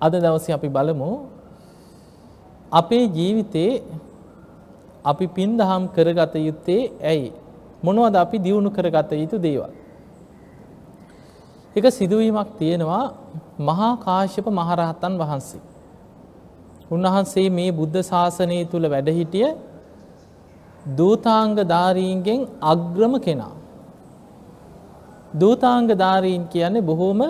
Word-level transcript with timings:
අද 0.00 0.12
දවසේ 0.14 0.54
අපි 0.54 0.68
බලමු 0.68 1.10
අපේ 2.72 3.04
ජීවිතේ 3.08 3.82
අපි 5.04 5.26
පින් 5.28 5.56
දහම් 5.56 5.82
කරගත 5.88 6.34
යුත්තේ 6.38 6.82
ඇයි 7.02 7.32
මොනවද 7.82 8.16
අපි 8.16 8.36
දියුණු 8.38 8.70
කරගත 8.70 9.10
යුතු 9.14 9.36
දේවල්. 9.38 9.72
එක 11.76 11.84
සිදුවීමක් 11.90 12.50
තියෙනවා 12.58 13.04
මහා 13.60 13.92
කාශ්‍යප 13.96 14.46
මහරහතන් 14.50 15.14
වහන්සේ. 15.18 15.62
උන්වහන්සේ 16.90 17.48
මේ 17.50 17.70
බුද්ධ 17.72 17.98
ශාසනය 18.02 18.58
තුළ 18.64 18.86
වැඩහිටිය 18.88 19.48
දූතාංග 20.96 21.56
ධාරීන්ගෙන් 21.64 22.40
අග්‍රම 22.62 23.14
කෙනා. 23.18 23.54
දූතාංග 25.34 25.88
ධාරීන් 25.94 26.42
කියන්නේ 26.48 26.82
බොහෝම 26.82 27.20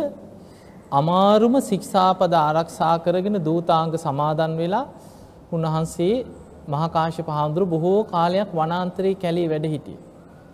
අමාරුම 0.92 1.54
ශික්ෂාපද 1.60 2.32
ආරක්ෂා 2.34 3.02
කරගෙන 3.02 3.42
දූතාංග 3.44 3.92
සමාදන් 3.96 4.56
වෙලා 4.56 4.86
උන්වහන්සේ 5.52 6.26
මහකාශ්‍යප 6.68 7.26
හාමුදුරු 7.28 7.66
බොහෝ 7.66 8.04
කාලයක් 8.04 8.50
වනාන්තරයේ 8.52 9.14
කැලේ 9.14 9.48
වැඩ 9.48 9.66
හිටියේ. 9.66 9.98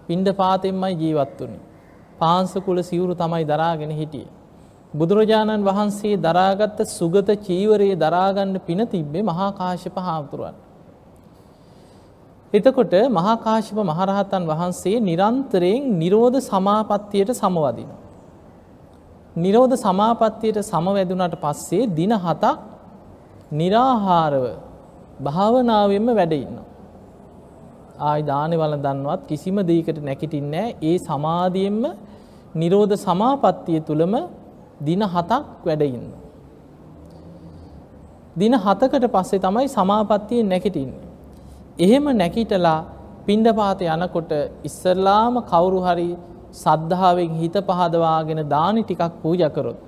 පින්ඩ 0.09 0.29
පාතෙන්මයි 0.35 0.95
ජීවත් 0.95 1.41
වුණේ. 1.41 1.61
පාංශකුල 2.19 2.83
සිවුරු 2.83 3.15
තමයි 3.15 3.45
දරාගෙන 3.45 3.91
හිටියේ. 3.91 4.31
බුදුරජාණන් 4.95 5.65
වහන්සේ 5.65 6.17
දරාගත්ත 6.19 6.79
සුගත 6.89 7.29
චීවරයේ 7.39 7.97
දරාගන්න 7.97 8.61
පින 8.61 8.81
තිබ්බේ 8.87 9.23
මහා 9.23 9.53
කාශ්‍යප 9.53 9.97
හාමුදුරුවන්. 9.99 10.55
එතකොට 12.53 12.95
මහා 13.11 13.37
කාශ්‍යප 13.39 13.79
මහරහතන් 13.83 14.43
වහන්සේ 14.47 14.97
නිරන්තරයෙන් 15.01 15.83
නිරෝධ 15.99 16.39
සමාපත්තියට 16.43 17.33
සමවදිනවා. 17.35 18.02
නිරෝධ 19.37 19.77
සමාපත්තියට 19.77 20.59
සමවැදුනට 20.63 21.35
පස්සේ 21.41 21.87
දින 21.89 22.13
හතක් 22.15 22.59
निराහාරව 23.53 24.45
භාවනාවෙන්ම 25.21 26.09
වැඩ 26.19 26.33
ඉන්නවා. 26.35 26.69
ආයි 28.01 28.23
දානෙ 28.23 28.57
වළඳන්නවත් 28.57 29.23
කිසිම 29.29 29.57
දෙයකට 29.71 29.99
නැගිටින්නේ 30.01 30.67
ඒ 30.83 30.97
සමාධියෙන්ම 31.01 31.85
නිරෝධ 32.55 32.97
සමාපත්තිය 32.97 33.81
තුලම 33.81 34.15
දින 34.81 35.03
7ක් 35.15 35.31
වැඩ 35.67 35.83
ඉන්නවා. 35.89 36.21
දින 38.37 38.55
7කට 38.67 39.07
පස්සේ 39.15 39.41
තමයි 39.41 39.69
සමාපත්තියෙන් 39.69 40.49
නැගිටින්නේ. 40.49 41.09
එහෙම 41.79 42.05
නැගිටලා 42.17 42.81
පින්ඩපාත 43.27 43.81
යනකොට 43.87 44.33
ඉස්සල්ලාම 44.65 45.35
කවුරු 45.43 45.81
හරි 45.87 46.11
සද්ධාවෙන් 46.53 47.35
හිත 47.35 47.57
පහදවාගෙන 47.69 48.41
දානි 48.49 48.83
ටිකක් 48.83 49.13
පූජා 49.23 49.51
කරොත් 49.51 49.79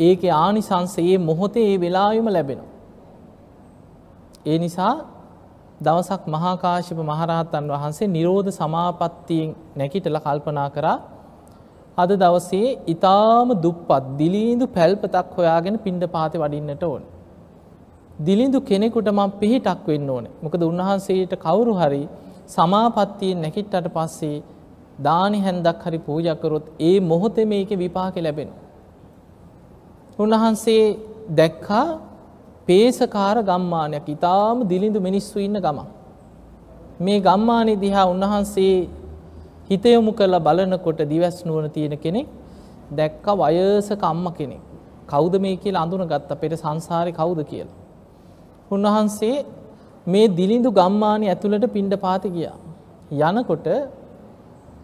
ඒකේ 0.00 0.32
ආනිසංස 0.34 0.94
ඒ 0.98 1.18
මොහොතේ 1.20 1.66
ඒ 1.72 1.80
වෙලාවෙම 1.80 2.28
ලැබෙනවා. 2.28 2.70
ඒ 4.46 4.58
නිසා 4.58 4.94
දවසක් 5.80 6.22
මහා 6.26 6.54
කාශ්‍යප 6.56 6.98
මහරහතන් 7.02 7.66
වහන්සේ 7.70 8.08
නිරෝධ 8.08 8.50
සමාපත්තියෙන් 8.50 9.50
නැගිටලා 9.76 10.24
කල්පනා 10.26 10.68
කරා 10.70 10.98
අද 11.98 12.10
දවසේ 12.14 12.68
ඊටාම 12.84 13.48
දුප්පත් 13.56 14.04
දිලිඳු 14.18 14.66
පැල්පතක් 14.68 15.28
හොයාගෙන 15.36 15.76
පින්ඩපාතේ 15.78 16.40
වඩින්නට 16.40 16.82
ඕන. 16.82 17.02
දිලිඳු 18.18 18.58
කෙනෙකුට 18.62 19.08
මම 19.08 19.30
පිහිටක් 19.32 19.86
වෙන්න 19.86 20.10
ඕනේ. 20.10 20.34
මොකද 20.42 20.60
උන්වහන්සේට 20.62 21.34
කවුරු 21.36 21.74
හරි 21.74 22.02
සමාපත්තියෙන් 22.48 23.38
නැගිට්ටට 23.40 23.88
පස්සේ 23.88 24.36
දානි 25.02 25.40
හැන්දක් 25.40 25.82
හරි 25.82 25.98
පූජා 25.98 26.34
කරොත් 26.34 26.66
ඒ 26.80 27.00
මොහොතේ 27.00 27.44
මේකේ 27.44 27.76
විපාක 27.76 28.16
ලැබෙනවා. 28.16 28.62
උන්වහන්සේ 30.18 30.98
දැක්කා 31.30 31.98
පේසකාර 32.66 33.36
ගම්මානයක් 33.42 34.08
ඊටාම 34.08 34.68
දිලිඳු 34.68 35.00
මිනිස්සු 35.00 35.38
ඉන්න 35.38 35.56
ගමක්. 35.56 35.86
මේ 37.00 37.20
ගම්මානේ 37.20 37.76
දිහා 37.76 38.06
උන්වහන්සේ 38.06 38.88
හිත 39.70 39.84
යොමු 39.86 40.12
කරලා 40.12 40.40
බලනකොට 40.40 41.00
දිවස් 41.12 41.44
නුවණ 41.44 41.70
තියෙන 41.70 41.96
කෙනෙක් 41.98 42.28
දැක්ක 42.90 43.26
වයසක 43.34 44.02
අම්මා 44.02 44.36
කෙනෙක්. 44.38 44.62
කවුද 45.06 45.34
මේ 45.40 45.56
කියලා 45.56 45.82
අඳුනගත්තා 45.82 46.40
පෙර 46.40 46.52
සංසාරේ 46.56 47.12
කවුද 47.12 47.40
කියලා. 47.44 47.76
උන්වහන්සේ 48.70 49.44
මේ 50.06 50.28
දිලිඳු 50.28 50.70
ගම්මානේ 50.70 51.30
ඇතුළට 51.30 51.66
පිණ්ඩපාතේ 51.72 52.30
ගියා. 52.30 52.56
යනකොට 53.30 53.66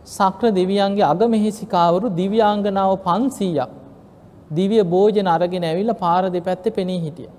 සක්‍ර 0.07 0.51
දෙවියන්ගේ 0.59 1.05
අගමෙහෙසිකාවරු 1.13 2.07
දිව්‍යාංගනාව 2.21 2.93
500ක් 3.07 3.69
දිව්‍ය 4.51 4.79
භෝජන 4.93 5.27
අරගෙන 5.27 5.65
ඇවිල්ලා 5.65 6.01
පාර 6.05 6.23
දෙපැත්තේ 6.37 6.75
පෙනී 6.79 7.01
හිටියා. 7.05 7.35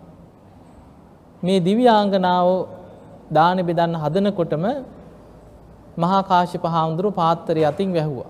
මේ 1.43 1.59
දිව්‍යාංගනාව 1.59 2.47
දාන 3.31 3.57
බෙදන්න 3.67 3.95
හදනකොටම 4.03 4.65
මහා 5.97 6.21
කාශ්‍යප 6.23 6.63
හාමුදුරුවෝ 6.63 7.17
පාත්තරය 7.21 7.63
අතින් 7.71 7.89
වැහුවා. 7.93 8.29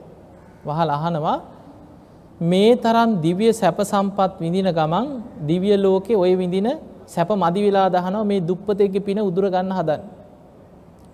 වහලා 0.65 0.97
අහනවා 0.97 1.37
මේ 2.41 2.71
තරම් 2.75 3.09
දිව්‍ය 3.25 3.47
සැප 3.53 3.77
සම්පත් 3.81 4.31
විඳින 4.43 4.69
ගමන් 4.77 5.07
දිව්‍ය 5.49 5.71
ලෝකේ 5.77 6.15
ওই 6.15 6.33
විඳින 6.35 6.67
සැප 7.05 7.29
මදි 7.43 7.61
වෙලා 7.65 7.87
දහනවා 7.95 8.25
මේ 8.31 8.41
දුප්පතෙක්ගේ 8.49 9.05
පින 9.07 9.19
උදුර 9.29 9.45
ගන්න 9.53 9.73
හදන. 9.77 10.01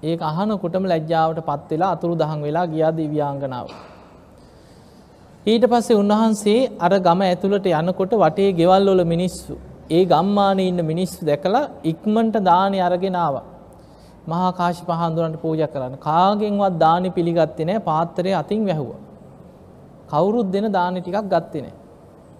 ඒක 0.03 0.22
අහනකොටම 0.22 0.84
ලැජ්ජාවට 0.85 1.40
පත් 1.46 1.69
වෙලා 1.72 1.91
අතුරු 1.96 2.16
දහන් 2.16 2.41
වෙලා 2.41 2.66
ගියා 2.68 2.91
දිව්‍යාංගනාව. 2.91 3.68
ඊට 5.46 5.66
පස්සේ 5.66 5.96
උන්වහන්සේ 5.96 6.59
අර 6.80 6.91
ගම 7.00 7.22
ඇතුළට 7.22 7.68
යනකොට 7.72 8.13
වටේ 8.13 8.53
ගෙවල් 8.53 8.90
වල 8.91 9.03
මිනිස්සු 9.06 9.57
ඒ 9.90 10.06
ගම්මානේ 10.06 10.68
ඉන්න 10.68 10.86
මිනිස්සු 10.86 11.25
දැකලා 11.25 11.63
ඉක්මනට 11.84 12.38
දානි 12.44 12.80
අරගෙන 12.81 13.16
ආවා. 13.16 13.46
මහා 14.28 14.52
කාශ්‍යප 14.52 14.90
හාමුදුරන්ට 14.91 15.41
පූජා 15.41 15.68
කරන්න. 15.68 15.97
කාගෙන්වත් 16.00 16.80
දානි 16.80 17.09
පිළිගත්තේ 17.09 17.66
නැහැ. 17.66 17.86
පාත්‍රය 17.90 18.34
අතින් 18.34 18.62
වැහුවා. 18.68 19.00
කවුරුත් 20.09 20.52
දෙන 20.52 20.72
දානි 20.72 21.02
ටිකක් 21.02 21.25
ගත්තේ 21.25 21.62
නැහැ. 21.62 21.78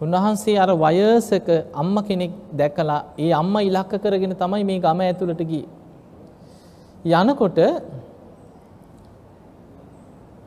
උන්වහන්සේ 0.02 0.58
අර 0.60 0.70
වයසක 0.76 1.50
අම්ම 1.74 1.96
කෙනෙක් 2.04 2.34
දැකලා 2.54 3.00
ඒ 3.18 3.32
අම්මා 3.34 3.62
ඉලක්ක 3.62 3.94
කරගෙන 4.04 4.36
තමයි 4.36 4.64
මේ 4.64 4.80
ගම 4.80 5.00
ඇතුළට 5.02 5.44
ගියේ. 5.44 5.77
යනකොට 7.12 7.60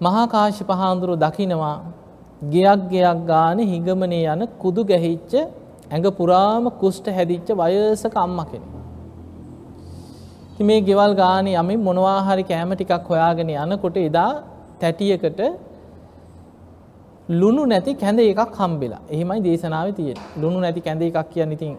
මහා 0.01 0.27
කාශ්‍යප 0.27 0.71
හාමුදුරුව 0.73 1.17
දකිනවා 1.19 1.77
ගෙයක් 2.45 2.81
ගෙයක් 2.91 3.19
ගානේ 3.27 3.67
හිඟමනේ 3.67 4.27
යන 4.27 4.43
කුදු 4.59 4.85
ගැහිච්ච 4.85 5.33
ඇඟ 5.91 6.11
පුරාම 6.13 6.65
කුෂ්ඨ 6.81 7.11
හැදිච්ච 7.11 7.49
වයසක 7.53 8.15
අම්මා 8.17 8.47
කෙනෙක්. 8.47 8.71
ඉතින් 10.53 10.67
මේ 10.67 10.81
ගෙවල් 10.81 11.13
ගානේ 11.15 11.57
යමින් 11.57 11.81
මොනවා 11.81 12.21
හරි 12.27 12.45
කැම 12.45 12.73
ටිකක් 12.73 13.09
හොයාගෙන 13.09 13.51
යනකොට 13.65 13.97
එදා 13.99 14.31
තැටියකට 14.81 15.41
ලුණු 17.31 17.63
නැති 17.67 17.95
කැඳ 17.95 18.21
එකක් 18.21 18.57
හම්බෙලා. 18.59 19.03
එහෙමයි 19.09 19.41
දේශනාවේ 19.47 19.93
තියෙන්නේ. 19.93 20.27
ලුණු 20.41 20.59
නැති 20.61 20.81
කැඳ 20.81 21.03
එකක් 21.03 21.19
කියන්නේ 21.33 21.57
ඉතින් 21.57 21.77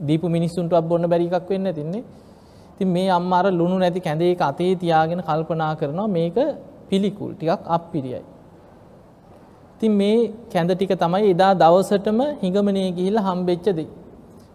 දීපු 0.00 0.26
මිනිස්සුන්ටවත් 0.28 0.84
බොන්න 0.90 1.04
බැරි 1.06 1.26
එකක් 1.30 1.48
වෙන්න 1.50 1.74
තින්නේ. 1.74 2.04
ඉතින් 2.74 2.88
මේ 2.88 3.08
අම්මා 3.08 3.38
අර 3.38 3.52
ලුණු 3.52 3.78
නැති 3.78 4.00
කැඳ 4.00 4.22
එක 4.22 4.40
අතේ 4.42 4.74
තියාගෙන 4.74 5.20
කල්පනා 5.22 5.72
කරනවා 5.76 6.08
මේක 6.08 6.36
පිළිකුල් 6.88 7.32
ටිකක් 7.34 7.60
අප්පිරියයි. 7.66 8.22
ඉතින් 9.76 9.92
මේ 9.92 10.32
කැඳ 10.52 10.70
ටික 10.72 10.92
තමයි 10.96 11.30
එදා 11.30 11.52
දවසටම 11.54 12.20
හිඟමනේ 12.42 12.88
ගිහිල්ලා 12.92 13.26
හම්බෙච්ච 13.28 13.66
දෙයි. 13.78 13.88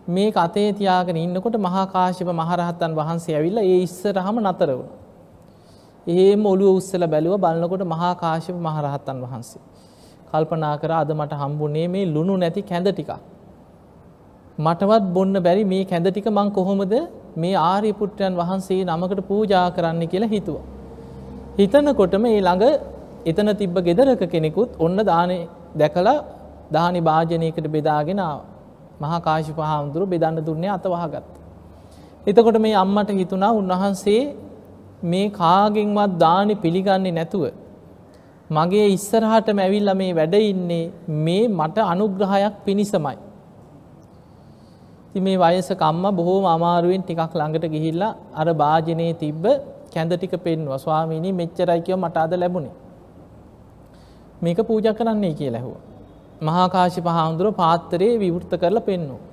මේ 0.08 0.30
කතේ 0.32 0.70
තියාගෙන 0.74 1.18
ඉන්නකොට 1.18 1.58
මහා 1.58 1.86
කාශ්‍යප 1.88 2.30
මහරහතන් 2.34 2.92
වහන්සේ 2.96 3.36
ඇවිල්ලා 3.36 3.66
ඒ 3.66 3.80
ඉස්සරහම 3.88 4.38
නතර 4.42 4.70
වුණා. 4.72 4.98
එහෙම 6.08 6.46
ඔළුව 6.46 6.78
උස්සලා 6.80 7.12
බැලුවා 7.14 7.42
බලනකොට 7.46 7.84
මහා 7.94 8.14
කාශ්‍යප 8.16 8.58
මහරහතන් 8.58 9.18
වහන්සේ. 9.26 9.62
කල්පනා 10.32 10.76
කරා 10.82 11.02
අද 11.04 11.12
මට 11.12 11.34
හම්බුනේ 11.42 11.88
මේ 11.88 12.06
ලුණු 12.06 12.34
නැති 12.38 12.62
කැඳ 12.62 12.88
ටිකක්. 12.90 13.12
මටවත් 14.58 15.04
බොන්න 15.16 15.36
බැරි 15.46 15.64
මේ 15.66 15.84
කැඳ 15.86 16.08
ටික 16.10 16.28
මං 16.30 16.50
කොහොමද 16.52 16.94
මේ 17.40 17.56
ආර්ය 17.64 17.92
පුත්‍රයන් 17.94 18.34
වහන්සේ 18.34 18.82
නමකට 18.86 19.22
පූජා 19.30 19.66
කරන්න 19.72 20.04
කියලා 20.08 20.34
හිතුවා. 20.36 20.66
හිතනකොටම 21.58 22.26
ඒ 22.26 22.42
ළඟ 22.42 22.66
එතන 23.26 23.50
තිබ්බ 23.62 23.78
ගෙදරක 23.88 24.22
කෙනෙකුත් 24.34 24.72
ඔන්න 24.80 25.00
දානේ 25.06 25.42
දැකලා 25.76 26.18
දානි 26.72 27.02
භාජනයකට 27.02 27.68
බෙදාගෙන 27.68 28.20
ආවා. 28.20 28.46
මහා 29.02 29.20
කාශ්‍යප 29.20 29.60
හාමුදුරුව 29.62 30.10
බෙදන්න 30.10 30.46
දුන්නේ 30.46 30.72
අත 30.78 30.86
වහගත්තා. 30.86 31.24
එතකොට 32.28 32.58
මේ 32.60 32.76
අම්මට 32.76 33.10
හිතුණා 33.14 33.52
උන්වහන්සේ 33.54 34.22
මේ 35.04 35.26
කාගෙන්වත් 35.32 36.14
දානි 36.20 36.56
පිළිගන්නේ 36.56 37.12
නැතුව 37.12 37.44
මගේ 38.50 38.88
ඉස්සරහටම 38.90 39.60
ඇවිල්ලා 39.60 39.98
මේ 40.02 40.12
වැඩ 40.14 40.36
ඉන්නේ 40.44 40.84
මේ 41.26 41.44
මට 41.50 41.78
අනුග්‍රහයක් 41.86 42.56
පිණිසමයි. 42.66 43.18
ඉතින් 45.10 45.24
මේ 45.24 45.38
වයසක 45.38 45.82
අම්මා 45.82 46.12
බොහෝම 46.12 46.46
අමාරුවෙන් 46.46 47.02
ටිකක් 47.02 47.34
ළඟට 47.34 47.66
ගිහිල්ලා 47.68 48.16
අර 48.34 48.48
වාජනේ 48.54 49.14
තිබ්බ 49.16 49.44
කැඳ 49.94 50.12
ටික 50.14 50.34
පෙන්නුවා. 50.40 50.78
ස්වාමීනි 50.78 51.32
මෙච්චරයි 51.34 51.82
කියව 51.82 51.98
මට 51.98 52.18
අද 52.18 52.34
ලැබුණේ. 52.34 52.76
මේක 54.42 54.60
පූජා 54.68 54.94
කරන්නයි 54.94 55.34
කියලා 55.34 55.62
ඇහුවා. 55.62 55.82
මහා 56.42 56.68
කාශ්‍යප 56.70 57.06
හාමුදුරුවෝ 57.08 57.58
පාත්‍රයේ 57.58 58.20
විවෘත 58.20 58.54
කරලා 58.54 58.82
පෙන්නුවා. 58.82 59.26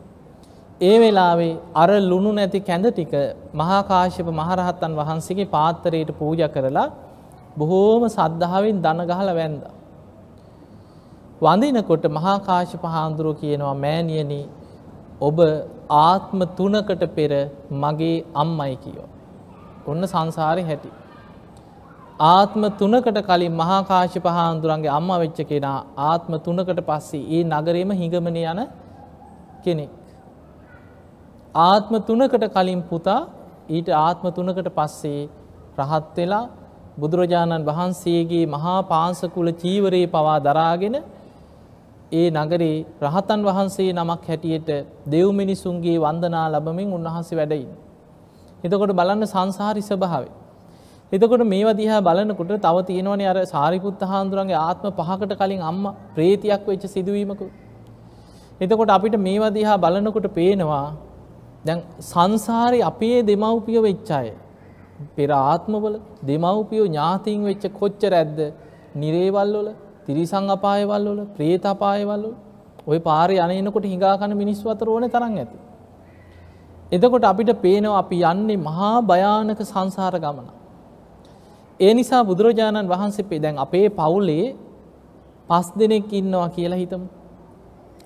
ඒ 0.81 0.97
වෙලාවේ 1.01 1.59
අර 1.75 1.91
ලුණු 2.03 2.33
නැති 2.33 2.61
කැඳ 2.61 2.87
ටික 2.89 3.13
මහා 3.55 3.83
කාශ්‍යප 3.83 4.29
මහරහතන් 4.33 4.93
වහන්සේගේ 4.97 5.47
පාත්තරයට 5.47 6.11
පූජා 6.19 6.49
කරලා 6.49 6.89
බොහෝම 7.59 8.03
සද්ධාවෙන් 8.09 8.83
දන 8.83 9.01
ගහලා 9.05 9.35
වැන්දා. 9.35 9.73
වඳිනකොට 11.43 12.05
මහා 12.11 12.39
කාශ්‍යප 12.41 12.83
හාමුදුරුවෝ 12.87 13.41
කියනවා 13.41 13.75
මෑණියනි 13.77 14.41
ඔබ 15.21 15.39
ආත්ම 15.91 16.41
තුනකට 16.57 17.03
පෙර 17.11 17.31
මගේ 17.73 18.25
අම්මයි 18.35 18.77
කියෝ. 18.77 19.09
ඔන්න 19.87 20.03
සංසාරේ 20.05 20.65
හැටි. 20.65 20.91
ආත්ම 22.21 22.63
තුනකට 22.73 23.21
කලින් 23.23 23.53
මහා 23.53 23.85
කාශ්‍යප 23.85 24.27
හාමුදුරන්ගේ 24.29 24.91
අම්මා 24.91 25.19
වෙච්ච 25.19 25.41
කෙනා 25.45 25.85
ආත්ම 25.99 26.33
තුනකට 26.39 26.81
පස්සේ 26.83 27.25
ඒ 27.31 27.45
නගරේම 27.45 27.91
හිඟමන 27.93 28.37
යන 28.37 28.61
කෙනෙක්. 29.65 29.91
ආත්ම 31.55 31.95
තුනකට 32.03 32.47
කලින් 32.51 32.83
පුතා 32.83 33.21
ඊට 33.69 33.89
ආත්ම 33.89 34.27
තුනකට 34.31 34.69
පස්සේ 34.71 35.29
රහත් 35.79 36.17
වෙලා 36.17 36.45
බුදුරජාණන් 36.99 37.65
වහන්සේගේ 37.65 38.47
මහා 38.47 38.81
පාංසකුල 38.85 39.49
චීවරයේ 39.55 40.09
පවා 40.09 40.39
දරාගෙන 40.41 40.97
ඒ 42.13 42.31
නගරේ 42.31 42.85
රහතන් 43.03 43.41
වහන්සේ 43.43 43.93
නමක් 43.93 44.25
හැටියට 44.25 44.69
දෙව් 45.07 45.29
මිනිසුන්ගේ 45.33 45.99
වන්දනා 45.99 46.47
ලබමින් 46.49 46.93
උන්වහන්සේ 46.93 47.37
වැඩයින්. 47.37 47.71
එතකොට 48.65 48.93
බලන්න 48.93 49.27
සංසාරි 49.27 49.83
ස්වභාවය. 49.83 50.29
එතකොට 51.13 51.43
මේවා 51.45 51.75
දිහා 51.75 52.01
බලනකොට 52.01 52.53
තව 52.59 52.77
තියෙනවනේ 52.85 53.27
අර 53.27 53.39
සාරිපුත්ත 53.47 54.01
හාමුදුරන්ගේ 54.03 54.59
ආත්ම 54.59 54.87
පහකට 54.93 55.33
කලින් 55.35 55.63
අම්මා 55.63 55.95
ප්‍රේතියක් 56.15 56.63
වෙච්ච 56.65 56.87
සිදුවීමක. 56.89 57.43
එතකොට 58.61 58.89
අපිට 58.89 59.17
මේවා 59.19 59.51
දිහා 59.51 59.77
බලනකොට 59.77 60.29
පේනවා 60.31 60.87
දැන් 61.65 61.81
සංසාරේ 62.03 62.83
අපේ 62.83 63.19
දෙමව්පිය 63.23 63.79
වෙච්ච 63.81 64.11
අය 64.11 64.29
පෙර 65.17 65.31
ආත්මවල 65.33 65.97
දෙමව්පියෝ 66.23 66.87
ඥාතීන් 66.87 67.43
වෙච්ච 67.45 67.65
කොච්චර 67.73 68.13
ඇද්ද 68.13 68.39
නිරේවල් 68.97 69.53
වල 69.57 69.69
තිරිසං 70.07 70.51
අපායවල් 70.51 71.07
වල 71.09 71.23
ප්‍රේත 71.37 71.65
අපායවල් 71.67 72.23
වල 72.23 72.35
ওই 72.87 72.99
පාරේ 72.99 73.59
යනකොට 73.59 73.85
හිඟා 73.85 74.17
කන 74.19 74.37
මිනිස්සු 74.37 74.71
අතර 74.71 74.89
ඕනේ 74.89 75.09
තරම් 75.09 75.35
ඇති. 75.37 75.59
එතකොට 76.93 77.25
අපිට 77.25 77.51
පේනවා 77.61 77.99
අපි 77.99 78.19
යන්නේ 78.23 78.57
මහා 78.59 79.03
භයානක 79.03 79.61
සංසාර 79.63 80.15
ගමන. 80.19 80.49
ඒ 81.81 81.93
නිසා 81.95 82.23
බුදුරජාණන් 82.25 82.89
වහන්සේ 82.89 83.41
දැන් 83.41 83.59
අපේ 83.59 83.89
පවුලේ 83.91 84.47
පස් 85.49 85.67
දෙනෙක් 85.79 86.13
ඉන්නවා 86.13 86.49
කියලා 86.49 86.79
හිතමු. 86.79 87.07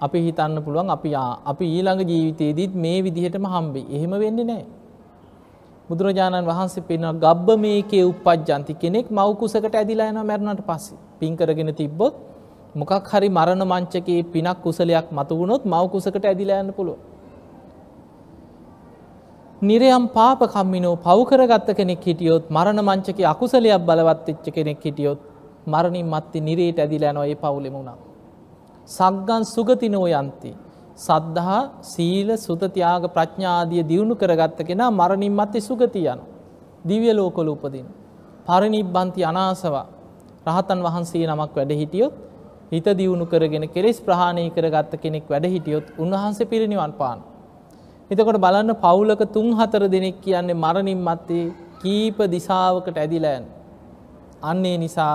අපි 0.00 0.18
හිතන්න 0.18 0.62
පුළුවන් 0.64 0.90
අපි 0.90 1.10
අපි 1.44 1.64
ඊළඟ 1.66 2.02
ජීවිතයේදීත් 2.02 2.74
මේ 2.74 2.98
විදිහටම 3.04 3.44
හම්බෙයි. 3.44 3.86
එහෙම 3.90 4.12
වෙන්නේ 4.18 4.44
නැහැ. 4.44 4.79
බුදුරජාණන් 5.90 6.46
වහන්සේ 6.46 6.86
පෙන්වන 6.88 7.16
ගබ්බ 7.18 7.48
මේකේ 7.58 8.02
උප්පජ්ජන්ති 8.04 8.74
කෙනෙක් 8.74 9.06
මව් 9.10 9.28
කුසකට 9.36 9.74
ඇදිලා 9.74 10.10
යනවා 10.10 10.24
මැරුණාට 10.24 10.62
පස්සේ. 10.62 10.98
පින් 11.20 11.32
කරගෙන 11.36 11.70
තිබ්බොත් 11.74 12.14
මොකක් 12.74 12.92
හරි 13.12 13.28
මරණ 13.28 13.64
මංචකයේ 13.64 14.22
පිනක් 14.24 14.58
කුසලයක් 14.62 15.06
මතු 15.10 15.38
වුණොත් 15.38 15.62
මව් 15.64 15.82
කුසකට 15.94 16.24
ඇදිලා 16.24 16.60
යන්න 16.62 16.72
පුළුවන්. 16.72 17.00
නිරයම් 19.62 20.04
පාප 20.10 20.40
කම්මිනෝ 20.46 20.94
පව් 20.98 21.18
කරගත්ත 21.24 21.68
කෙනෙක් 21.76 22.02
හිටියොත් 22.02 22.44
මරණ 22.48 22.80
මංචකයේ 22.82 23.26
අකුසලයක් 23.26 23.82
බලවත් 23.82 24.26
වෙච්ච 24.28 24.46
කෙනෙක් 24.50 24.80
හිටියොත් 24.80 25.20
මරණින් 25.66 26.06
මත්තේ 26.06 26.40
නිරේට 26.40 26.78
ඇදිලා 26.78 27.12
යනවා 27.12 27.26
ඒ 27.26 27.36
පවුලෙම 27.36 27.74
උනා. 27.74 27.98
සග්ගන් 28.88 29.42
සුගතිනෝ 29.46 30.06
යන්ති. 30.12 30.50
සද්ධහා 31.00 31.62
සීල 31.84 32.28
සුතතියාග 32.38 33.04
ප්‍රඥාදිය 33.10 33.82
දියුණු 33.84 34.14
කරගත්ත 34.14 34.60
කෙනා 34.62 34.90
මරණින් 34.92 35.34
මත්තේ 35.34 35.60
සුගති 35.60 36.02
යන. 36.06 36.20
දිව්‍ය 36.84 37.12
ලෝකවල 37.12 37.48
උපදින. 37.48 37.86
පරිනිබ්බන්ති 38.46 39.22
අනාසවා 39.24 39.86
රහතන් 40.46 40.80
වහන්සේ 40.80 41.24
නමක් 41.26 41.52
වැඩ 41.54 41.72
හිටියොත් 41.72 42.14
හිත 42.72 42.86
දියුණු 42.92 43.24
කරගෙන 43.26 43.66
කෙලෙස් 43.68 43.98
ප්‍රහාණය 44.00 44.44
කරගත්ත 44.50 44.92
කෙනෙක් 44.96 45.26
වැඩ 45.28 45.46
හිටියොත් 45.46 45.86
උන්වහන්සේ 45.98 46.46
පිරිනිවන් 46.46 46.92
පාන. 46.92 47.18
එතකොට 48.10 48.38
බලන්න 48.38 48.72
පවුලක 48.76 49.22
තුන් 49.32 49.48
හතර 49.54 49.82
දෙනෙක් 49.88 50.20
කියන්නේ 50.20 50.54
මරණින් 50.56 51.00
මත්තේ 51.00 51.52
කීප 51.82 52.18
දිසාවකට 52.28 52.96
ඇදිලා 52.96 53.36
යන. 53.38 53.44
අන්නේ 54.42 54.76
නිසා 54.78 55.14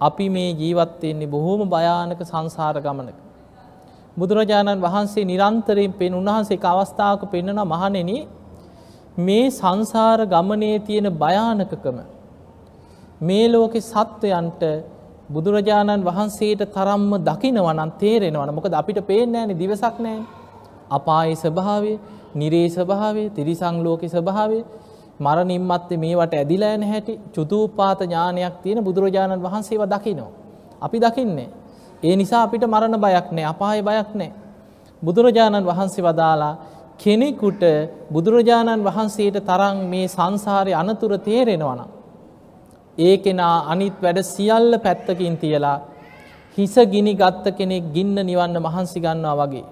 අපි 0.00 0.26
මේ 0.30 0.50
ජීවත් 0.54 1.00
වෙන්නේ 1.02 1.26
බොහෝම 1.28 1.62
භයානක 1.68 2.20
සංසාර 2.24 2.76
ගමනක. 2.80 3.27
බුදුරජාණන් 4.18 4.80
වහන්සේ 4.80 5.24
නිරන්තරයෙන් 5.24 5.92
පෙන් 5.92 6.12
උන්වහන්සේ 6.14 6.56
එක 6.56 6.64
අවස්ථාවක 6.66 7.22
පෙන්වන 7.28 7.60
මහණෙනි 7.64 8.18
මේ 9.18 9.50
සංසාර 9.52 10.20
ගමනේ 10.26 10.76
තියෙන 10.80 11.08
භයානකකම 11.14 11.98
මේ 13.20 13.46
ලෝකේ 13.48 13.80
සත්වයන්ට 13.82 14.62
බුදුරජාණන් 15.28 16.04
වහන්සේට 16.04 16.62
තරම්ම 16.68 17.12
දකිනවනම් 17.20 17.90
තේරෙනවන 17.94 18.50
මොකද 18.50 18.72
අපිට 18.72 19.00
පේන්නේ 19.02 19.32
නැහැනේ 19.34 19.58
දිවසක් 19.58 19.96
නැහැ. 19.98 20.22
අපායේ 20.90 21.36
ස්වභාවය, 21.36 21.92
නිරේ 22.34 22.68
ස්වභාවය, 22.68 23.24
තිරිසන් 23.30 23.76
ලෝකේ 23.78 24.08
ස්වභාවය, 24.08 24.58
මරණින් 25.20 25.62
මත්තේ 25.62 25.98
මේවට 25.98 26.34
ඇදිලා 26.34 26.72
යන 26.74 26.84
හැටි, 26.84 27.20
චුතූපාත 27.30 28.00
ඥානයක් 28.02 28.54
තියෙන 28.62 28.84
බුදුරජාණන් 28.84 29.42
වහන්සේව 29.42 29.82
දකිනවා. 29.86 30.30
අපි 30.80 30.98
දකින්නේ. 30.98 31.48
ඒ 32.02 32.16
නිසා 32.16 32.42
අපිට 32.42 32.64
මරණ 32.64 32.96
බයක් 32.96 33.28
නැහැ, 33.32 33.50
අපායේ 33.50 33.82
බයක් 33.82 34.10
නැහැ. 34.14 34.34
බුදුරජාණන් 35.02 35.66
වහන්සේ 35.66 36.04
වදාලා 36.04 36.54
කෙනෙකුට 36.98 37.62
බුදුරජාණන් 38.12 38.84
වහන්සේට 38.84 39.38
තරම් 39.42 39.78
මේ 39.84 40.06
සංසාරේ 40.08 40.74
අනතුරු 40.74 41.18
තේරෙනවා 41.18 41.76
නම් 41.76 41.90
ඒ 42.98 43.16
කෙනා 43.18 43.56
අනිත් 43.66 43.96
වැඩ 44.02 44.18
සියල්ල 44.24 44.72
පැත්තකින් 44.78 45.36
තියලා 45.36 45.78
හිස 46.58 46.74
ගිනි 46.86 47.12
ගත්ත 47.14 47.44
කෙනෙක් 47.52 47.84
ගින්න 47.94 48.16
නිවන්න 48.20 48.56
මහන්සි 48.58 48.98
ගන්නවා 49.00 49.36
වගේ. 49.42 49.66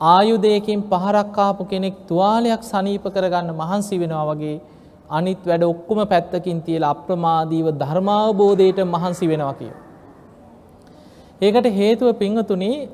ආයුධයකින් 0.00 0.80
පහරක් 0.82 1.36
ආපු 1.38 1.62
කෙනෙක් 1.64 1.96
තුවාලයක් 2.06 2.62
සනීප 2.62 3.04
කරගන්න 3.06 3.50
මහන්සි 3.52 3.94
වෙනවා 3.98 4.26
වගේ 4.30 4.62
අනිත් 5.10 5.42
වැඩ 5.44 5.64
ඔක්කොම 5.64 6.00
පැත්තකින් 6.04 6.62
තියලා 6.62 6.90
අප්‍රමාදීව 6.90 7.66
ධර්මාවබෝධයට 7.74 8.78
මහන්සි 8.86 9.26
වෙනවා 9.28 9.54
කිය. 9.54 9.74
ඒකට 11.40 11.66
හේතුව 11.70 12.12
පිංහතුනේ 12.18 12.88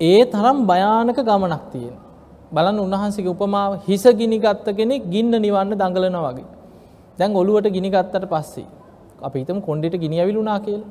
ඒ 0.00 0.24
තරම් 0.26 0.66
භයානක 0.66 1.18
ගමනක් 1.20 1.64
තියෙන. 1.72 1.94
බලන්න 2.52 2.78
උන්වහන්සේගේ 2.78 3.34
උපමාව 3.34 3.72
හිස 3.86 4.04
ගිනි 4.20 4.38
ගත්ත 4.38 4.76
කෙනෙක් 4.76 5.10
ගින්න 5.10 5.34
නිවන්න 5.36 5.72
දඟලනවා 5.72 6.32
වගේ. 6.32 6.48
දැන් 7.18 7.36
ඔළුවට 7.36 7.68
ගිනි 7.70 7.90
ගත්තට 7.90 8.26
පස්සේ 8.28 8.66
අපි 9.22 9.38
හිතමු 9.42 9.60
කොණ්ඩේට 9.60 9.96
ගිනි 9.96 10.20
ඇවිලුණා 10.20 10.58
කියලා. 10.60 10.90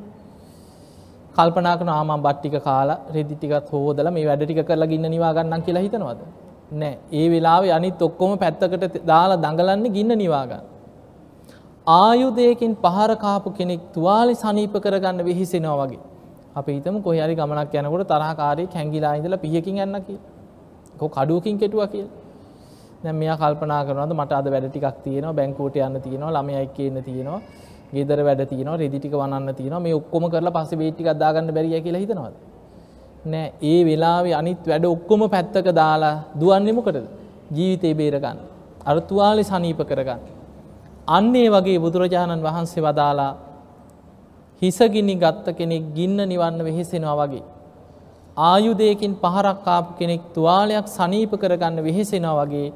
කල්පනා 1.35 1.75
කරන 1.77 1.89
ආ 1.89 2.03
මම 2.03 2.23
බත් 2.25 2.37
ටික 2.39 2.57
කාලා 2.63 2.99
රෙදි 3.15 3.35
ටිකත් 3.35 3.69
හොදලා 3.73 4.11
මේ 4.11 4.25
වැඩ 4.25 4.43
ටික 4.45 4.65
කරලා 4.65 4.91
ගින්න 4.93 5.05
නිවා 5.15 5.33
ගන්නම් 5.33 5.61
කියලා 5.67 5.83
හිතනවද? 5.85 6.21
නෑ. 6.73 6.93
ඒ 7.11 7.25
වෙලාවේ 7.29 7.73
අනිත් 7.77 8.01
ඔක්කොම 8.01 8.37
පැත්තකට 8.43 9.01
දාලා 9.05 9.41
දඟලන්නේ 9.45 9.95
ගින්න 9.97 10.13
නිවා 10.17 10.45
ගන්න. 10.45 10.63
ආයුධයකින් 11.87 12.73
පහර 12.83 13.11
කාපු 13.25 13.49
කෙනෙක් 13.51 13.81
තුවාලේ 13.93 14.35
සනීප 14.35 14.75
කරගන්න 14.85 15.25
වෙහිසෙනවා 15.27 15.77
වගේ. 15.81 16.01
අපි 16.55 16.71
හිතමු 16.77 16.99
කොහේ 17.01 17.23
හරි 17.25 17.35
ගමනක් 17.35 17.73
යනකොට 17.75 18.07
තරහකාරයෙක් 18.07 18.73
හැංගිලා 18.73 19.13
ඉඳලා 19.19 19.43
පිහකින් 19.45 19.77
යන්න 19.77 19.97
කියලා. 20.07 20.29
කො 20.99 21.09
කඩුවකින් 21.09 21.57
කෙටුවා 21.57 21.87
කියලා. 21.87 22.13
දැන් 23.03 23.15
මෙයා 23.15 23.37
කල්පනා 23.37 23.81
කරනවාද 23.85 24.13
මට 24.13 24.31
අද 24.33 24.47
වැඩ 24.53 24.67
ටිකක් 24.69 24.97
තියෙනවා 25.05 25.33
බැංකුවට 25.33 25.75
යන්න 25.77 26.01
තියෙනවා 26.05 26.31
ළමයි 26.37 26.57
එක්ක 26.65 26.79
ඉන්න 26.79 27.03
තියෙනවා 27.03 27.41
ගෙදර 27.95 28.19
වැඩ 28.27 28.41
තියෙනවා 28.51 28.77
රෙදි 28.77 28.99
ටික 28.99 29.13
වනන්න 29.13 29.55
තියෙනවා. 29.55 29.83
මේ 29.85 29.95
ඔක්කොම 29.99 30.23
කරලා 30.33 30.55
පස්සේ 30.57 30.79
බේට් 30.81 30.95
ටිකක් 30.95 31.19
දාගන්න 31.23 31.53
බැරියයි 31.55 31.81
කියලා 31.85 32.03
හිතනවාද? 32.03 32.35
නෑ. 33.25 33.53
ඒ 33.61 33.79
වෙලාවේ 33.85 34.35
අනිත් 34.41 34.67
වැඩ 34.67 34.85
ඔක්කොම 34.85 35.21
පැත්තක 35.29 35.67
දාලා 35.81 36.15
දුවන්නේ 36.39 36.73
මොකටද? 36.73 37.05
ජීවිතේ 37.57 37.93
බේර 37.93 38.19
ගන්න. 38.19 38.37
අර 38.85 38.97
තුවාලේ 39.09 39.43
සනීප 39.43 39.81
කරගන්න. 39.89 40.21
අන්න 41.07 41.35
ඒ 41.35 41.49
වගේ 41.49 41.79
බුදුරජාණන් 41.79 42.43
වහන්සේ 42.47 42.83
වදාලා 42.83 43.31
හිසගිනි 44.61 45.15
ගත්ත 45.15 45.57
කෙනෙක් 45.57 45.83
ගින්න 45.95 46.19
නිවන්න 46.23 46.59
වෙහෙසෙනවා 46.59 47.17
වගේ. 47.21 47.43
ආයුධයකින් 48.37 49.13
පහරක් 49.15 49.67
ආපු 49.67 49.97
කෙනෙක් 49.97 50.21
තුවාලයක් 50.35 50.87
සනීප 50.89 51.33
කරගන්න 51.33 51.83
වෙහෙසෙනවා 51.83 52.37
වගේ 52.41 52.67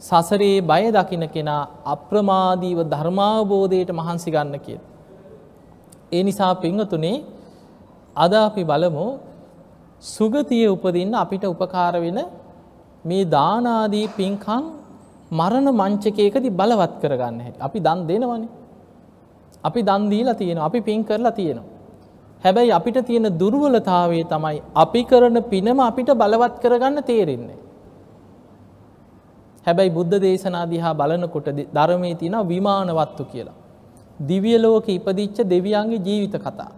සසරේ 0.00 0.60
බය 0.62 0.84
දකින 0.90 1.24
කෙනා 1.28 1.62
අප්‍රමාදීව 1.86 2.78
ධර්මාවබෝධයට 2.84 3.90
මහන්සි 3.92 4.30
ගන්න 4.30 4.56
කිය. 4.58 4.78
ඒ 6.12 6.22
නිසා 6.22 6.52
පිංහතුනේ 6.56 7.16
අද 8.16 8.32
අපි 8.38 8.62
බලමු 8.64 9.06
සුගතිය 10.02 10.66
උපදින්න 10.66 11.14
අපිට 11.14 11.44
උපකාර 11.44 11.94
වෙන 11.96 12.20
මේ 13.04 13.24
දානාදී 13.26 14.06
පින්කං 14.10 14.64
මරණ 15.32 15.68
මංචකයකදි 15.72 16.48
බලවත් 16.50 16.94
කරගන්න 17.02 17.40
හැට. 17.40 17.58
අපි 17.58 17.78
දන් 17.80 18.00
දෙනවන. 18.08 18.42
අපි 19.64 19.80
දන්දීලා 19.82 20.34
තියෙනවා 20.34 20.66
අපි 20.66 20.80
පින් 20.80 21.04
කරලා 21.04 21.32
තියෙනවා 21.32 21.80
හැබැයි 22.44 22.72
අපිට 22.72 22.98
තියෙන 23.06 23.26
දුර්වලතාවේ 23.40 24.24
තමයි 24.24 24.62
අපි 24.74 25.04
කරන 25.04 25.36
පිනම 25.44 25.80
අපිට 25.80 26.10
බලවත් 26.12 26.54
කරගන්න 26.62 27.02
තේරෙන්නේ. 27.02 27.58
හැබැයි 29.66 29.90
බුද්ධ 29.90 30.16
දේශනා 30.16 30.64
දිහා 30.64 30.94
බලනකොට 30.94 31.48
ධර්මයේ 31.74 32.14
තියෙන 32.14 32.36
විමානවත්තු 32.48 33.24
කියලා. 33.24 33.58
දිව්‍ය 34.20 34.56
ලෝකෙ 34.58 34.92
ඉපදිච්ච 34.92 35.38
දෙවියන්ගේ 35.44 36.04
ජීවිත 36.06 36.34
කතා. 36.36 36.72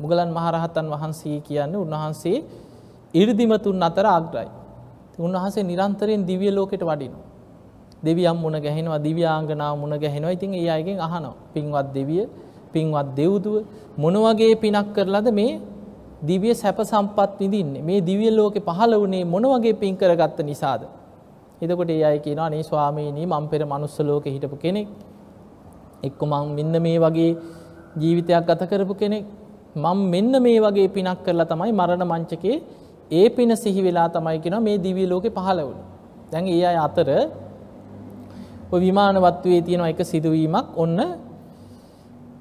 මුගලන් 0.00 0.30
මහරහතන් 0.30 0.86
වහන්සේ 0.86 1.38
කියන්නේ 1.40 1.82
උන්වහන්සේ 1.84 2.38
이르දිමතුන් 3.14 3.82
අතර 3.82 4.06
අග්‍රයි. 4.08 4.48
උන්වහන්සේ 5.18 5.62
නිරන්තරයෙන් 5.62 6.26
දිව්‍ය 6.26 6.50
ලෝකෙට 6.50 6.82
වඩිනවා. 6.82 7.27
දෙවියන් 8.02 8.36
මුණ 8.36 8.56
ගැහෙනවා 8.60 8.98
දිව්‍යාංගනාව 8.98 9.74
මුණ 9.78 9.94
ගැහෙනවා. 9.98 10.32
ඉතින් 10.32 10.54
ඒ 10.54 10.68
අයගෙන් 10.68 11.00
අහනවා. 11.00 11.34
පින්වත් 11.54 11.88
දෙවිය, 11.94 12.28
පින්වත් 12.72 13.08
දෙව්දුව 13.16 13.64
මොන 13.96 14.14
වගේ 14.16 14.54
පිනක් 14.56 14.88
කරලාද 14.94 15.28
මේ 15.32 15.60
දිව්‍ය 16.22 16.54
සැප 16.54 16.78
සම්පත් 16.82 17.38
විඳින්නේ? 17.40 17.82
මේ 17.82 18.00
දිව්‍ය 18.00 18.30
ලෝකේ 18.30 18.60
පහළ 18.60 18.94
වුණේ 18.94 19.24
මොන 19.24 19.44
වගේ 19.44 19.74
පින් 19.74 19.96
කරගත්ත 19.96 20.38
නිසාද? 20.42 20.82
එතකොට 21.62 21.90
ඒ 21.90 22.02
අය 22.04 22.18
කියනවා 22.18 22.46
අනේ 22.46 22.62
ස්වාමීනි 22.62 23.26
මම 23.26 23.44
පෙර 23.50 23.60
මනුස්ස 23.64 23.98
ලෝකේ 24.00 24.32
හිටපු 24.32 24.56
කෙනෙක්. 24.56 24.88
එක්ක 26.02 26.20
මං 26.22 26.54
මෙන්න 26.56 26.82
මේ 26.82 26.98
වගේ 26.98 27.30
ජීවිතයක් 27.96 28.46
ගත 28.48 28.62
කරපු 28.70 28.94
කෙනෙක්. 28.94 29.24
මම 29.76 29.98
මෙන්න 30.12 30.32
මේ 30.42 30.58
වගේ 30.60 30.88
පිනක් 30.88 31.18
කරලා 31.26 31.50
තමයි 31.52 31.72
මරණ 31.72 32.04
මංචකේ 32.12 32.56
ඒ 33.10 33.28
පින 33.30 33.50
සිහි 33.56 33.82
වෙලා 33.82 34.08
තමයි 34.08 34.38
කියනවා 34.44 34.60
මේ 34.60 34.78
දිව්‍ය 34.78 35.04
ලෝකේ 35.06 35.30
පහළ 35.30 35.60
වුණේ. 35.66 35.86
දැන් 36.32 36.44
ඒ 36.46 36.62
අය 36.70 36.76
අතර 36.86 37.08
ඔය 38.72 38.80
විමානවත්වයේ 38.80 39.62
තියෙන 39.62 39.82
එක 39.92 40.00
සිදුවීමක් 40.04 40.68
ඔන්න 40.76 41.00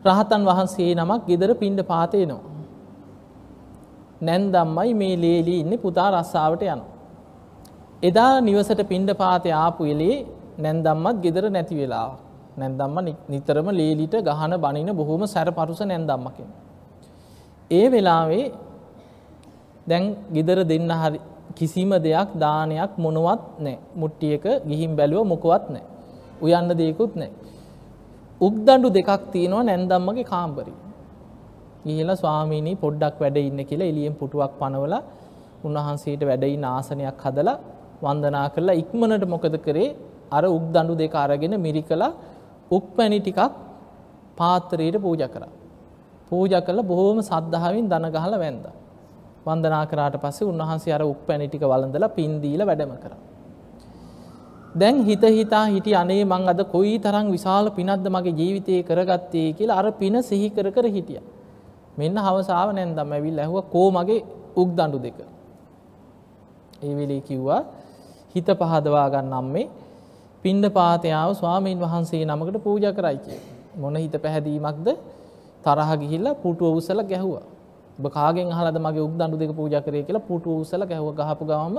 රහතන් 0.07 0.43
වහන්සේ 0.49 0.91
නමක් 0.95 1.21
ගෙදර 1.29 1.51
පින්ඩ 1.55 1.79
පාතේ 1.91 2.23
එනවා. 2.23 2.43
නැන්දම්මයි 4.21 4.93
මේ 4.93 5.15
ලේලි 5.15 5.55
ඉන්නේ 5.63 5.77
පුතා 5.77 6.09
රස්සාවට 6.13 6.61
යනවා. 6.65 6.91
එදා 8.03 8.33
නිවසට 8.41 8.81
පින්ඩ 8.91 9.09
පාතේ 9.15 9.55
ආපු 9.55 9.81
එලේ 9.85 10.17
නැන්දම්මත් 10.57 11.17
ගෙදර 11.25 11.45
නැති 11.49 11.75
වෙලාවක්. 11.75 12.19
නැන්දම්ම 12.57 12.97
නිතරම 13.29 13.67
ලේලිට 13.71 14.15
ගහන 14.27 14.53
බනින 14.57 14.89
බොහොම 14.93 15.23
සැරපරුස 15.25 15.81
නැන්දම්ම 15.83 16.25
කෙනෙක්. 16.35 16.55
ඒ 17.71 17.85
වෙලාවේ 17.89 18.45
දැන් 19.87 20.03
ගෙදර 20.33 20.59
දෙන්න 20.63 20.91
හරි 20.93 21.19
කිසිම 21.55 21.91
දෙයක් 21.99 22.29
දානයක් 22.35 22.91
මොනවත් 22.97 23.41
නැහැ. 23.59 23.77
මුට්ටියක 23.95 24.45
ගිහින් 24.69 24.91
බැලුව 24.95 25.23
මොකවත් 25.25 25.65
නැහැ. 25.69 25.96
උයන්න 26.41 26.69
දෙයක්වත් 26.81 27.13
නැහැ. 27.15 27.31
උක්දඬු 28.41 28.89
දෙකක් 28.89 29.11
තියෙනවා 29.33 29.63
නැන්දම්මගේ 29.63 30.25
කාමරේ. 30.25 30.77
ගිහිලා 31.85 32.15
ස්වාමීනි 32.15 32.73
පොඩ්ඩක් 32.75 33.17
වැඩ 33.19 33.37
ඉන්න 33.39 33.61
කියලා 33.69 33.91
එළියෙන් 33.91 34.15
පුටුවක් 34.15 34.53
පනවලා 34.59 35.01
උන්වහන්සේට 35.65 36.23
වැඩ 36.29 36.43
ඉන්න 36.47 36.65
ආසනයක් 36.65 37.23
හදලා 37.23 37.57
වන්දනා 38.01 38.47
කරලා 38.49 38.79
ඉක්මනට 38.83 39.23
මොකද 39.25 39.55
කරේ 39.65 39.89
අර 40.31 40.43
උක්දඬු 40.47 40.93
දෙක 40.95 41.15
අරගෙන 41.15 41.55
මිරිකලා 41.59 42.11
උක් 42.71 42.85
පැණි 42.95 43.19
ටිකක් 43.19 43.39
පාත්‍රයට 44.37 44.97
පූජා 44.97 45.29
කරා. 45.29 45.53
පූජා 46.29 46.61
කළා 46.61 46.83
බොහොම 46.83 47.19
සද්ධාවෙන් 47.21 47.87
දන 47.89 48.05
ගහලා 48.09 48.39
වැන්දා. 48.39 48.75
වන්දනා 49.45 49.85
කරාට 49.85 50.15
පස්සේ 50.17 50.45
උන්වහන්සේ 50.45 50.93
අර 50.93 51.03
උප්පැණි 51.03 51.47
ටික 51.47 51.63
වළඳලා 51.63 52.09
පින් 52.09 52.31
දීලා 52.41 52.67
වැඩම 52.67 52.93
කරා. 52.97 53.19
දැන් 54.79 55.03
හිත 55.03 55.23
හිතා 55.31 55.65
හිටි 55.67 55.95
අනේ 55.95 56.23
මං 56.25 56.49
අද 56.49 56.61
කොයි 56.73 56.99
තරම් 56.99 57.31
විශාල 57.31 57.69
පිනක්ද 57.71 58.07
මගේ 58.09 58.33
ජීවිතේ 58.33 58.81
කරගත්තේ 58.83 59.47
කියලා 59.53 59.79
අර 59.81 59.87
පින 59.93 60.15
සිහි 60.23 60.49
කර 60.49 60.67
කර 60.71 60.85
හිටියා. 60.87 61.25
මෙන්න 61.97 62.17
හවසාව 62.17 62.69
නැන්දම් 62.73 63.11
ඇවිල්ලා 63.11 63.43
ඇහුවා 63.45 63.65
කෝ 63.73 63.87
මගේ 63.91 64.19
උක් 64.55 64.69
දඬු 64.77 64.99
දෙක. 64.99 65.19
ඒ 66.83 66.93
වෙලේ 66.95 67.21
කිව්වා 67.21 67.61
හිත 68.35 68.49
පහදවා 68.61 69.07
ගන්න 69.09 69.33
අම්මේ 69.33 69.67
පින්ඩ 70.43 70.65
පාතයාව 70.69 71.29
ස්වාමීන් 71.33 71.79
වහන්සේ 71.79 72.23
නමකට 72.25 72.57
පූජා 72.63 72.93
කරයි 72.93 73.17
කියලා. 73.17 73.45
මොන 73.75 73.95
හිත 73.97 74.15
පැහැදීමක්ද 74.23 74.87
තරහ 75.65 75.89
ගිහිල්ලා 76.01 76.35
පුටුව 76.35 76.77
උසලා 76.79 77.09
ගැහුවා. 77.11 77.45
ඔබ 77.99 78.05
කාගෙන් 78.11 78.51
අහලාද 78.51 78.77
මගේ 78.79 79.05
උක් 79.07 79.15
දඬු 79.19 79.37
දෙක 79.41 79.51
පූජා 79.55 79.81
කරේ 79.81 80.03
කියලා 80.03 80.27
පුටුව 80.29 80.61
උසලා 80.63 80.87
ගැහුවා. 80.87 81.15
ගහපු 81.21 81.43
ගමම 81.45 81.77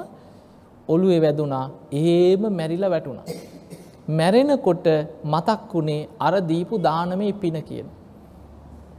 ඔළුවේ 0.88 1.20
වැදුනා. 1.24 1.66
එහෙම 1.92 2.42
මැරිලා 2.58 2.90
වැටුණා. 2.90 3.26
මැරෙනකොට 4.18 4.86
මතක් 5.32 5.72
වුණේ 5.74 6.08
අර 6.26 6.34
දීපු 6.50 6.74
දානමේ 6.86 7.32
පින 7.42 7.58
කියන. 7.68 7.86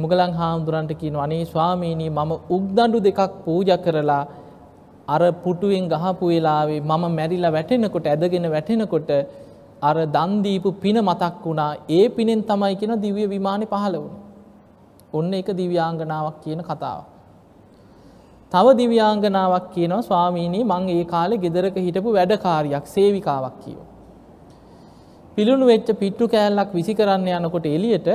මුගලන් 0.01 0.33
හාමුදුරන්ට 0.39 0.93
කියනවා 1.01 1.25
අනේ 1.27 1.43
ස්වාමීනි 1.45 2.07
මම 2.09 2.31
උක් 2.55 2.65
දඬු 2.77 2.99
දෙකක් 3.07 3.19
පූජා 3.45 3.79
කරලා 3.85 4.23
අර 5.07 5.21
පුටුවෙන් 5.43 5.85
ගහපු 5.93 6.25
වෙලාවේ 6.31 6.81
මම 6.81 7.03
මැරිලා 7.17 7.55
වැටෙනකොට 7.57 8.09
ඇදගෙන 8.13 8.47
වැටෙනකොට 8.55 9.11
අර 9.89 9.97
දන් 10.15 10.31
දීපු 10.45 10.69
පින 10.83 10.97
මතක් 11.01 11.45
වුණා. 11.45 11.71
ඒ 11.97 12.05
පිනෙන් 12.09 12.41
තමයි 12.49 12.75
කියන 12.79 12.93
දිව්‍ය 13.05 13.23
විමානේ 13.33 13.71
පහළ 13.73 13.95
වුණේ. 14.03 14.25
ඔන්න 15.13 15.33
එක 15.33 15.49
දිව්‍යාංගනාවක් 15.61 16.37
කියන 16.43 16.61
කතාව. 16.69 17.01
තව 18.51 18.67
දිව්‍යාංගනාවක් 18.77 19.65
කියනවා 19.73 20.01
ස්වාමීනී 20.01 20.63
මං 20.71 20.85
ඒ 20.89 21.03
කාලෙ 21.11 21.35
ගෙදරක 21.43 21.75
හිටපු 21.87 22.13
වැඩකාරියක් 22.15 22.85
සේවිකාවක් 22.93 23.57
කියෝ. 23.63 23.85
පිළුණු 25.35 25.65
වෙච්ච 25.71 25.89
පිට්ටු 26.01 26.25
කෑල්ලක් 26.33 26.71
විසි 26.77 26.93
කරන්න 26.99 27.27
යනකොට 27.39 27.67
එලියට 27.75 28.09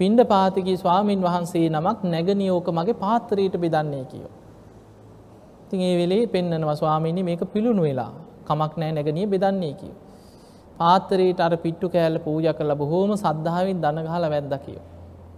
පින්ඩ 0.00 0.20
පාතිකී 0.32 0.76
ස්වාමීන් 0.76 1.24
වහන්සේ 1.26 1.64
නමක් 1.68 1.98
නැගනියෝක 2.12 2.68
මගේ 2.78 3.00
පාත්තරයට 3.02 3.56
බෙදන්නේ 3.64 4.04
කියෝ. 4.12 4.32
තින් 5.68 5.80
ඒ 5.80 5.96
වෙලේ 6.00 6.22
පෙන්න්නනවා 6.26 6.76
ස්වාමීනි 6.82 7.26
මේක 7.30 7.42
පිළුණු 7.54 7.82
වෙලා 7.88 8.12
කමක් 8.48 8.72
නෑ 8.76 8.92
නැගනිය 8.92 9.26
බෙදන්නේ 9.34 9.74
කියෝ. 9.80 9.98
පාත්තරයට 10.78 11.40
අර 11.40 11.52
පිට්ටු 11.64 11.86
කෑල්ල 11.88 12.18
පූජ 12.26 12.46
කළ 12.58 12.72
බොහෝම 12.82 13.12
සද්ධාවෙන් 13.16 13.82
දනගහල 13.84 14.30
වැද්ද 14.34 14.54
කියෝ. 14.66 14.86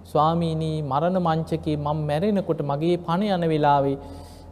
ස්වාමීනී 0.05 0.77
මරණ 0.83 1.19
මංචකේ 1.21 1.77
මම 1.77 1.99
මැරෙනකොට 2.09 2.61
මගේ 2.63 2.97
පණ 2.99 3.33
යන 3.37 3.45
වෙලාවේ 3.53 3.97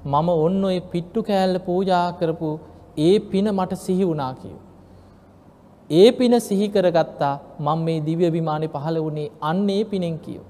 මම 0.05 0.29
ඔන්න 0.37 0.65
ඔය 0.65 0.79
පිට්ටු 0.93 1.23
කෑල්ල 1.23 1.57
පූජා 1.61 2.07
කරපු 2.13 2.51
ඒ 2.99 3.15
පින 3.31 3.49
මට 3.51 3.79
සිහි 3.79 4.05
වුණා 4.05 4.33
කියව. 4.35 4.59
ඒ 5.91 6.09
පින 6.13 6.35
සිහි 6.41 6.69
කරගත්තා 6.69 7.35
මං 7.61 7.85
මේ 7.87 8.01
දිව්‍ය 8.01 8.31
විමානය 8.31 8.69
පහළ 8.69 8.99
වුණේ 8.99 9.33
අන්නේ 9.43 9.83
පිනෙන් 9.85 10.17
කියව. 10.19 10.43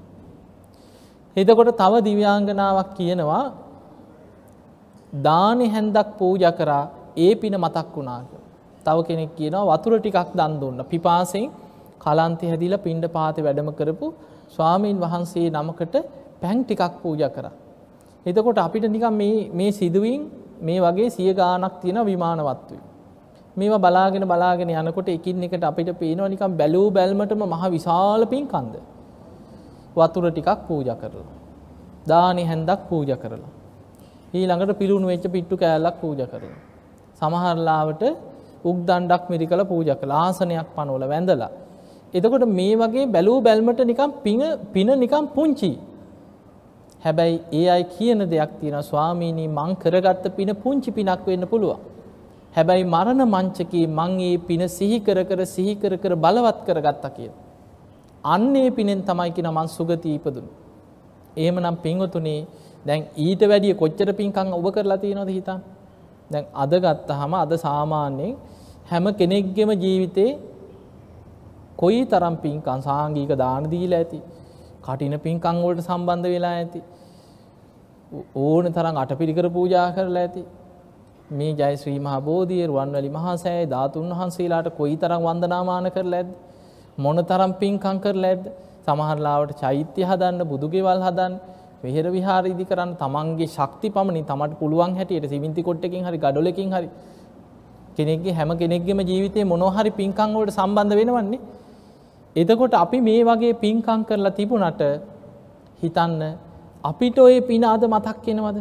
එතකොට 1.37 1.73
තව 1.77 2.05
දිව්‍යාංගනාවක් 2.09 2.91
කියනවා 2.99 3.45
දානෙ 5.25 5.67
හැන්දක් 5.69 6.09
පූජ 6.19 6.45
කරා 6.53 6.85
ඒ 7.19 7.33
පින 7.35 7.55
මතක් 7.57 7.89
වුණාක. 7.97 8.31
තව 8.87 8.99
කෙනෙක් 9.07 9.33
කියනවා 9.37 9.69
වතුර 9.73 9.93
ටිකක් 9.99 10.33
දන් 10.35 10.53
දුන්න 10.61 10.79
පිපාසෙන් 10.85 11.47
කලන්තය 11.99 12.45
හැදිලා 12.53 12.85
පින්ඩ 12.87 13.05
පාති 13.09 13.41
වැඩම 13.43 13.71
කරපු 13.73 14.07
ස්වාමීන් 14.51 15.01
වහන්සේ 15.01 15.49
නමකට 15.53 15.97
පැන් 16.43 16.65
ටිකක් 16.65 16.95
පූජ 17.03 17.23
කර. 17.37 17.47
එතකොට 18.27 18.59
අපිට 18.59 18.85
නිකම් 18.89 19.19
මේ 19.53 19.73
සිදුවීන් 19.73 20.23
මේ 20.61 20.81
වගේ 20.81 21.11
සිය 21.11 21.33
ගානක් 21.35 21.75
තියෙන 21.81 21.99
විමානවත්වයි. 22.07 22.81
මේවා 23.57 23.79
බලාගෙන 23.79 24.25
බලාගෙන 24.25 24.71
යනකොට 24.73 25.09
එකින් 25.09 25.45
එකට 25.45 25.65
අපිට 25.65 25.91
පේනවා 26.01 26.29
නිකම් 26.29 26.57
බැලූ 26.57 26.89
බැල්මටම 26.91 27.43
මහ 27.47 27.65
විශාල 27.71 28.23
පින්කන්ද. 28.27 28.75
වතුර 29.97 30.25
ටිකක් 30.29 30.61
පූජ 30.69 30.91
කරලා. 30.95 31.31
දානි 32.07 32.45
හැන්දක් 32.45 32.81
පූජ 32.91 33.13
කරලා. 33.17 33.53
ඊළඟට 34.35 34.79
පිළුණු 34.81 35.07
වෙච්ච 35.07 35.25
පිට්ටු 35.35 35.55
කෑල්ලක් 35.57 35.97
පූජ 36.01 36.21
කරලා. 36.25 36.59
සමහරලාවට 37.21 38.03
උක් 38.65 38.77
දණ්ඩක් 38.89 39.25
මිරිකල 39.33 39.63
පූජ 39.65 39.91
කළ 39.93 40.13
ආසනයක් 40.17 40.69
පනෝල 40.77 41.05
වැඳලා 41.13 41.51
එතකොට 42.15 42.45
මේ 42.59 42.75
වගේ 42.77 43.07
බැලූ 43.07 43.39
බැල්මට 43.41 43.81
නිකම් 43.91 44.11
පින 44.75 44.89
නිකම් 45.03 45.25
පුංචි. 45.37 45.71
හැබැයි 47.05 47.37
ඒ 47.53 47.67
අයි 47.75 47.85
කියන 47.95 48.21
දෙයක් 48.31 48.53
තියෙන 48.61 48.83
ස්වාමීනී 48.83 49.49
මං 49.49 49.71
කරගත්ත 49.83 50.25
පින 50.37 50.51
පුංචි 50.63 50.91
පිනක් 50.91 51.27
වෙන්න 51.27 51.47
පුළුවන්. 51.53 51.79
හැබැයි 52.57 52.85
මරණ 52.85 53.23
මංචකී 53.27 53.87
මං 53.89 54.13
ඒ 54.21 54.37
පින 54.49 54.63
සිහිකර 54.69 55.19
කර 55.25 55.41
සිහිකර 55.55 55.93
කර 56.03 56.15
බලවත් 56.17 56.59
කරගත්ත 56.67 57.05
කිය. 57.17 57.31
අන්නේ 58.25 58.71
පිනෙන් 58.71 59.01
තමයි 59.03 59.31
කියෙන 59.37 59.51
මං 59.57 59.69
සුගති 59.69 60.15
ඉපදුණු. 60.17 60.51
එහෙම 61.37 61.57
නම් 61.63 61.77
පින්වතුනේ 61.85 62.41
දැන් 62.87 63.03
ඊට 63.17 63.43
වැඩිය 63.51 63.75
කොච්චර 63.75 64.09
පින්කං 64.13 64.49
ඔබ 64.59 64.67
කරලා 64.75 64.99
තියෙනවද 65.05 65.31
හිතන්. 65.31 65.59
දැන් 66.31 66.45
අද 66.55 66.73
ගත්ත 66.85 67.11
හම 67.21 67.35
අද 67.45 67.53
සාමාන්‍යයෙන් 67.57 68.37
හැම 68.91 69.05
කෙනෙක්ගෙම 69.21 69.71
ජීවිතේ 69.85 70.31
කොයි 71.81 72.05
තරම් 72.05 72.37
පින්කන් 72.37 72.81
සාංගීක 72.83 73.33
දාන 73.37 73.65
දීලා 73.65 73.99
ඇති? 73.99 74.21
කටින 74.83 75.15
පින්කං 75.19 75.57
වලට 75.65 75.85
සම්බන්ධ 75.89 76.29
වෙලා 76.29 76.55
ඇති? 76.55 76.81
ඕන 78.37 78.73
තරම් 78.73 78.97
අටපිරිකර 78.97 79.47
පූජා 79.49 79.87
කරලා 79.95 80.25
ඇති? 80.25 80.43
මේ 81.31 81.53
ජය 81.53 81.73
ශ්‍රී 81.77 82.01
මහා 82.01 82.21
බෝධිය 82.21 82.67
රුවන්වැලි 82.67 83.11
මහා 83.11 83.37
සෑය 83.37 83.67
ධාතුන් 83.67 84.11
වහන්සේලාට 84.13 84.69
කොයි 84.77 84.97
තරම් 84.97 85.23
වන්දනාමාන 85.23 85.91
කරලා 85.91 86.21
ඇද්ද? 86.23 86.35
මොන 86.99 87.25
තරම් 87.25 87.53
පින්කම් 87.55 87.97
කරලා 87.99 88.33
ඇද්ද? 88.33 88.51
සමහරලාවට 88.87 89.55
චෛත්‍ය 89.63 90.03
හදන්න 90.03 90.43
බුදුගෙවල් 90.51 91.01
හදන්න 91.07 91.35
වෙහෙර 91.85 92.07
විහාර 92.17 92.45
ඉදි 92.45 92.65
කරන්න 92.65 92.93
තමන්ගේ 93.03 93.49
ශක්ති 93.49 93.89
පමණින් 93.97 94.27
තමට 94.27 94.59
පුළුවන් 94.61 94.93
හැටියට 94.99 95.31
සිවින්ති 95.33 95.63
කොට්ටකින් 95.63 96.05
හරි 96.09 96.19
ගඩොලකින් 96.19 96.77
හරි 96.77 96.89
කෙනෙක්ගේ 97.97 98.35
හැම 98.35 98.53
කෙනෙක්ගෙම 98.59 99.01
ජීවිතේ 99.03 99.45
මොනොහරි 99.45 99.91
පින්කම් 99.93 100.37
වලට 100.37 100.57
සම්බන්ධ 100.59 100.97
වෙනවන්නේ. 101.01 101.41
එතකොට 102.37 102.75
අපි 102.75 103.01
මේ 103.01 103.25
වගේ 103.25 103.55
පින්කම් 103.55 104.01
කරලා 104.05 104.31
තිබුණට 104.31 104.83
හිතන්න 105.83 106.23
අපිට 106.85 107.19
ඔය 107.19 107.41
පින 107.41 107.65
අද 107.65 107.83
මතක් 107.85 108.27
වෙනවද? 108.27 108.59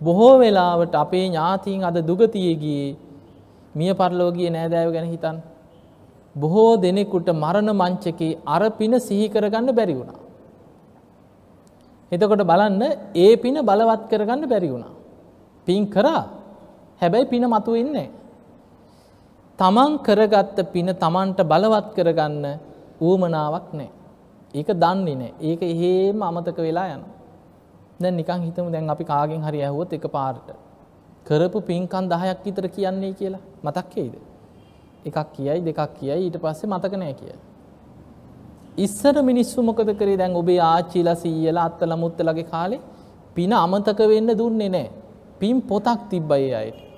බොහෝ 0.00 0.38
වෙලාවට 0.38 0.94
අපේ 0.94 1.26
ඥාතීන් 1.26 1.84
අද 1.84 1.96
දුගතියේ 2.08 2.56
ගියේ 2.56 2.96
මිය 3.74 3.94
පරලෝකීය 3.94 4.50
නෑදෑයෝ 4.50 4.92
ගැන 4.92 5.08
හිතන්න. 5.10 5.38
බොහෝ 6.36 6.76
දෙනෙකුට 6.76 7.28
මරණ 7.34 7.70
මංචකේ 7.72 8.38
අර 8.46 8.62
පින 8.70 9.00
සිහි 9.00 9.28
කරගන්න 9.28 9.74
බැරි 9.74 9.94
වුණා. 9.94 10.18
එතකොට 12.12 12.44
බලන්න 12.44 12.82
ඒ 13.16 13.36
පින 13.36 13.56
බලවත් 13.62 14.02
කරගන්න 14.10 14.48
බැරි 14.48 14.68
වුණා. 14.68 14.92
පින් 15.66 15.86
කරා 15.86 16.22
හැබැයි 17.00 17.26
පින 17.26 17.44
මතු 17.48 17.72
වෙන්නේ 17.72 18.08
තමන් 19.58 19.98
කරගත්ත 20.06 20.58
පින 20.72 20.88
තමන්ට 21.02 21.40
බලවත් 21.50 21.88
කරගන්න 21.96 22.44
ඌමනාවක් 23.00 23.68
නෑ. 23.78 23.90
ඒක 24.54 24.68
දන්නේ 24.82 25.16
නෑ. 25.20 25.32
ඒක 25.40 25.60
එහෙම 25.62 26.22
අමතක 26.22 26.58
වෙලා 26.58 26.88
යනවා. 26.94 27.12
දැන් 28.02 28.16
නිකන් 28.16 28.42
හිතමු 28.46 28.70
දැන් 28.74 28.90
අපි 28.90 29.04
කාගෙන් 29.04 29.42
හරි 29.46 29.62
ඇහුවොත් 29.62 29.92
එකපාරට 29.92 30.48
කරපු 31.26 31.60
පින්කම් 31.70 32.04
10ක් 32.12 32.44
විතර 32.44 32.68
කියන්නේ 32.76 33.12
කියලා 33.20 33.42
මතක් 33.64 33.94
වෙයිද? 33.96 34.14
එකක් 35.08 35.18
කියයි 35.34 35.60
දෙකක් 35.66 35.80
කියයි 35.98 36.20
ඊට 36.26 36.38
පස්සේ 36.44 36.70
මතක 36.72 36.94
නෑ 37.02 37.14
කියයි. 37.20 37.36
ඉස්සර 38.78 39.16
මිනිස්සු 39.22 39.62
මොකද 39.62 39.92
කරේ 40.00 40.16
දැන් 40.16 40.36
ඔබේ 40.36 40.60
ආච්චිලා 40.60 41.14
සීයලා 41.24 41.66
අත්තලා 41.70 42.00
මුත්තලාගේ 42.04 42.48
කාලේ 42.54 42.80
පින 43.34 43.52
අමතක 43.52 44.00
වෙන්න 44.12 44.38
දුන්නේ 44.40 44.70
නෑ. 44.76 44.88
පින් 45.40 45.62
පොතක් 45.62 46.08
තිබ්බයි 46.10 46.48
ඒ 46.48 46.56
අයට. 46.62 46.91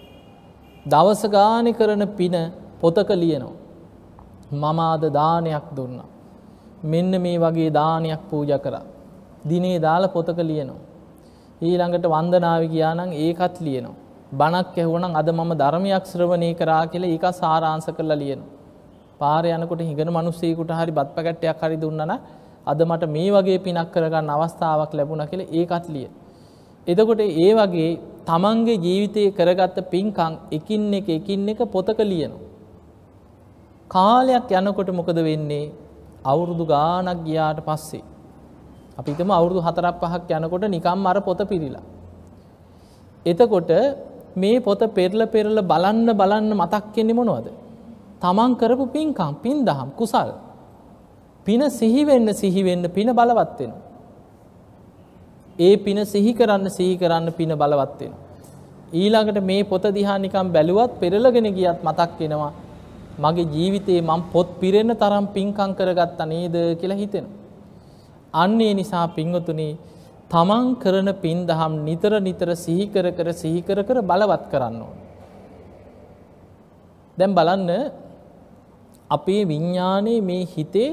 දවස 0.86 1.22
ගානේ 1.26 1.72
කරන 1.72 2.02
පින 2.16 2.34
පොතක 2.80 3.10
ලියනවා. 3.22 3.54
මම 4.52 4.78
ආද 4.80 5.04
දානයක් 5.12 5.68
දුන්නා. 5.76 6.08
මෙන්න 6.84 7.12
මේ 7.22 7.38
වගේ 7.38 7.70
දානයක් 7.70 8.22
පූජා 8.30 8.58
කරා. 8.58 8.84
දිනේ 9.48 9.78
දාලා 9.78 10.14
පොතක 10.16 10.38
ලියනවා. 10.50 10.82
ඊළඟට 11.62 12.06
වන්දනාව 12.06 12.62
ගියා 12.72 12.94
නම් 12.94 13.10
ඒකත් 13.14 13.56
ලියනවා. 13.60 13.96
බණක් 14.32 14.76
ඇහුවනම් 14.78 15.12
අද 15.16 15.28
මම 15.30 15.52
ධර්මයක් 15.62 16.04
ශ්‍රවණය 16.04 16.50
කරා 16.54 16.84
කියලා 16.86 17.12
ඒක 17.14 17.24
සාරාංශ 17.32 17.90
කරලා 17.96 18.20
ලියනවා. 18.22 18.52
පාරේ 19.20 19.54
යනකොට 19.56 19.80
හිඟන 19.80 20.10
මිනිස්සෙකුට 20.18 20.70
හරි 20.78 20.92
බත් 20.98 21.08
පැකට්ටයක් 21.16 21.60
හරි 21.62 21.76
දුන්නා 21.76 22.06
නම් 22.06 22.20
අද 22.66 22.80
මට 22.88 23.08
මේ 23.16 23.30
වගේ 23.30 23.58
පිනක් 23.58 23.88
කරගන්න 23.94 24.30
අවස්ථාවක් 24.30 24.92
ලැබුණා 24.98 25.26
කියලා 25.26 25.52
ඒකත් 25.52 25.86
ලිය. 25.94 26.08
එතකොට 26.86 27.20
ඒ 27.20 27.52
වගේ 27.54 27.90
තමන්ගේ 28.26 28.80
ජීවිතයේ 28.84 29.34
කරගත්ත 29.38 29.78
පින්කම් 29.92 30.32
එකින් 30.52 30.92
එක 30.94 31.08
එකින් 31.10 31.48
එක 31.48 31.60
පොතක 31.74 32.00
ලියනවා. 32.02 32.42
කාලයක් 33.90 34.50
යනකොට 34.52 34.90
මොකද 34.92 35.18
වෙන්නේ? 35.20 35.72
අවුරුදු 36.24 36.64
ගාණක් 36.66 37.24
ගියාට 37.26 37.60
පස්සේ 37.60 38.04
අපි 38.98 39.10
හිතමු 39.12 39.32
අවුරුදු 39.32 39.60
4ක් 39.62 40.00
5ක් 40.04 40.30
යනකොට 40.38 40.64
නිකම්ම 40.68 41.06
අර 41.06 41.18
පොත 41.20 41.40
පිරීලා. 41.50 41.84
එතකොට 43.26 43.70
මේ 44.36 44.60
පොත 44.60 44.80
පෙරල 44.94 45.20
පෙරල 45.26 45.56
බලන්න 45.62 46.08
බලන්න 46.20 46.50
මතක් 46.54 46.96
වෙන්නේ 46.96 47.18
මොනවද? 47.20 47.48
තමන් 48.22 48.52
කරපු 48.60 48.84
පින්කම්, 48.94 49.32
පින් 49.42 49.64
දහම්, 49.64 49.88
කුසල්. 49.98 50.30
පින 51.46 51.60
සිහි 51.70 52.02
වෙන්න 52.04 52.28
සිහි 52.34 52.62
වෙන්න 52.62 52.84
පින 52.90 53.08
බලවත් 53.10 53.58
වෙනවා. 53.60 53.93
ඒ 55.58 55.76
පින 55.76 55.98
සිහි 56.04 56.32
කරන්න 56.32 56.68
සිහි 56.70 56.96
කරන්න 56.96 57.32
පින 57.32 57.52
බලවත් 57.52 58.00
වෙනවා. 58.00 58.18
ඊළඟට 58.92 59.44
මේ 59.44 59.62
පොත 59.64 59.84
දිහා 59.94 60.18
නිකන් 60.18 60.52
බැලුවත් 60.52 60.92
පෙරලගෙන 61.00 61.48
ගියත් 61.54 61.80
මතක් 61.82 62.10
වෙනවා. 62.20 62.52
මගේ 63.18 63.50
ජීවිතේ 63.54 64.00
මම 64.02 64.22
පොත් 64.32 64.48
පිරෙන්න 64.60 64.96
තරම් 64.96 65.26
පින්කම් 65.34 65.70
කරගත්තා 65.78 66.26
නේද 66.26 66.56
කියලා 66.80 66.96
හිතෙනවා. 66.96 67.38
අන්න 68.34 68.60
ඒ 68.60 68.74
නිසා 68.74 69.06
පින්වතුනි 69.16 69.68
තමන් 70.28 70.66
කරන 70.82 71.08
පින් 71.22 71.46
දහම් 71.46 71.72
නිතර 71.86 72.12
නිතර 72.20 72.48
සිහි 72.56 72.86
කර 72.86 73.06
කර 73.12 73.28
සිහි 73.32 73.60
කර 73.62 73.78
කර 73.82 73.98
බලවත් 74.02 74.44
කරන්න 74.50 74.82
ඕන. 74.82 74.96
දැන් 77.18 77.32
බලන්න 77.34 77.70
අපේ 79.10 79.42
විඥානයේ 79.44 80.20
මේ 80.20 80.44
හිතේ 80.54 80.90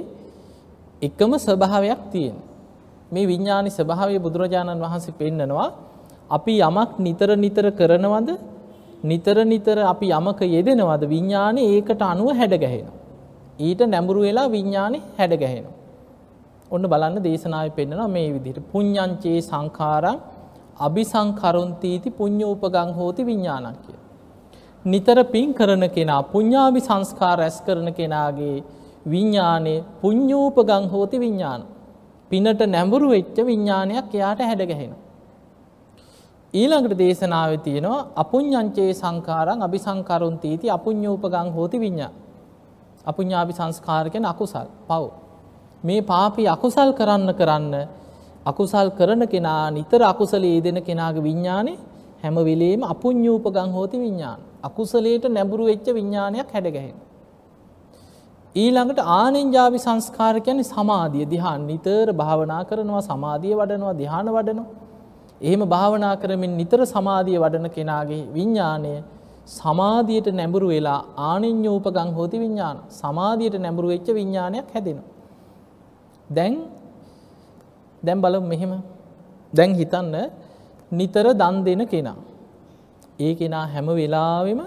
එකම 1.02 1.32
ස්වභාවයක් 1.38 2.02
තියෙන. 2.12 2.36
මේ 3.12 3.26
විඥානි 3.26 3.70
ස්වභාවය 3.70 4.18
බුදුරජාණන් 4.20 4.84
වහන්සේ 4.86 5.14
පෙන්නනවා 5.14 5.68
අපි 6.30 6.54
යමක් 6.62 6.92
නිතර 7.00 7.30
නිතර 7.36 7.66
කරනවද 7.72 8.30
නිතර 9.04 9.38
නිතර 9.44 9.78
අපි 9.84 10.08
යමක 10.12 10.42
යෙදෙනවද 10.48 11.04
විඥානේ 11.08 11.70
ඒකට 11.70 12.02
අනුව 12.04 12.30
හැඩ 12.34 12.56
ගැහෙනවා. 12.56 12.98
ඊට 13.60 13.82
නැඹුරු 13.86 14.22
වෙලා 14.22 14.50
විඥානේ 14.50 15.02
හැඩ 15.18 15.34
ගැහෙනවා. 15.36 15.78
ඔන්න 16.72 16.86
බලන්න 16.88 17.24
දේශනාවේ 17.24 17.76
පෙන්නනවා 17.76 18.08
මේ 18.08 18.30
විදිහට 18.36 18.68
පුඤ්ඤංචේ 18.72 19.40
සංඛාරං 19.42 20.20
අபிසංකරොන්තිති 20.80 22.10
පුඤ්ඤෝපගං 22.12 22.94
හෝති 22.94 23.26
විඥානං 23.26 23.76
කිය. 23.78 23.98
නිතර 24.86 25.18
පින් 25.26 25.54
කරන 25.54 25.84
කෙනා 25.90 26.22
පුඤ්ඤාභි 26.26 26.82
සංස්කාර 26.82 27.38
රැස් 27.38 27.58
කරන 27.62 27.94
කෙනාගේ 27.94 28.58
විඥානේ 29.06 29.84
පුඤ්ඤෝපගං 30.02 30.86
හෝති 30.90 31.20
විඥාන. 31.20 31.62
පිනට 32.32 32.62
නැඹුරු 32.68 33.08
වෙච්ච 33.10 33.38
විඥානයක් 33.44 34.14
එයාට 34.14 34.42
හැඩ 34.42 34.64
ගැහෙනවා. 34.64 35.02
ඊළඟට 36.54 36.98
දේශනාවේ 36.98 37.60
තියෙනවා 37.60 38.00
අපුඤ්ඤංචේ 38.16 38.92
සංඛාරං 38.94 39.60
අபிසංකරොන්තිති 39.62 40.68
අපුඤ්ඤෝපගං 40.70 41.50
හෝති 41.52 41.78
විඥාන. 41.80 42.14
අපුඤ්ඤාභි 43.06 43.54
සංස්කාර 43.54 44.06
කියන 44.10 44.26
අකුසල් 44.26 44.68
පව්. 44.88 45.04
මේ 45.84 46.02
පාපී 46.04 46.48
අකුසල් 46.48 46.90
කරන්න 46.94 47.30
කරන්න 47.34 47.76
අකුසල් 48.46 48.90
කරන 48.92 49.28
කෙනා 49.28 49.72
නිතර 49.72 50.02
අකුසලයේ 50.04 50.56
යෙදෙන 50.56 50.80
කෙනාගේ 50.82 51.24
විඥානේ 51.24 51.78
හැම 52.24 52.36
වෙලෙම 52.42 52.82
අපුඤ්ඤූපගං 52.86 53.70
හෝති 53.72 53.98
විඥාන. 54.00 54.40
අකුසලයට 54.64 55.26
නැඹුරු 55.28 55.64
වෙච්ච 55.66 55.88
විඥානයක් 55.90 56.48
හැඩගැහෙනවා. 56.50 57.11
ඊළඟට 58.56 59.00
ආනෙන්ජාවි 59.00 59.80
සංස්කාර 59.80 60.36
කියන්නේ 60.40 60.64
සමාධිය 60.66 61.26
ධ්‍යාන 61.26 61.62
නිතර 61.68 62.08
භාවනා 62.14 62.64
කරනවා 62.64 63.02
සමාධිය 63.02 63.56
වඩනවා 63.56 63.94
ධ්‍යාන 63.94 64.28
වඩනවා. 64.28 64.70
එහෙම 65.42 65.62
භාවනා 65.66 66.16
කරමින් 66.16 66.58
නිතර 66.58 66.80
සමාධිය 66.86 67.40
වඩන 67.40 67.68
කෙනාගේ 67.70 68.24
විඥානය 68.34 68.94
සමාධියට 69.50 70.28
නැඹුරු 70.34 70.68
වෙලා 70.68 71.00
ආනෙන්ජෝපගං 71.30 72.10
හෝති 72.14 72.38
විඥාන. 72.40 72.78
සමාධියට 72.92 73.56
නැඹුරු 73.60 73.88
වෙච්ච 73.88 74.08
විඥානයක් 74.10 74.68
හැදෙනවා. 74.74 75.10
දැන් 76.30 76.54
දැන් 78.04 78.20
බලමු 78.22 78.48
මෙහෙම. 78.48 78.74
දැන් 79.54 79.72
හිතන්න 79.76 80.16
නිතර 80.92 81.26
දන් 81.34 81.56
දෙන 81.64 81.82
කෙනා. 81.88 82.20
ඒ 83.20 83.34
කෙනා 83.36 83.66
හැම 83.68 83.88
වෙලාවෙම 83.92 84.62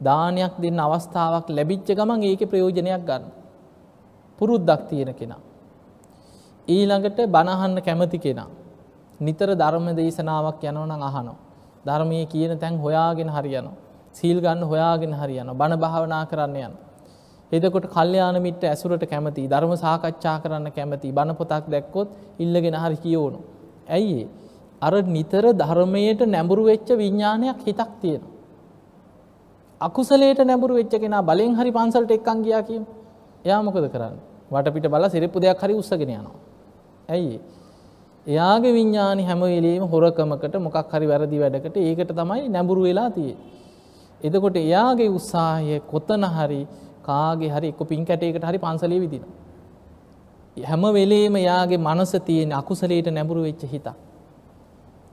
දානයක් 0.00 0.54
දෙන්න 0.58 0.78
අවස්ථාවක් 0.78 1.46
ලැබිච්ච 1.48 1.88
ගමන් 1.90 2.22
ඒකේ 2.22 2.46
ප්‍රයෝජනයක් 2.46 3.04
ගන්න. 3.04 3.24
පුරුද්දක් 4.38 4.82
තියෙන 4.88 5.14
කෙනා. 5.14 5.40
ඊළඟට 6.68 7.18
බණහන්න 7.26 7.78
කැමති 7.80 8.18
කෙනා. 8.18 8.48
නිතර 9.20 9.48
ධර්ම 9.54 9.86
දේශනාවක් 9.96 10.62
යනවා 10.62 10.86
නම් 10.88 11.02
අහනවා. 11.02 11.38
ධර්මයේ 11.84 12.26
කියන 12.26 12.58
තැන් 12.58 12.78
හොයාගෙන 12.78 13.28
හරියනවා. 13.28 13.76
සීල් 14.12 14.38
ගන්න 14.40 14.62
හොයාගෙන 14.64 15.12
හරියනවා. 15.12 15.54
බණ 15.54 15.78
භාවනා 15.78 16.24
කරන්න 16.26 16.56
යනවා. 16.58 16.90
එදකොට 17.52 17.86
කල්්‍යයාන 17.88 18.36
මිට 18.40 18.62
ඇසුරට 18.64 19.04
කැමති 19.04 19.48
ධර්ම 19.48 19.72
සාකච්ඡා 19.76 20.36
කරන්න 20.42 20.68
කැමති 20.70 21.12
බණ 21.12 21.36
පොතක් 21.36 21.64
දැක්කොත් 21.66 22.08
ඉල්ලගෙන 22.38 22.76
හරි 22.76 22.96
කියෝනු. 22.96 23.38
ඇයි 23.88 24.28
අර 24.82 24.92
නිතර 25.08 25.44
ධර්මයට 25.54 26.20
නැඹුරු 26.26 26.62
වෙච්ච 26.64 26.88
විඤ්ඥානයක් 26.92 27.58
හිතක් 27.66 27.90
තියෙන. 28.00 28.22
අකුසලේට 29.80 30.40
නැඹුරු 30.42 30.74
වෙච්ච 30.74 30.94
කෙන 30.94 31.14
බලෙන් 31.22 31.54
හරි 31.54 31.70
පන්සල්ට 31.70 32.10
එක්කං 32.10 32.42
ගියා 32.42 32.62
කියම් 32.62 32.84
එයා 33.44 33.62
මොකද 33.62 33.86
කරන්න 33.86 34.16
වටපිට 34.50 34.88
බල 34.88 35.04
සිරප්පු 35.08 35.40
දෙයක් 35.40 35.58
හරි 35.58 35.74
උත්සගෙන 35.74 36.10
යනවා. 36.10 36.36
ඇයි 37.08 37.40
එයාගේ 38.26 38.72
විඤ්ඥානි 38.72 39.22
හැමවෙලේම 39.22 39.84
හොරකමකට 39.84 40.56
මොකක් 40.58 40.92
හරි 40.92 41.06
වැරදි 41.06 41.38
වැඩකට 41.38 41.76
ඒකට 41.78 42.12
තමයි 42.12 42.48
නැඹුරු 42.48 42.82
වෙලා 42.82 43.08
තිය. 43.10 43.32
එදකොට 44.20 44.56
එයාගේ 44.58 45.08
උත්සාහය 45.10 45.80
කොතන 45.86 46.28
හරි 46.28 46.60
කාගේ 47.02 47.50
හරි 47.50 47.72
එක්ක 47.72 47.80
පින් 47.88 48.04
කැටයකට 48.04 48.44
හරි 48.44 48.58
පන්සලේ 48.58 49.00
විදින. 49.00 49.24
හැම 50.56 50.82
වෙලේම 50.92 51.34
යාගේ 51.38 51.78
මනස 51.78 52.12
තියෙන 52.20 52.52
අකුසලයට 52.52 53.08
නැඹුරු 53.08 53.42
වෙච්ච 53.42 53.64
හිත. 53.64 53.88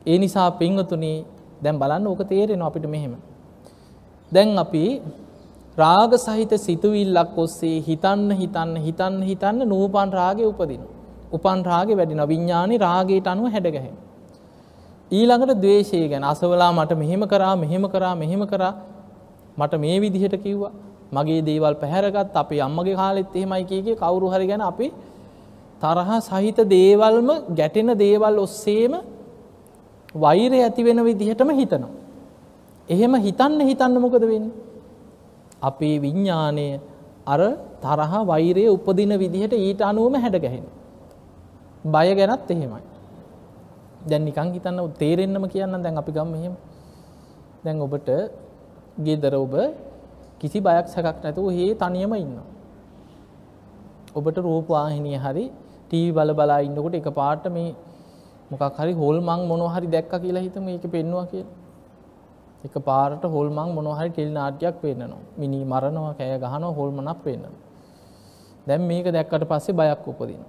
ඒ 0.06 0.18
නිසා 0.18 0.52
පින්වතුනි 0.54 1.14
දැන් 1.64 1.80
බලන්න 1.80 2.08
ඕක 2.08 2.22
තේරෙනවා 2.26 2.68
අපිට 2.68 2.88
මෙහෙම. 2.88 3.16
දැන් 4.32 4.58
අපි 4.58 4.86
රාග 5.78 6.12
සහිත 6.18 6.52
සිතුවිල්ලක් 6.58 7.38
ඔස්සේ 7.38 7.78
හිතන්න 7.82 8.30
හිතන්න 8.34 8.76
හිතන්න 8.78 9.22
හිතන්න 9.22 9.60
නූපන් 9.66 10.10
රාගය 10.12 10.44
උපදිනවා. 10.44 10.94
උපන් 11.32 11.60
රාගෙ 11.64 11.94
වැඩින 11.96 12.22
විඤ්ඥානි 12.24 12.76
රාගයට 12.80 13.28
අනුව 13.28 13.52
හැඩගැහෙන. 13.52 13.96
ඊළඟට 15.12 15.62
දවේශය 15.64 16.00
ගැන 16.10 16.24
අසවලා 16.24 16.72
මට 16.74 16.98
මෙහෙම 16.98 17.24
කරා 17.24 17.56
මෙහෙම 17.56 17.84
කරා 17.86 18.16
මෙහෙම 18.16 18.44
කරා 18.48 18.74
මට 19.58 19.80
මේ 19.80 19.98
විදිහට 20.00 20.36
කිව්වා 20.44 20.74
මගේ 21.12 21.42
දේවල් 21.42 21.76
පැහැරගත් 21.76 22.36
අපි 22.36 22.62
අම්මගේ 22.62 22.96
කාලෙත් 22.96 23.36
එහෙමයි 23.36 23.64
කියගේ 23.66 23.96
කවුරු 23.96 24.28
හරි 24.28 24.48
ගැන 24.48 24.62
අපි 24.62 24.88
තරහ 25.82 26.10
සහිත 26.22 26.60
දේවල්ම 26.70 27.30
ගැටෙන 27.56 27.90
දේවල් 27.98 28.36
ඔස්සේම 28.40 28.94
වෛරය 30.16 30.60
ඇති 30.60 30.84
වෙන 30.84 31.00
විදිහටම 31.06 31.50
හිතනවා. 31.52 32.07
එහෙම 32.90 33.14
හිතන්න 33.26 33.60
හිතන්න 33.62 34.02
මොකද 34.02 34.24
වෙන්න. 34.24 34.52
අපේ 35.62 35.96
විඤ්ඥානය 36.00 36.68
අර 37.26 37.40
තරහ 37.84 38.14
වෛරය 38.32 38.66
උපදින 38.68 39.14
විදිහට 39.24 39.54
ඊට 39.56 39.82
අනුවම 39.82 40.16
හැඩගැහෙන. 40.16 40.66
බය 41.86 42.08
ගැනත් 42.16 42.52
එහෙමයි. 42.52 42.84
දැන් 44.10 44.26
නිකං 44.26 44.54
හිතන්න 44.56 44.80
තේරෙන්න්නම 45.02 45.46
කියන්න 45.50 45.84
දැන් 45.84 45.98
අපි 45.98 46.12
ගම් 46.12 46.34
එහෙම 46.36 46.56
දැන් 47.64 47.82
ඔබට 47.82 48.10
ගෙදර 49.00 49.34
ඔබ 49.36 49.54
කිසි 50.40 50.60
බයක් 50.60 50.88
සැකක් 50.88 51.18
නැතුව 51.24 51.50
හේ 51.52 51.74
තනියම 51.76 52.14
ඉන්න. 52.16 52.38
ඔබට 54.16 54.38
රූපවාහිනිය 54.40 55.18
හරි 55.18 55.46
ටීවි 55.90 56.12
බල 56.18 56.32
බලා 56.40 56.60
ඉන්නකොට 56.62 56.96
එක 56.96 57.10
පාට 57.20 57.46
මේ 57.52 57.76
මොකක් 58.52 58.78
හරි 58.80 58.94
හොල් 58.94 59.18
මං 59.20 59.42
මොනොහරි 59.52 59.88
දැක්ක 59.88 60.14
කියලා 60.24 60.46
හිතම 60.48 60.68
ඒක 60.70 60.86
පෙන්වා 60.96 61.26
කිය 61.32 61.46
එක 62.66 62.76
පාරට 62.84 63.24
හොල්මං 63.26 63.70
මොනොහරි 63.76 64.10
ටෙල් 64.10 64.32
නාට්‍යයක් 64.32 64.76
පේන්නනවා. 64.82 65.24
මිනි 65.38 65.60
මරණවා 65.64 66.14
කෑ 66.20 66.38
ගහන 66.40 66.64
හොල්මනක් 66.74 67.24
පේන්න 67.24 67.46
දැම් 68.68 68.82
මේක 68.84 69.08
දැක්කට 69.08 69.44
පස්සේ 69.46 69.74
බයක් 69.74 70.08
උපදින 70.08 70.42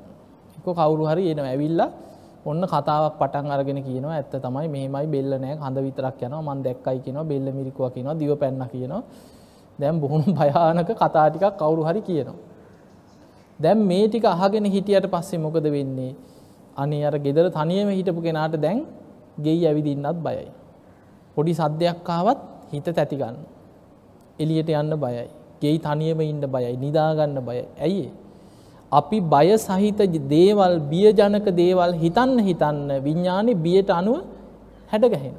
එක 0.58 0.64
කවුරු 0.66 1.04
හරි 1.06 1.30
එන 1.30 1.40
ඇවිල්ලා 1.44 1.90
ඔන්න 2.44 2.62
කතාවක් 2.64 3.14
පටන් 3.20 3.50
අරගෙන 3.50 3.80
කියනවා. 3.82 4.14
ඇත්ත 4.14 4.34
තමයි 4.36 4.68
මෙහෙමයි 4.68 5.06
බෙල්ල 5.06 5.32
නෑ 5.36 5.56
හඳ 5.56 5.78
විතරක් 5.86 6.22
යනවා. 6.22 6.42
මන් 6.42 6.62
දැක්කයි 6.62 6.98
කියනවා. 7.04 7.24
බෙල්ල 7.24 7.46
මිරිකුව 7.52 7.92
කියනවා. 7.94 8.18
දිව 8.20 8.32
පැන්න 8.36 8.62
කියනවා. 8.66 9.02
දැම් 9.78 10.00
බොහුණු 10.00 10.34
භයානක 10.38 10.90
කතාටිකක් 10.94 11.44
කවුරු 11.56 11.82
හරි 11.84 12.00
කියනවා. 12.00 12.38
දැම් 13.60 13.78
මේ 13.82 14.08
ටික 14.08 14.24
අහගෙන 14.26 14.64
හිටියට 14.66 15.06
පස්සේ 15.06 15.38
මොකද 15.38 15.66
වෙන්නේ? 15.68 16.12
අනේ 16.76 17.04
අර 17.04 17.14
ගෙදර 17.18 17.46
තනියම 17.50 17.90
හිටපු 17.90 18.20
කෙනාට 18.22 18.56
දැන් 18.56 18.86
ගෙයි 19.38 19.66
ඇවිදින්නත් 19.66 20.18
බයයි. 20.18 20.48
පොඩි 21.38 21.54
සද්‍යයක් 21.54 22.08
ආවත් 22.10 22.38
හිත 22.72 22.88
තැතිගන්න. 22.90 23.36
එලියට 24.38 24.70
යන්න 24.74 24.94
බයයි. 24.96 25.26
ගෙයි 25.62 25.78
තනියම 25.78 26.20
ඉන්න 26.22 26.42
බයයි 26.54 26.72
නිදාගන්න 26.76 27.38
බය 27.40 27.58
ඇයි. 27.78 28.06
අපි 28.92 29.18
බය 29.22 29.48
සහිත 29.56 30.00
දේවල් 30.34 30.74
බියජනක 30.90 31.46
දේවල් 31.60 31.92
හිතන්න 31.94 32.38
හිතන්න 32.40 32.88
විඤ්ඥානි 33.06 33.54
බියට 33.56 33.90
අනුව 33.90 34.24
හැඩගැහෙන. 34.90 35.36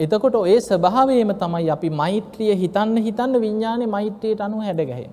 එතකොට 0.00 0.34
ඔය 0.34 0.56
ස්භාවේම 0.60 1.30
තමයි 1.34 1.70
අපි 1.70 1.88
මෛත්‍රිය 1.92 2.52
හිතන්න 2.62 2.96
හිතන්න 3.06 3.40
විඤ්ඥානය 3.44 3.86
මෛත්‍රයට 3.86 4.40
අනුව 4.40 4.66
හැඩගැහෙන. 4.66 5.12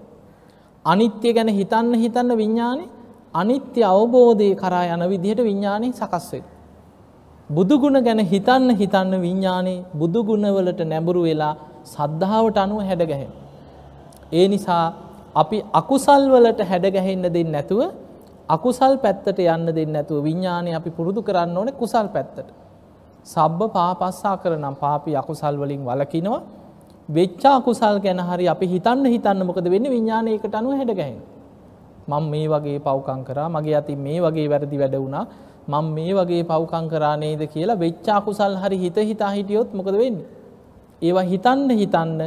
අනිත්‍ය 0.86 1.30
ගැන 1.34 1.50
හිතන්න 1.50 1.94
හිතන්න 1.96 2.32
විඤ්ඥානය 2.42 2.86
අනිත්‍ය 3.34 3.82
අවබෝධය 3.84 4.50
කරා 4.56 4.86
යන 4.96 5.04
විදිහට 5.12 5.46
විඤ්ඥානය 5.50 5.94
සකස්වේ. 5.94 6.44
බුදුගුණ 7.50 8.02
ගැන 8.02 8.20
හිතන්න 8.22 8.70
හිතන්න 8.74 9.14
විඤ්ඥානයේ 9.18 9.86
බුදුගුණවලට 9.94 10.82
නැඹුරු 10.84 11.22
වෙලා 11.24 11.56
සද්ධාවට 11.86 12.58
අනුව 12.58 12.82
හැඩගැහෙන. 12.82 13.32
ඒ 14.32 14.48
නිසා 14.48 14.94
අපි 15.36 15.58
අකුසල්වලට 15.74 16.60
හැඩගැහෙන්න 16.64 17.26
දෙන්න 17.28 17.52
නැතුව 17.52 17.82
අකුසල් 18.50 18.98
පැත්තට 18.98 19.40
යන්න 19.40 19.68
දෙන්න 19.70 19.92
නැතුව 19.92 20.24
විඤ්ඥානය 20.24 20.74
අපි 20.74 20.90
පුරුදු 20.90 21.22
කරන්න 21.22 21.58
ඕන 21.58 21.70
කුසල් 21.74 22.08
පැත්තට. 22.08 22.50
සබ්බ 23.26 23.62
පාපස්සා 23.70 24.38
කරනම් 24.38 24.76
පාපි 24.76 25.16
අකුසල් 25.16 25.56
වලින් 25.56 25.82
වලකිනවා 25.84 26.42
වෙච්චා 27.10 27.58
කුසල් 27.62 27.98
ගැන 28.00 28.20
හරි 28.22 28.46
අපි 28.48 28.66
හිතන්න 28.68 29.06
හිතන්න 29.06 29.46
මොකද 29.46 29.66
වෙන්න 29.66 29.86
විඤ්ඥානයකට 29.86 30.54
අනුව 30.54 30.74
හැඩගැහෙන. 30.74 31.22
මං 32.08 32.24
මේ 32.26 32.48
වගේ 32.48 32.80
පවකං 32.80 33.22
කරා 33.24 33.50
මගේ 33.50 33.76
අති 33.76 33.96
මේ 33.98 34.20
වගේ 34.20 34.48
වැරදි 34.48 34.78
වැඩ 34.78 34.96
වුණා 34.96 35.26
මං 35.68 35.86
මේ 35.92 36.14
වගේ 36.14 36.44
පවකං 36.44 36.88
කරා 36.90 37.16
නේද 37.18 37.42
කියලා 37.48 37.78
වෙච්චා 37.78 38.20
කුසල් 38.22 38.56
හරි 38.56 38.78
හිත 38.78 38.98
හිතා 39.04 39.32
හිටියොත් 39.32 39.70
මොකද 39.74 39.96
වෙන්න. 39.96 40.18
ඒවා 41.02 41.26
හිතන්න 41.26 41.70
හිතන්න 41.74 42.20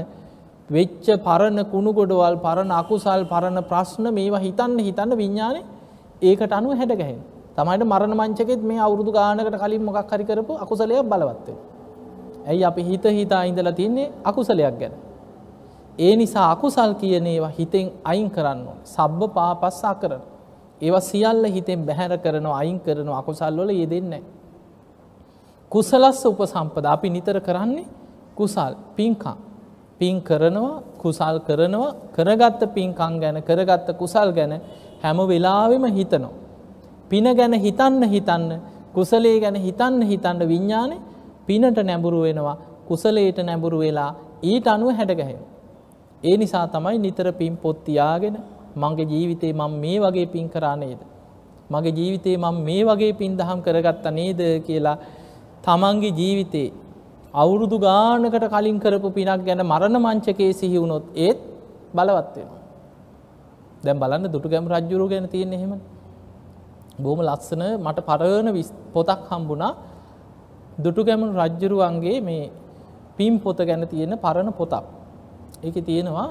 වෙච්ච 0.70 1.06
පරණ 1.20 1.58
කුණු 1.66 1.90
ගොඩවල් 1.92 2.36
පරණ 2.38 2.70
අකුසල් 2.74 3.22
පරණ 3.24 3.58
ප්‍රශ්න 3.64 4.06
මේවා 4.12 4.40
හිතන්න 4.40 4.78
හිතන්න 4.80 5.12
විඤ්ඥානය 5.16 5.60
ඒකට 6.22 6.52
අනුව 6.52 6.72
හැඩගැහෙන් 6.74 7.20
තමයිට 7.56 7.84
මරණ 7.84 8.14
මංචකෙත් 8.14 8.62
මේ 8.62 8.78
අවුරුදු 8.78 9.12
ගානකට 9.12 9.56
කලින් 9.56 9.82
මොකක් 9.82 10.10
හරි 10.10 10.24
කරපු 10.24 10.52
අකුසලයක් 10.56 11.04
බලවත්තේ. 11.04 11.56
ඇයි 12.46 12.64
අපි 12.64 12.82
හිත 12.82 13.04
හිතා 13.10 13.42
ඉඳලා 13.44 13.72
තින්නේ 13.72 14.12
අකුසලයක් 14.24 14.74
ගැන. 14.80 14.94
ඒ 15.98 16.12
නිසා 16.16 16.46
අකුසල් 16.52 16.92
කියන 16.94 17.26
ඒවා 17.26 17.52
හිතෙන් 17.58 17.86
අයින් 18.04 18.28
කරන්න 18.30 18.60
සබ්බ 18.86 19.20
පාපස්සා 19.30 19.94
කරන. 19.94 20.22
ඒවා 20.80 21.00
සියල්ල 21.02 21.44
හිතෙන් 21.46 21.80
බැහැර 21.82 22.18
කරනවා 22.18 22.58
අයින් 22.58 22.78
කරන 22.80 23.08
අකුසල්වල 23.12 23.70
යෙදෙන්නේ. 23.72 24.22
කුසලස්ස 25.72 26.22
උපසම්පද 26.24 26.84
අපි 26.86 27.08
නිතර 27.10 27.36
කරන්නේ 27.40 27.86
කුසල් 28.34 28.72
පින්කං. 28.96 29.36
පින් 30.00 30.16
කරනවා 30.20 30.82
කුසල් 30.96 31.36
කරනවා 31.40 31.94
කරගත්ත 32.12 32.62
පින්කං 32.68 33.14
ගැන 33.20 33.36
කරගත්ත 33.42 33.88
කුසල් 33.94 34.30
ගැන 34.32 34.52
හැම 35.02 35.18
වෙලාවෙම 35.24 35.84
හිතනවා. 35.90 36.34
පින 37.10 37.26
ගැන 37.32 37.54
හිතන්න 37.56 38.02
හිතන්න 38.04 38.50
කුසලේ 38.94 39.40
ගැන 39.40 39.56
හිතන්න 39.56 40.02
හිතන්න 40.02 40.38
විඤ්ඥානය 40.44 40.96
පිනට 41.46 41.78
නැඹුරු 41.80 42.20
වෙනවා 42.20 42.56
කුසලේට 42.88 43.38
නැඹුරු 43.40 43.78
වෙලා 43.78 44.12
ඊට 44.42 44.66
අනුව 44.66 44.90
හැඩගැහෙන. 44.92 45.42
ඒ 46.22 46.36
නිසා 46.36 46.66
තමයි 46.66 46.98
නිතර 46.98 47.32
පින් 47.32 47.56
පොත්තියාගෙන 47.56 48.36
මගේ 48.76 49.08
ජීවිතේ 49.12 49.52
මං 49.52 49.72
මේ 49.82 49.98
වගේ 50.00 50.26
පින් 50.26 50.48
කරා 50.48 50.76
නේද. 50.76 51.00
මගේ 51.70 51.96
ජීවිතේ 51.98 52.36
මං 52.36 52.56
මේ 52.66 52.82
වගේ 52.84 53.12
පින් 53.12 53.36
දහම් 53.36 53.60
කරගත්ත 53.66 54.06
නේද 54.12 54.40
කියලා 54.66 54.98
තමන්ගේ 55.64 56.16
ජීවිතේ 56.20 56.68
අවුරුදු 57.34 57.76
ගානකට 57.78 58.44
කලින් 58.54 58.78
කරපු 58.80 59.08
පිනක් 59.10 59.44
ගැන 59.46 59.60
මරණ 59.62 59.96
මංචකේ 59.98 60.52
සිහිවුණොත් 60.52 61.04
ඒත් 61.16 61.38
බලවත්වෙනවා. 61.94 62.58
දැම් 63.84 63.98
බලන්න 63.98 64.32
දුටු 64.32 64.48
ගැම් 64.48 64.64
රජ්ජුරු 64.66 65.06
ගැන 65.08 65.28
තියෙන 65.28 65.52
එහෙම 65.52 65.72
බොහම 66.98 67.20
ලස්සන 67.22 67.62
මට 67.78 67.98
පරණ 68.08 68.48
පොතක් 68.94 69.20
හම්බුණා 69.30 69.72
දුටු 70.78 71.04
ගැමුණු 71.04 71.34
රජ්ජුරුවන්ගේ 71.36 72.18
මේ 72.20 72.50
පිම් 73.16 73.34
පොත 73.38 73.58
ගැන 73.58 73.82
තියෙන 73.86 74.12
පරණ 74.18 74.50
පොතක්. 74.52 74.84
ඒක 75.64 75.76
තියෙනවා 75.86 76.28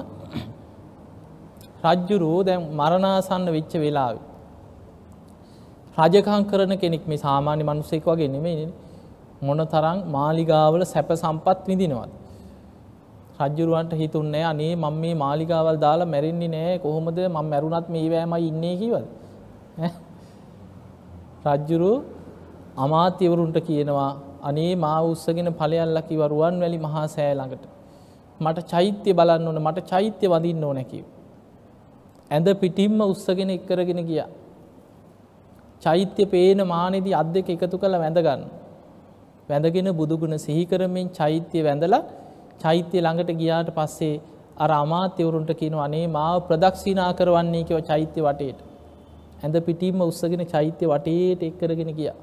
රජ්ජුරුවෝ 1.87 2.41
දැන් 2.47 2.61
මරණාසන්න 2.79 3.47
වෙච්ච 3.55 3.73
වෙලාව. 3.83 4.15
රජකං 5.97 6.43
කරන 6.51 6.73
කෙනෙක් 6.83 7.03
මේ 7.07 7.17
සාමාන්‍ය 7.17 7.63
මනුස්සෙක් 7.63 8.05
වගේ 8.05 8.29
නෙමෙයි 8.35 8.67
මොන 9.41 9.59
තරම් 9.73 9.97
මාලිගාවල 10.09 10.81
සැප 10.85 11.09
සම්පත් 11.15 11.59
විඳිනවද. 11.67 12.11
රජ්ජුරුවන්ට 13.39 13.93
හිතුන්නේ 13.93 14.43
අනේ 14.43 14.73
මම 14.75 14.95
මේ 15.01 15.15
මාලිගාවල් 15.15 15.77
දාලා 15.85 16.11
මැරෙන්නේ 16.13 16.51
නෑ 16.55 16.75
කොහොමද 16.79 17.19
මම 17.25 17.37
මැරුණත් 17.45 17.87
මේ 17.95 18.07
වෑමයි 18.13 18.47
ඉන්නේ 18.49 18.75
කිව්වද? 18.81 19.05
රජ්ජුරුව 21.47 21.97
අමාත්‍යවරුන්ට 22.77 23.57
කියනවා 23.67 24.11
අනේ 24.43 24.71
මා 24.75 24.99
උත්සගෙන 25.03 25.49
ඵලයල්ලා 25.59 26.07
කිව්ව 26.09 26.23
රුවන්වැලි 26.33 26.79
මහා 26.79 27.05
සෑ 27.07 27.33
ළඟට 27.35 27.63
මට 28.39 28.67
චෛත්‍ය 28.71 29.09
බලන්න 29.13 29.47
ඕන 29.49 29.59
මට 29.61 29.87
චෛත්‍ය 29.91 30.25
වදින්න 30.27 30.63
ඕන 30.63 30.81
කිව්. 30.85 31.05
ඇඳ 32.31 32.47
පිටිම්ම 32.61 32.99
උත්සගෙන 33.03 33.49
එක්කරගෙන 33.49 34.01
ගියා. 34.05 34.27
චෛත්‍ය 35.81 36.23
පේන 36.25 36.59
මානෙදී 36.67 37.13
අත් 37.13 37.29
දෙක 37.33 37.49
එකතු 37.49 37.77
කළ 37.77 37.95
වැඳගන්න. 37.95 38.41
වැඳගෙන 39.49 39.89
බුදුගුණ 39.95 40.37
සිහිකරමින් 40.37 41.07
චෛත්‍ය 41.09 41.59
වැඳලා 41.63 42.03
චෛත්‍ය 42.59 42.97
ළඟට 42.97 43.31
ගියාට 43.33 43.69
පස්සේ 43.71 44.21
අර 44.57 44.69
අමාත්‍යවරුන්ට 44.73 45.51
කියන 45.53 45.75
අනේ 45.79 46.05
මාව 46.09 46.37
ප්‍රදක්ෂිනා 46.47 47.11
කරවන්නේ 47.13 47.63
කියව 47.63 47.81
චෛත්‍ය 47.81 48.19
වටේට. 48.21 48.59
ඇඳ 49.43 49.55
පිටිම්ම 49.61 50.01
උත්සගෙන 50.01 50.43
චෛත්‍ය 50.45 50.85
වටේට 50.85 51.41
එක්කරගෙන 51.43 51.91
ගියා. 51.93 52.17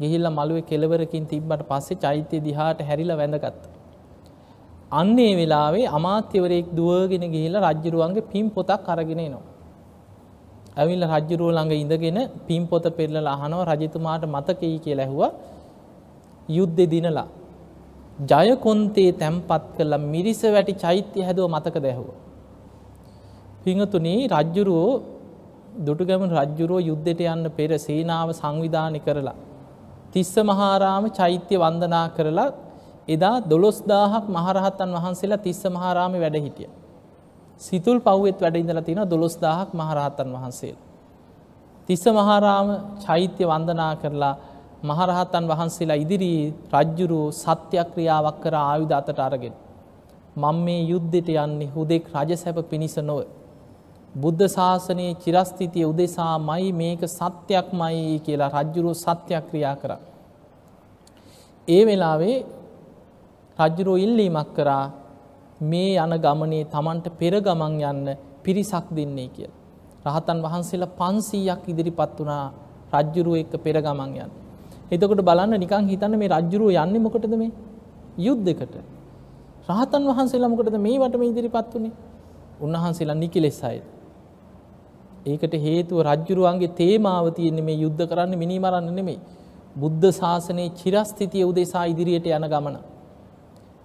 ගිහිල්ල 0.00 0.28
මළුවේ 0.30 0.68
කෙලවරකින් 0.70 1.26
තිබ්බට 1.26 1.62
පස්සේ 1.68 1.96
චෛත්‍ය 1.96 2.36
දිහාට 2.40 2.80
හැරිලා 2.80 3.16
වැඳගත්ත. 3.16 3.62
අන්නේ 4.90 5.32
වෙලාවේ 5.36 5.86
අමාත්‍යවරයෙක් 5.88 6.66
දුවගෙන 6.76 7.24
ගිහිල්ල 7.34 7.56
රජ්ජරුවන්ගේ 7.56 8.28
පින් 8.32 8.50
පොතක් 8.50 8.88
අරගෙන 8.88 9.20
නවා. 9.24 9.42
ඇවිල්ල 10.76 11.04
රජ්ජරුව 11.04 11.50
ළඟ 11.52 11.72
ඉඳගෙන 11.74 12.18
පින් 12.46 12.66
පොත 12.66 12.84
පෙරල 12.96 13.26
අහනව 13.26 13.60
රජතුමාට 13.70 14.24
මතකෙයි 14.26 14.78
කිය 14.84 14.94
ලැහුව 14.94 15.22
යුද්ධෙ 16.48 16.84
දිනලා. 16.86 17.28
ජයකොන්තේ 18.30 19.10
තැම්පත් 19.12 19.64
කළ 19.76 19.94
මිරිස 20.04 20.42
වැටි 20.46 20.74
චෛත්‍ය 20.74 21.20
හැදුව 21.22 21.46
මතක 21.50 21.76
දැහුව. 21.86 22.08
පිංහතුනී 23.64 24.20
රජ්ජුරුවෝ 24.28 25.02
දුටුගැමුණු 25.86 26.34
රජ්ජුරුව 26.40 26.80
යුද්ධයට 26.80 27.20
යන්න 27.34 27.46
පෙර 27.56 27.70
සේනාව 27.78 28.28
සංවිධානය 28.32 29.00
කරලා. 29.06 29.36
තිස්ස 30.12 30.34
මහාරාම 30.50 31.04
චෛත්‍ය 31.10 31.54
වන්දනා 31.56 32.06
කරලා 32.16 32.50
එදා 33.08 33.36
දොළොස්දාහක් 33.42 34.24
මහරහත්තන් 34.28 34.90
වහන්සේලා 34.92 35.38
තිස්ස 35.38 35.62
මහාරාම 35.66 36.12
වැඩ 36.14 36.36
හිටිය. 36.36 36.68
සිතුල් 37.60 37.98
පව්වෙත් 38.00 38.38
වැඩ 38.40 38.56
ඉඳලා 38.56 38.82
තියෙන 38.82 39.10
දොළොස්දාහක් 39.10 39.70
මහරහත්තන් 39.72 40.28
වහන්සේලා. 40.32 40.82
තිස්ස 41.88 42.04
මහාරාම 42.10 42.68
චෛත්‍ය 42.98 43.44
වන්දනා 43.44 43.92
කරලා 43.96 44.34
මහරහතන් 44.82 45.44
වහන්සේලා 45.48 45.96
ඉදිරී 45.96 46.40
රජ්ජුරු 46.74 47.20
සත්‍යක්‍රියාවක් 47.34 48.36
කර 48.42 48.54
ආයුධ 48.62 48.94
අතට 48.94 49.18
අරගෙන. 49.20 49.54
මං 50.36 50.56
මේ 50.56 50.82
යුද්ධෙට 50.82 51.28
යන්නේ 51.36 51.72
හුදෙක් 51.74 52.04
රජසැප 52.14 52.58
පිණිස 52.70 52.96
නොව. 53.00 53.20
බුද්ධ 54.14 54.44
ශාසනයේ 54.48 55.14
චිරස්ථිතිය 55.16 55.84
උදෙසා 55.84 56.34
මයි 56.40 56.72
මේක 56.72 57.00
සත්‍යයක් 57.10 57.68
මයි 57.72 58.18
කියලා 58.20 58.50
රජ්ජුරුව 58.56 58.94
සත්‍යක්‍රියා 58.96 59.76
කර. 59.76 59.92
ඒ 61.68 61.82
වෙලාවේ 61.86 62.36
රජ්ජුරෝ 63.58 63.96
ඉල්ලීමක් 63.96 64.54
කරා 64.54 64.84
මේ 65.62 65.96
යන 65.96 66.14
ගමනේ 66.18 66.64
තමන්ට 66.66 67.06
පෙර 67.12 67.34
ගමන් 67.40 67.74
යන්න 67.82 68.08
පිරිසක් 68.42 68.86
දෙන්නේ 68.90 69.28
කියල. 69.28 69.52
රහතන් 70.04 70.38
වහන්සේලා 70.42 70.92
පන්සීයක් 70.92 71.62
ඉදිරිපත් 71.66 72.18
වනා 72.18 72.52
රජ්ජුරුව 72.94 73.36
එක්ක 73.36 73.54
පෙර 73.58 73.76
ගමන් 73.78 74.10
යන්න. 74.16 74.32
එතකොට 74.90 75.22
බලන්න 75.22 75.54
නිකං 75.56 75.86
හිතන්න 75.86 76.18
මේ 76.18 76.28
රජ්ජුරුව 76.30 76.70
යන්නේ 76.74 77.00
මොකටද 77.00 77.34
මේ 77.34 77.52
යුද්ධකට. 78.18 78.74
රහතන් 79.68 80.02
වහන්සේලා 80.10 80.50
මොකටද 80.50 80.76
මේ 80.78 80.98
වට 80.98 81.16
මේ 81.16 81.30
ඉදිරිපත් 81.30 81.74
වනේ 81.74 81.92
උන්වහන්සේලා 82.60 83.16
නිකිලෙස් 83.16 83.60
අයද. 83.62 83.84
ඒකට 85.26 85.54
හේතුව 85.58 86.02
රජ්ජුරුවන්ගේ 86.02 86.74
තේමාව 86.74 87.30
තියෙන්නේ 87.32 87.64
මේ 87.64 87.78
යුද්ධ 87.78 88.02
කරන්න 88.04 88.34
මිනි 88.36 88.58
මරන්න 88.58 88.90
නෙමෙයි. 88.92 89.18
බුද්ධ 89.76 90.10
ශාසනයේ 90.12 90.68
චිරස්ථිතිය 90.72 91.44
උදෙසා 91.44 91.84
ඉදිරියට 91.86 92.26
යන 92.28 92.46
ගමන. 92.46 92.76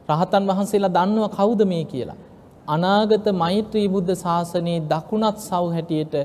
රහතන් 0.10 0.44
වහන්සේලා 0.46 0.92
දන්නව 0.92 1.26
කවුද 1.32 1.62
මේ 1.66 1.86
කියලා. 1.86 2.20
අනාගත 2.68 3.26
මෛත්‍රී 3.36 3.88
බුද්ධ 3.88 4.14
ශාසනයේ 4.18 4.80
දකුණත් 4.88 5.38
සව් 5.42 5.64
හැටියට 5.76 6.16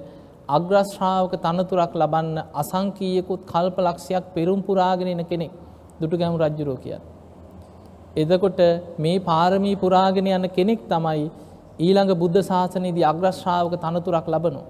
අග්‍රශ්‍රාවක 0.49 1.35
තනතුරක් 1.39 1.93
ලබන්න 1.95 2.37
අසංකීයකුත් 2.55 3.43
කල්ප 3.45 3.77
ලක්ෂයක් 3.79 4.25
පෙරුම් 4.35 4.61
පුරාගෙනන 4.63 5.25
කෙනෙක් 5.25 5.53
දුටු 6.01 6.17
ගැමු 6.17 6.39
රජ්ජුරෝ 6.39 6.79
කිය. 6.79 6.99
එදකොට 8.17 8.61
මේ 8.99 9.19
පාරමී 9.21 9.77
පුරාගෙන 9.77 10.27
යන 10.29 10.47
කෙනෙක් 10.51 10.81
තමයි 10.87 11.31
ඊළඟ 11.79 12.13
බුද්ධ 12.17 12.41
ශාසනයේදී 12.43 13.05
අග්‍රශ්‍රාවක 13.05 13.75
තනතුරක් 13.79 14.27
ලබනෝ. 14.29 14.67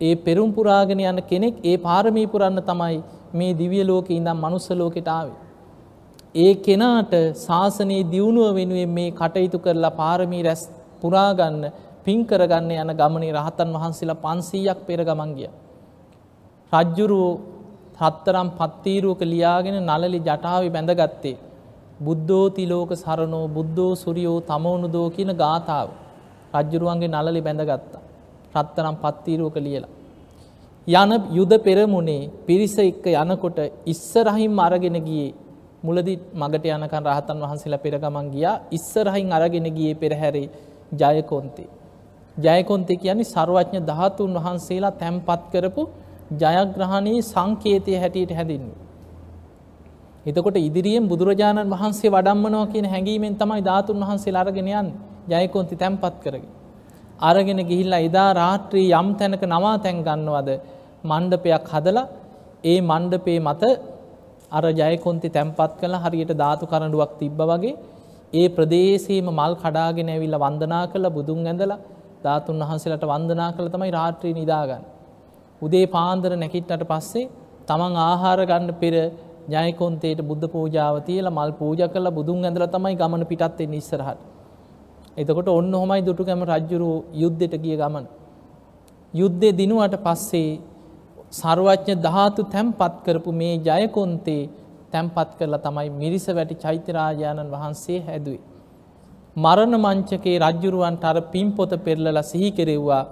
ඒ 0.00 0.14
පෙරුම් 0.18 0.50
පුරාගෙන 0.52 1.00
යන 1.02 1.20
කෙනෙක් 1.24 1.54
ඒ 1.64 1.76
පාරමී 1.78 2.26
පුරන්න 2.26 2.62
තමයි 2.62 2.96
මේ 3.32 3.54
දිවිය 3.54 3.84
ලෝක 3.84 4.10
ඉඳම් 4.10 4.38
මනුස්ස 4.38 4.70
ලෝකෙට 4.72 5.08
ආවේ. 5.08 5.36
ඒ 6.34 6.54
කෙනාට 6.56 7.12
ශාසනයේ 7.36 8.04
දියුණුව 8.04 8.54
වෙනුවෙන් 8.54 8.90
මේ 8.90 9.10
කටයුතු 9.12 9.58
කරලා 9.58 9.90
පාරමී 9.92 10.42
රැස් 10.42 10.62
පුරාගන්න 11.00 11.62
පින් 12.04 12.24
කරගන්න 12.24 12.70
යන 12.74 12.92
ගමනේ 12.92 13.32
රහතන් 13.32 13.70
වහන්සේලා 13.74 14.14
පන්සීයක් 14.16 14.80
පෙර 14.86 15.00
ගමන් 15.00 15.30
ගිය. 15.34 15.48
රජ්ජුරුවෝ 16.72 17.40
හත්තරම් 17.98 18.48
පත්තීරුවක 18.52 19.20
ලියාගෙන 19.24 19.78
නලලි 19.82 20.20
ජටාවි 20.20 20.68
බැඳගත්තේ. 20.68 21.36
බුද්ධෝතිලෝක 22.00 22.90
සරණෝ 22.94 23.44
බුද්ධෝ 23.48 23.92
සුරියෝ 23.96 24.38
තමවුණුදෝ 24.42 25.08
කියන 25.10 25.32
ගාථාව. 25.34 25.88
රජ්ජුරුවන්ගේ 26.54 27.14
නලලි 27.14 27.40
බැඳගත්තා. 27.40 28.02
රත්තරම් 28.54 28.96
පත්තීරුවක 28.98 29.56
ලියලා. 29.58 29.92
යන 30.86 31.10
යුද 31.30 31.52
පෙරමුණේ 31.60 32.30
පිරිස 32.46 32.76
එක්ක 32.80 33.04
යනකොට 33.16 33.58
ඉස්සරහිම් 33.86 34.58
අරගෙන 34.60 34.98
ගියේ 35.00 35.34
මුලදි 35.82 36.14
මගට 36.34 36.64
යනකන් 36.68 37.04
රහතන් 37.06 37.38
වහන්සේලා 37.40 37.78
පෙරගමන් 37.78 38.26
ගියා 38.30 38.56
ඉස්සරහින් 38.70 39.32
අරගෙන 39.32 39.66
ගියේ 39.70 39.94
පෙරහැරේ 39.94 40.48
ජයකොන්තේ. 40.92 41.68
ජයකොන්තය 42.36 42.94
කියන්නේ 42.96 43.24
සර්වඥ 43.26 43.80
ධාතුන් 43.82 44.34
වහන්සේලා 44.36 44.94
තැම්පත් 44.94 45.42
කරපු 45.52 45.82
ජයග්‍රහණයේ 46.34 47.22
සංකේතය 47.24 47.92
හැටියට 47.94 48.32
හැදින්නේ. 48.32 48.78
එතකොට 50.26 50.56
ඉදිරියෙන් 50.58 51.04
බුදුරජාණන් 51.08 51.70
වහන්සේ 51.70 52.10
වඩම්මනවා 52.10 52.66
කියන 52.66 52.86
හැඟීමෙන් 52.86 53.34
තමයි 53.36 53.62
ධාතුන් 53.62 54.00
වහන්සේ 54.00 54.34
අරගෙන 54.34 54.68
යන් 54.70 54.88
ජයකොන්ති 55.28 55.76
තැම්පත් 55.76 56.16
කරගෙන. 56.22 56.44
අරගෙන 57.20 57.60
ගිහිල්ලා 57.62 58.00
එදා 58.00 58.30
රාත්‍රී 58.34 58.88
යම් 58.92 59.08
තැනක 59.14 59.42
නවා 59.44 59.76
තැන් 59.78 60.02
ගන්නවද 60.02 60.50
මණ්ඩපයක් 61.04 61.66
හදලා 61.72 62.06
ඒ 62.64 62.78
මණ්ඩපේ 62.80 63.38
මත 63.40 63.62
අර 64.52 64.64
ජයකොන්ති 64.72 65.28
තැම්පත් 65.30 65.72
කළ 65.80 65.96
හරියට 65.96 66.32
ධාතු 66.34 66.64
කරඩුවක් 66.66 67.12
තිබ්බ 67.18 67.40
වගේ 67.44 67.74
ඒ 68.32 68.46
ප්‍රදේශීම 68.48 69.28
මල් 69.30 69.54
කඩාගෙන 69.56 70.08
ඇවිල්ල 70.08 70.36
වන්දනා 70.36 70.84
කළ 70.86 71.08
බුදුන් 71.10 71.40
ඇඳලා 71.44 71.78
ධාතුන් 72.24 72.62
වහන්සේලට 72.62 73.04
වන්දනා 73.04 73.50
කළ 73.52 73.68
තමයි 73.68 73.90
රාත්‍රී 73.90 74.34
නිදාගන්න. 74.34 74.82
උදේ 75.62 75.86
පාන්දර 75.88 76.32
නැකිට්ට 76.36 76.84
පස්සේ 76.84 77.28
තමන් 77.68 77.94
ආහාර 78.00 78.40
ගන්න 78.44 78.72
පෙර 78.76 78.94
ජයකොන්තයට 79.48 80.20
බුද්ධ 80.22 80.46
පූජාව 80.46 80.96
තියලා 81.02 81.32
මල් 81.32 81.52
පූජ 81.54 81.80
කළ 81.86 82.08
බුදුන් 82.10 82.44
ඇඳල 82.44 82.66
තමයි 82.68 82.94
ගමන 82.94 83.24
පිටත්තෙන් 83.26 83.74
ඉස්සරහට. 83.74 84.20
එතකොට 85.16 85.48
ඔන්න 85.50 85.72
හොමයි 85.74 86.02
දුටුකැම 86.02 86.42
රජ්ජුරු 86.44 86.90
යුද්ධයට 87.14 87.54
ගිය 87.58 87.76
ගමන. 87.76 88.04
යුද්ධය 89.14 89.48
දිනුවට 89.52 89.96
පස්සේ 89.98 90.50
සර්වඥ 91.32 91.94
ධාතු 91.98 92.42
තැම්පත් 92.46 92.94
කරපු 93.04 93.32
මේ 93.32 93.54
ජයකොන්තේ 93.60 94.42
තැම්පත් 94.92 95.30
කරලා 95.38 95.60
තමයි 95.60 95.90
මිරිස 95.92 96.26
වැටි 96.30 96.54
චෛත්‍යරාජාණන් 96.56 97.50
වහන්සේ 97.50 98.00
හැදුවේ. 98.00 98.40
මරණ 99.36 99.74
මංචකේ 99.78 100.36
රජ්ජුරුවන්ට 100.38 101.04
අර 101.04 101.18
පින් 101.32 101.48
පොත 101.52 101.72
පෙරලලා 101.84 102.22
සිහි 102.22 102.50
කෙරෙව්වා 102.50 103.04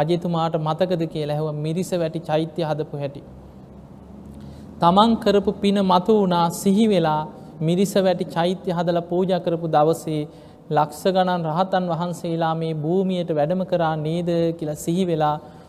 රජතුමාට 0.00 0.56
මතකද 0.58 1.02
කියලා 1.06 1.38
හැව 1.38 1.48
මිරිස 1.56 1.90
වැටි 1.94 2.20
චෛත්‍ය 2.20 2.62
හදපු 2.62 2.96
හැටි. 2.96 3.22
තමන් 4.80 5.12
කරපු 5.16 5.52
පින 5.54 5.78
මතු 5.82 6.12
වුණා 6.14 6.46
සිහි 6.52 6.86
වෙලා 6.88 7.22
මිරිස 7.60 7.94
වැටි 7.96 8.24
චෛත්‍ය 8.26 8.70
හදල 8.70 9.00
පූජ 9.02 9.30
කරපු 9.40 9.66
දවසේ 9.68 10.22
ලක්ෂ 10.70 11.04
ගණන් 11.14 11.44
රහතන් 11.46 11.84
වහන්සේලා 11.88 12.54
මේ 12.54 12.74
භූමියයට 12.76 13.30
වැඩම 13.30 13.62
කරා 13.66 13.94
නේද 13.98 14.28
කියලා 14.58 14.78
සිහි 14.78 15.04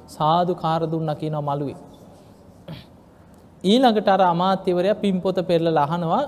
වෙලා 0.03 0.09
සාධු 0.09 0.55
කාරදුන්න 0.55 1.15
කියනව 1.15 1.41
මළුවේ. 1.41 1.75
ඊළඟට 3.63 4.07
අර 4.07 4.21
අමාත්‍යවරය 4.21 4.93
පින්පොත 4.93 5.35
පෙරල 5.47 5.65
ලහනවා 5.65 6.23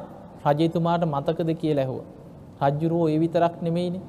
රජතුමාට 0.45 1.03
මතකද 1.05 1.59
කිය 1.59 1.73
ලැහුව. 1.73 1.99
රජ්ජුරුවෝ 2.61 3.07
ඒ 3.09 3.19
විතරක් 3.19 3.61
නෙමෙයිනි. 3.61 4.01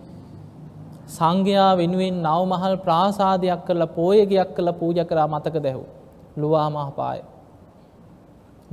සංඝයා 1.08 1.76
වෙනුවෙන් 1.76 2.22
නවමහල් 2.22 2.76
ප්‍රාසාදයක් 2.76 3.66
කරලා 3.66 3.86
පෝයගයක් 3.86 4.54
කළ 4.56 4.72
පූජ 4.72 5.04
කරා 5.04 5.26
මතක 5.26 5.62
දැහු. 5.62 5.84
ලුවා 6.36 6.70
මහපාය. 6.70 7.20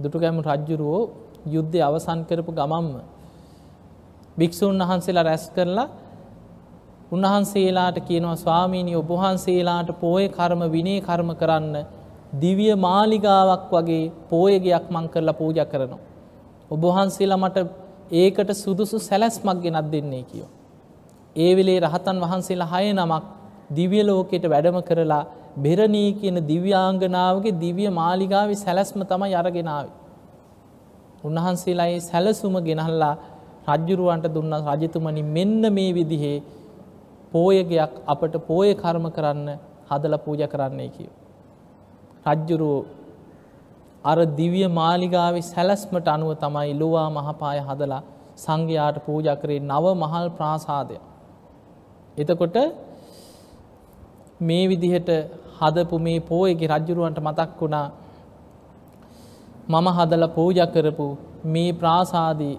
දුටුගැම 0.04 0.42
රජ්ජුරුවෝ 0.42 1.10
යුද්ධය 1.46 1.82
අවසන් 1.82 2.26
කරපු 2.26 2.52
ගමම්ම. 2.52 3.02
භික්‍ෂූන් 4.38 4.80
වහන්සේලා 4.80 5.24
රැස් 5.24 5.52
කරලා 5.56 5.88
උන්වහන්සේලාට 7.14 7.98
කියනවා 8.02 8.38
ස්වාමීණී 8.38 8.96
ඔබහන්සේලාට 8.96 9.90
පෝය 10.00 10.26
කර්ම 10.30 10.62
විනේ 10.72 11.00
කර්ම 11.02 11.30
කරන්න 11.36 11.76
දිවිය 12.36 12.74
මාලිගාවක් 12.78 13.70
වගේ 13.72 14.12
පෝයගයක් 14.30 14.86
මං 14.90 15.06
කරලා 15.10 15.34
පූජ 15.34 15.60
කරනවා. 15.66 16.02
ඔබහන්සේලා 16.72 17.38
මට 17.38 17.58
ඒකට 18.14 18.50
සුදුසු 18.56 18.98
සැලැස්මක් 19.00 19.60
ගෙනත් 19.62 19.92
දෙන්නේ 19.92 20.24
කියෝ. 20.24 20.50
ඒ 21.36 21.52
වෙලේ 21.56 21.80
රහතන් 21.80 22.18
වහන්සේලා 22.20 22.72
හය 22.74 22.86
නමක් 22.94 23.24
දිවිය 23.72 24.04
ලෝකෙට 24.04 24.46
වැඩම 24.46 24.80
කරලා 24.82 25.24
බෙරණී 25.58 26.10
කියන 26.14 26.38
දිව්‍යාංගනාවගේ 26.44 27.58
දිවිය 27.58 27.90
මාලිගාව 27.92 28.50
සැලැස්ම 28.56 29.00
තමයි 29.04 29.36
අරගෙනාව. 29.36 29.86
උන්වහන්සේලායි 31.24 32.02
සැලසුම 32.02 32.56
ගෙනහල්ලා 32.62 33.16
රජ්ජුරුවන්ට 33.70 34.28
දුන්න 34.30 34.54
රජතුමනි 34.72 35.24
මෙන්න 35.30 35.62
මේ 35.72 35.92
විදිහේ 35.94 36.38
පෝයගයක් 37.34 37.94
අපට 38.08 38.34
පෝය 38.48 38.70
කර්ම 38.76 39.06
කරන්න 39.10 39.48
හදල 39.90 40.16
පූජ 40.20 40.42
කරන්නේ 40.48 40.90
කියෝ. 40.90 41.16
රජ්ජුරුවෝ 42.26 42.82
අර 44.04 44.18
දිවිය 44.34 44.68
මාලිගාව 44.72 45.36
සැලස්මට 45.44 46.08
අනුව 46.08 46.32
තමයි 46.38 46.74
ලොවා 46.76 47.08
මහපාය 47.12 47.60
හදලා 47.62 48.04
සංඝයාට 48.38 48.98
පූජ 49.06 49.28
කරේ 49.36 49.60
නව 49.62 49.86
මහල් 49.96 50.28
ප්‍රාසාදය. 50.32 50.98
එතකොට 52.18 52.58
මේ 54.42 54.64
විදිහට 54.68 55.10
හදපු 55.60 55.96
මේ 56.00 56.20
පෝයගේ 56.22 56.70
රජ්ජුරුවන්ට 56.70 57.20
මතක් 57.20 57.50
වුණා 57.60 57.88
මම 59.70 59.88
හදල 59.90 60.26
පූජ 60.30 60.60
කරපු 60.68 61.08
මේ 61.46 61.70
ප්‍රාසාදී 61.74 62.56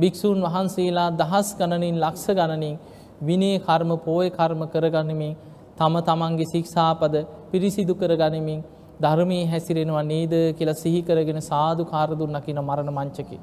භික්‍ෂූන් 0.00 0.40
වහන්සේලා 0.42 1.10
දහස් 1.12 1.48
ගණනින් 1.58 1.96
ලක්ෂ 1.96 2.26
ගණනින් 2.30 2.76
විනේ 3.22 3.58
කර්ම 3.58 3.90
පෝය 3.98 4.30
කර්ම 4.30 4.62
කරගනිමින් 4.66 5.36
තම 5.76 5.94
තමන්ගේ 6.00 6.50
ශික්ෂාපද 6.52 7.14
පිරිසිදු 7.50 7.94
කර 7.94 8.12
ගනිමින් 8.16 8.60
ධර්මයේ 9.00 9.46
හැසිරෙනවා 9.46 10.04
නේද 10.04 10.34
කියලා 10.58 10.80
සිහි 10.82 11.00
කරගෙන 11.02 11.40
සාදු 11.42 11.82
කාර 11.84 12.08
දුන්නා 12.12 12.40
කියන 12.40 12.60
මරණ 12.60 12.90
මංචකේ. 12.90 13.40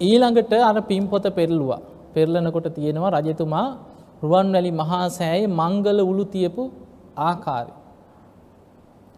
ඊළඟට 0.00 0.52
අර 0.60 0.76
පින්පොත 0.82 1.26
පෙරළුවා. 1.34 1.80
පෙරලනකොට 2.14 2.68
තියෙනවා 2.74 3.10
රජතුමා 3.18 3.66
රුවන්වැලි 4.22 4.72
මහා 4.72 5.04
සෑයේ 5.10 5.52
මංගල 5.52 5.98
උළු 6.02 6.24
තියපු 6.26 6.62
ආකාරය. 7.20 7.72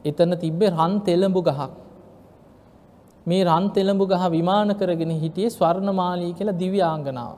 එතන 0.04 0.32
තිබ්බේ 0.36 0.70
රන් 0.70 0.94
තෙළඹු 1.00 1.40
ගහක්. 1.42 1.70
මේ 3.26 3.44
රන් 3.44 3.64
තෙළඹු 3.70 4.04
ගහ 4.06 4.24
විමාන 4.30 4.70
කරගෙන 4.74 5.12
හිටියේ 5.16 5.50
ස්වර්ණමාලී 5.50 6.32
කියලා 6.32 6.58
දිව්‍යාංගනාව. 6.58 7.36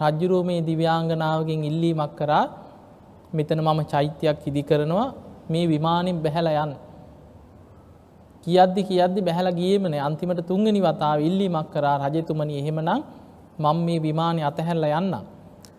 රජ්ජුරුව 0.00 0.42
මේ 0.46 0.60
දිව්‍යාංගනාවගෙන් 0.60 1.62
ඉල්ලීමක් 1.70 2.12
කරා 2.18 2.44
මෙතන 3.36 3.60
මම 3.66 3.80
චෛත්‍යයක් 3.92 4.46
ඉදි 4.48 4.62
කරනවා 4.62 5.14
මේ 5.50 5.66
විමානෙන් 5.72 6.18
බැහැලා 6.24 6.64
යන්න. 6.64 6.74
කියද්දි 8.46 8.82
කියද්දි 8.88 9.20
බැහැලා 9.26 9.58
ගියේමනේ 9.60 10.02
අන්තිමට 10.08 10.40
තුන්වෙනි 10.50 10.80
වතාව 10.86 11.18
ඉල්ලීමක් 11.28 11.68
කරා 11.74 11.96
රජතුමනි 12.04 12.58
එහෙමනම් 12.60 13.00
මම 13.58 13.78
මේ 13.86 14.02
විමානේ 14.06 14.44
අතහැරලා 14.50 14.92
යන්නම්. 15.00 15.24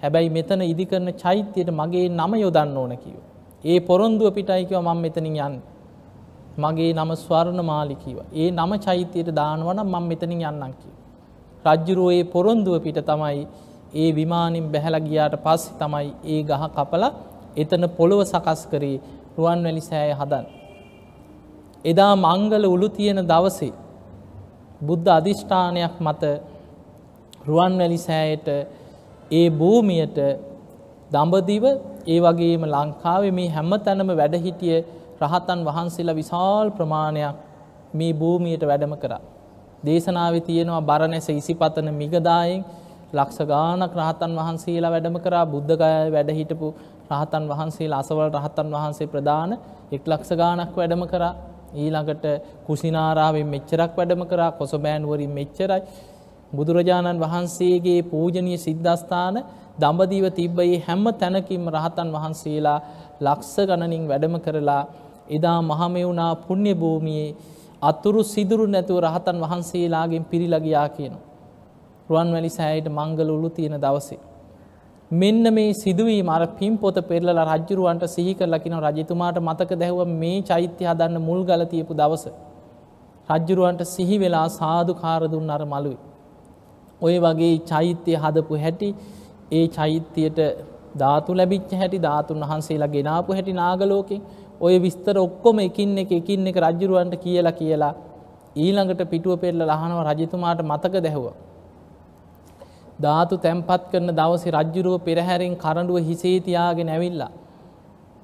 හැබැයි 0.02 0.30
මෙතන 0.38 0.62
ඉදි 0.74 0.86
කරන 0.92 1.10
චෛත්‍යයට 1.24 1.70
මගේ 1.80 2.08
නම 2.10 2.32
යොදන්න 2.44 2.78
ඕන 2.78 2.94
කිව්වා. 3.04 3.30
ඒ 3.64 3.80
පොරොන්දුව 3.80 4.28
පිටයි 4.38 4.64
කිව්වා 4.70 4.86
මම 4.88 5.02
මෙතනින් 5.06 5.36
යන්නේ. 5.38 5.64
මගේ 6.58 6.92
නම 6.94 7.12
ස්වර්ණමාලි 7.24 7.96
කිව්වා. 8.04 8.28
ඒ 8.34 8.50
නම 8.52 8.72
චෛත්‍යයට 8.86 9.30
දානවා 9.40 9.74
නම් 9.74 9.88
මම 9.94 10.06
මෙතනින් 10.12 10.42
යන්නම් 10.42 10.74
කිව්වා. 10.80 11.04
රජ්ජුරුවෝ 11.66 12.12
ඒ 12.12 12.24
පොරොන්දුව 12.34 12.76
පිට 12.86 13.00
තමයි 13.10 13.48
ඒ 13.96 14.10
විමානින් 14.16 14.66
බැහැලා 14.72 15.08
ගියාට 15.08 15.36
පස්සේ 15.44 15.78
තමයි 15.80 16.10
ඒ 16.26 16.42
ගහ 16.44 16.64
කපලා 16.76 17.12
එතන 17.58 17.84
පොළොව 17.98 18.22
සකස් 18.24 18.62
කරේ 18.72 18.98
රුවන්වැලි 19.38 19.82
සෑය 19.82 20.14
හදන්. 20.14 20.46
එදා 21.86 22.14
මංගල 22.18 22.64
උළු 22.66 22.88
තියෙන 22.90 23.22
දවසේ 23.24 23.74
බුද්ධ 24.82 25.10
අධිෂ්ඨානයක් 25.10 25.96
මත 26.00 26.24
රුවන්වැලි 27.48 28.00
සෑයට 28.00 28.48
ඒ 29.32 29.48
භූමියට 29.52 30.18
දඹදිව 31.12 31.66
ඒ 32.08 32.20
වගේම 32.20 32.64
ලංකාවේ 32.66 33.32
මේ 33.32 33.50
හැම 33.50 33.72
තැනම 33.80 34.10
වැඩහිටිය 34.12 34.78
රහතන් 35.22 35.60
වහන්සේලා 35.68 36.16
විශාල් 36.16 36.68
ප්‍රමාණයක් 36.72 37.36
මේ 37.94 38.14
භූමියට 38.14 38.64
වැඩම 38.64 38.94
කරා. 38.98 39.24
දේශනාවේ 39.86 40.42
තියෙනවා 40.42 40.82
බරණැස 40.82 41.28
ඉසිපතන 41.32 41.88
මිගදායෙන් 41.94 42.62
ලක්ෂ 43.14 43.40
ගානක් 43.46 43.94
රහතන් 43.94 44.32
වහන්සේලා 44.36 44.92
වැඩම 44.92 45.18
කරා 45.20 45.46
බුද්ධගය 45.46 45.92
වැඩ 46.10 46.30
හිටපු 46.32 46.68
රහතන් 47.12 47.44
වහන්සේලා 47.48 48.00
අසවල් 48.00 48.30
රහතන් 48.30 48.68
වහන්සේ 48.72 49.08
ප්‍රධාන 49.08 49.52
එක් 49.92 50.04
ලක්ෂ 50.06 50.32
ගානක් 50.36 50.74
වැඩම 50.74 51.04
කරා 51.06 51.34
ඊළඟට 51.76 52.26
කුසිනාරාවෙන් 52.68 53.48
මෙච්චරක් 53.48 53.92
වැඩම 53.94 54.22
කරා 54.26 54.52
කොසබෑනුවරින් 54.54 55.32
මෙච්චරයි 55.32 55.82
බුදුරජාණන් 56.52 57.22
වහන්සේගේ 57.22 58.00
පූජනීය 58.06 58.60
සිද්ධස්ථාන 58.60 59.36
දඹදිව 59.78 60.26
තිබ්බයේ 60.32 60.80
හැම 60.80 61.04
තැනකින්ම 61.14 61.66
රහතන් 61.70 62.10
වහන්සේලා 62.12 62.80
ලක්ෂ 63.22 63.56
ගණනින් 63.70 64.04
වැඩම 64.08 64.36
කරලා 64.40 64.84
එදා 65.30 65.60
මහමෙවුනා 65.64 66.34
පුණ්‍ය 66.38 66.74
භූමියේ 66.76 67.36
අතුරු 67.82 68.22
සිදුරු 68.26 68.66
නැතුව 68.68 69.00
රහතන් 69.02 69.38
වහන්සේලාගෙන් 69.40 70.24
පිරිලා 70.24 70.60
ගියා 70.60 70.90
කියනවා. 70.90 71.35
රුවන්වැලි 72.10 72.50
සෑයට 72.50 72.90
මංගල 72.90 73.30
උළු 73.30 73.50
තියෙන 73.50 73.78
දවසේ. 73.80 74.20
මෙන්න 75.12 75.54
මේ 75.54 75.74
සිදුවීම 75.74 76.30
අර 76.30 76.42
පින් 76.56 76.78
පොත 76.78 76.96
පෙරලලා 77.04 77.46
රජ්ජුරුවන්ට 77.48 78.06
සිහි 78.08 78.34
කරලා 78.34 78.60
කියන 78.60 78.76
රජතුමාට 78.80 79.38
මතක 79.40 79.72
දැහුව 79.76 80.08
මේ 80.16 80.42
චෛත්‍ය 80.42 80.84
හදන්න 80.84 81.22
මුල් 81.22 81.42
ගල 81.44 81.66
තියපු 81.66 81.94
දවස. 81.94 82.26
රජ්ජුරුවන්ට 83.30 83.82
සිහි 83.88 84.18
වෙලා 84.18 84.48
සාදු 84.52 84.94
කාර 84.96 85.22
දුන්න 85.28 85.50
අර 85.50 85.62
මළුවේ. 85.66 86.00
ඔය 87.02 87.16
වගේ 87.20 87.60
චෛත්‍යය 87.64 88.16
හදපු 88.16 88.58
හැටි 88.58 88.90
ඒ 89.52 89.68
චෛත්‍යයට 89.70 90.40
ධාතු 90.96 91.32
ලැබිච්ච 91.34 91.72
හැටි 91.74 92.00
ධාතුන් 92.00 92.40
වහන්සේලා 92.42 92.88
ගෙනාපු 92.88 93.34
හැටි 93.34 93.54
නාගලෝකෙන් 93.54 94.22
ඔය 94.62 94.76
විස්තර 94.80 95.16
ඔක්කොම 95.18 95.60
එකින් 95.60 95.98
එක 95.98 96.12
එකින් 96.12 96.48
එක 96.48 96.58
රජ්ජුරුවන්ට 96.58 97.16
කියලා 97.18 97.52
කියලා 97.54 97.94
ඊළඟට 98.56 99.02
පිටුව 99.06 99.36
පෙරල 99.38 99.60
ලහනව 99.64 100.00
රජතුමාට 100.10 100.62
මතක 100.64 101.04
දැහුවා. 101.04 101.36
ධාතු 103.00 103.38
තැන්පත් 103.38 103.84
කරන 103.92 104.10
දවසේ 104.12 104.52
රජ්ජුරුව 104.52 104.96
පෙරහැරෙන් 105.00 105.56
කරඬුව 105.56 105.98
හිසේ 106.02 106.40
තියාගෙන 106.40 106.90
ඇවිල්ලා. 106.90 107.32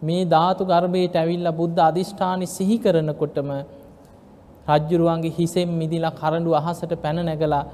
මේ 0.02 0.24
ධාතු 0.26 0.66
ගර්භයට 0.66 1.16
ඇවිල්ලා 1.16 1.52
බුද්ධ 1.52 1.82
අධිෂ්ඨානි 1.82 2.48
සිහි 2.48 2.78
කරනකොටම 2.78 3.50
රජ්ජුරුවන්ගේ 4.70 5.36
හිසෙන් 5.38 5.70
මිදිලා 5.72 6.12
කරඬු 6.12 6.52
අහසට 6.54 6.94
පැන 6.98 7.20
නැගලා 7.22 7.66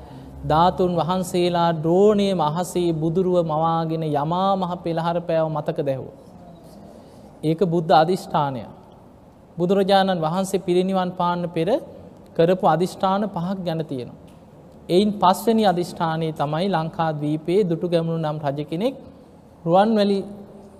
ධාතුන් 0.46 0.96
වහන්සේලා 0.96 1.70
ද්‍රෝණයේ 1.76 2.34
මහසේ 2.36 2.90
බුදුරුව 2.94 3.38
මවාගෙන 3.46 4.04
යමා 4.06 4.52
මහ 4.56 4.72
පෙළහර 4.84 5.18
පෑව 5.22 5.48
මතක 5.50 5.78
දැහුව. 5.82 6.10
ඒක 7.44 7.60
බුද්ධ 7.66 7.94
අධිෂ්ඨානය. 7.94 8.64
බුදුරජාණන් 9.58 10.22
වහන්සේ 10.22 10.60
පිරිනිවන් 10.60 11.12
පාන්න 11.12 11.44
පෙර 11.50 11.70
කරපු 12.36 12.66
අධිෂ්ඨාන 12.68 13.22
පහක් 13.30 13.58
ගැන 13.66 13.82
තියෙනවා. 13.86 14.27
එයින් 14.90 15.10
පස්වනි 15.14 15.64
අධිෂ්ඨානයේ 15.66 16.34
තමයි 16.34 16.68
ලංකාදවීපයේ 16.70 17.62
දුටු 17.70 17.88
ගැමුණු 17.90 18.20
නම් 18.24 18.38
රජ 18.46 18.60
කෙනෙක් 18.64 18.96
රුවන්වැලි 19.66 20.20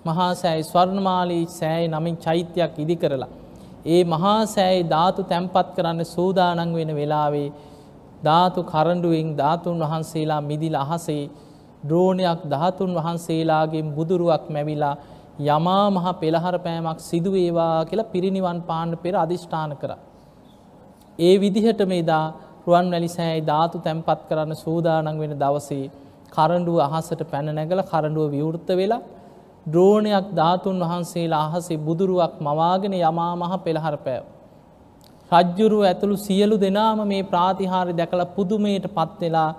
මහා 0.06 0.30
සෑයි 0.34 0.64
ස්වර්ණමාලී 0.64 1.44
සෑයි 1.50 1.88
නමින් 1.88 2.16
චෛත්‍යයක් 2.16 2.78
ඉදි 2.78 2.96
කරලා. 2.96 3.30
ඒ 3.86 4.02
මහා 4.04 4.40
සෑයි 4.46 4.88
ධාතු 4.90 5.22
තැන්පත් 5.22 5.68
කරන්න 5.76 6.00
සූදානං 6.06 6.72
වෙන 6.74 6.90
වෙලාවේ 6.96 7.48
ධාතු 8.24 8.60
කරඩුවෙන් 8.62 9.28
ධාතුන් 9.36 9.78
වහන්සේලා 9.80 10.40
මිදිල 10.40 10.76
අහසේ 10.76 11.22
ද්‍රෝණයක් 11.88 12.40
ධාතුන් 12.50 12.92
වහන්සේලාගේ 12.94 13.84
බුදුරුවක් 13.90 14.44
මැවිලා 14.48 14.96
යමා 15.48 15.84
මහ 15.90 16.06
පෙළහර 16.20 16.56
පෑමක් 16.58 17.00
සිදුවේවා 17.00 17.76
කියලා 17.84 18.12
පිරිනිවන් 18.14 18.60
පාණ්ඩ 18.62 19.02
පෙර 19.02 19.14
අධිෂ්ඨාන 19.16 19.72
කර. 19.76 19.92
ඒ 21.18 21.34
විදිහට 21.40 21.80
මේදා 21.86 22.26
රුවන් 22.68 22.90
වැලි 22.90 23.08
සෑයි 23.10 23.42
ධාතු 23.42 23.78
තැන්පත් 23.80 24.20
කරන්න 24.28 24.56
සූදානන් 24.56 25.14
වෙන 25.18 25.34
දවසේ 25.36 25.84
කරඩුව 26.32 26.78
අහසට 26.86 27.22
පැන 27.26 27.48
නැගල 27.52 27.80
කරඩුව 27.82 28.26
විවෘත්ත 28.30 28.70
වෙලා 28.72 29.04
ද්‍රෝණයක් 29.66 30.26
ධාතුන් 30.32 30.82
වහන්සේලා 30.82 31.44
අහසේ 31.46 31.78
බුදුරුවක් 31.78 32.34
මවාගෙන 32.40 32.94
යමා 33.00 33.32
මහ 33.36 33.52
පෙළහර 33.58 33.96
පෑව. 33.98 34.24
රජ්ජුරුව 35.30 35.82
ඇතුළු 35.84 36.16
සියලු 36.18 36.56
දෙනාම 36.58 37.00
මේ 37.06 37.22
ප්‍රාතිහාරි 37.24 37.92
දැකළ 37.92 38.24
පුදුමයට 38.36 38.86
පත්වෙලා 38.90 39.50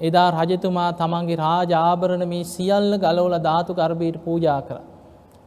එදා 0.00 0.28
රජතුමා 0.36 0.90
තමන්ගේ 0.94 1.36
රාජාභරණ 1.36 2.24
මේ 2.28 2.44
සියල්ල 2.44 2.90
ගලවල 2.98 3.36
ධාතු 3.40 3.72
ගර්භයට 3.72 4.16
පූජා 4.20 4.60
කර. 4.60 4.78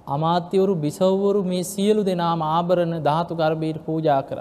අමාත්‍යවරු 0.07 0.73
බිසව්වරු 0.77 1.41
මේ 1.45 1.63
සියලු 1.65 2.01
දෙනාම 2.03 2.41
ආභරණ 2.47 2.95
ධාතු 3.03 3.33
ගර්භයට 3.35 3.83
පූජා 3.85 4.21
කර. 4.23 4.39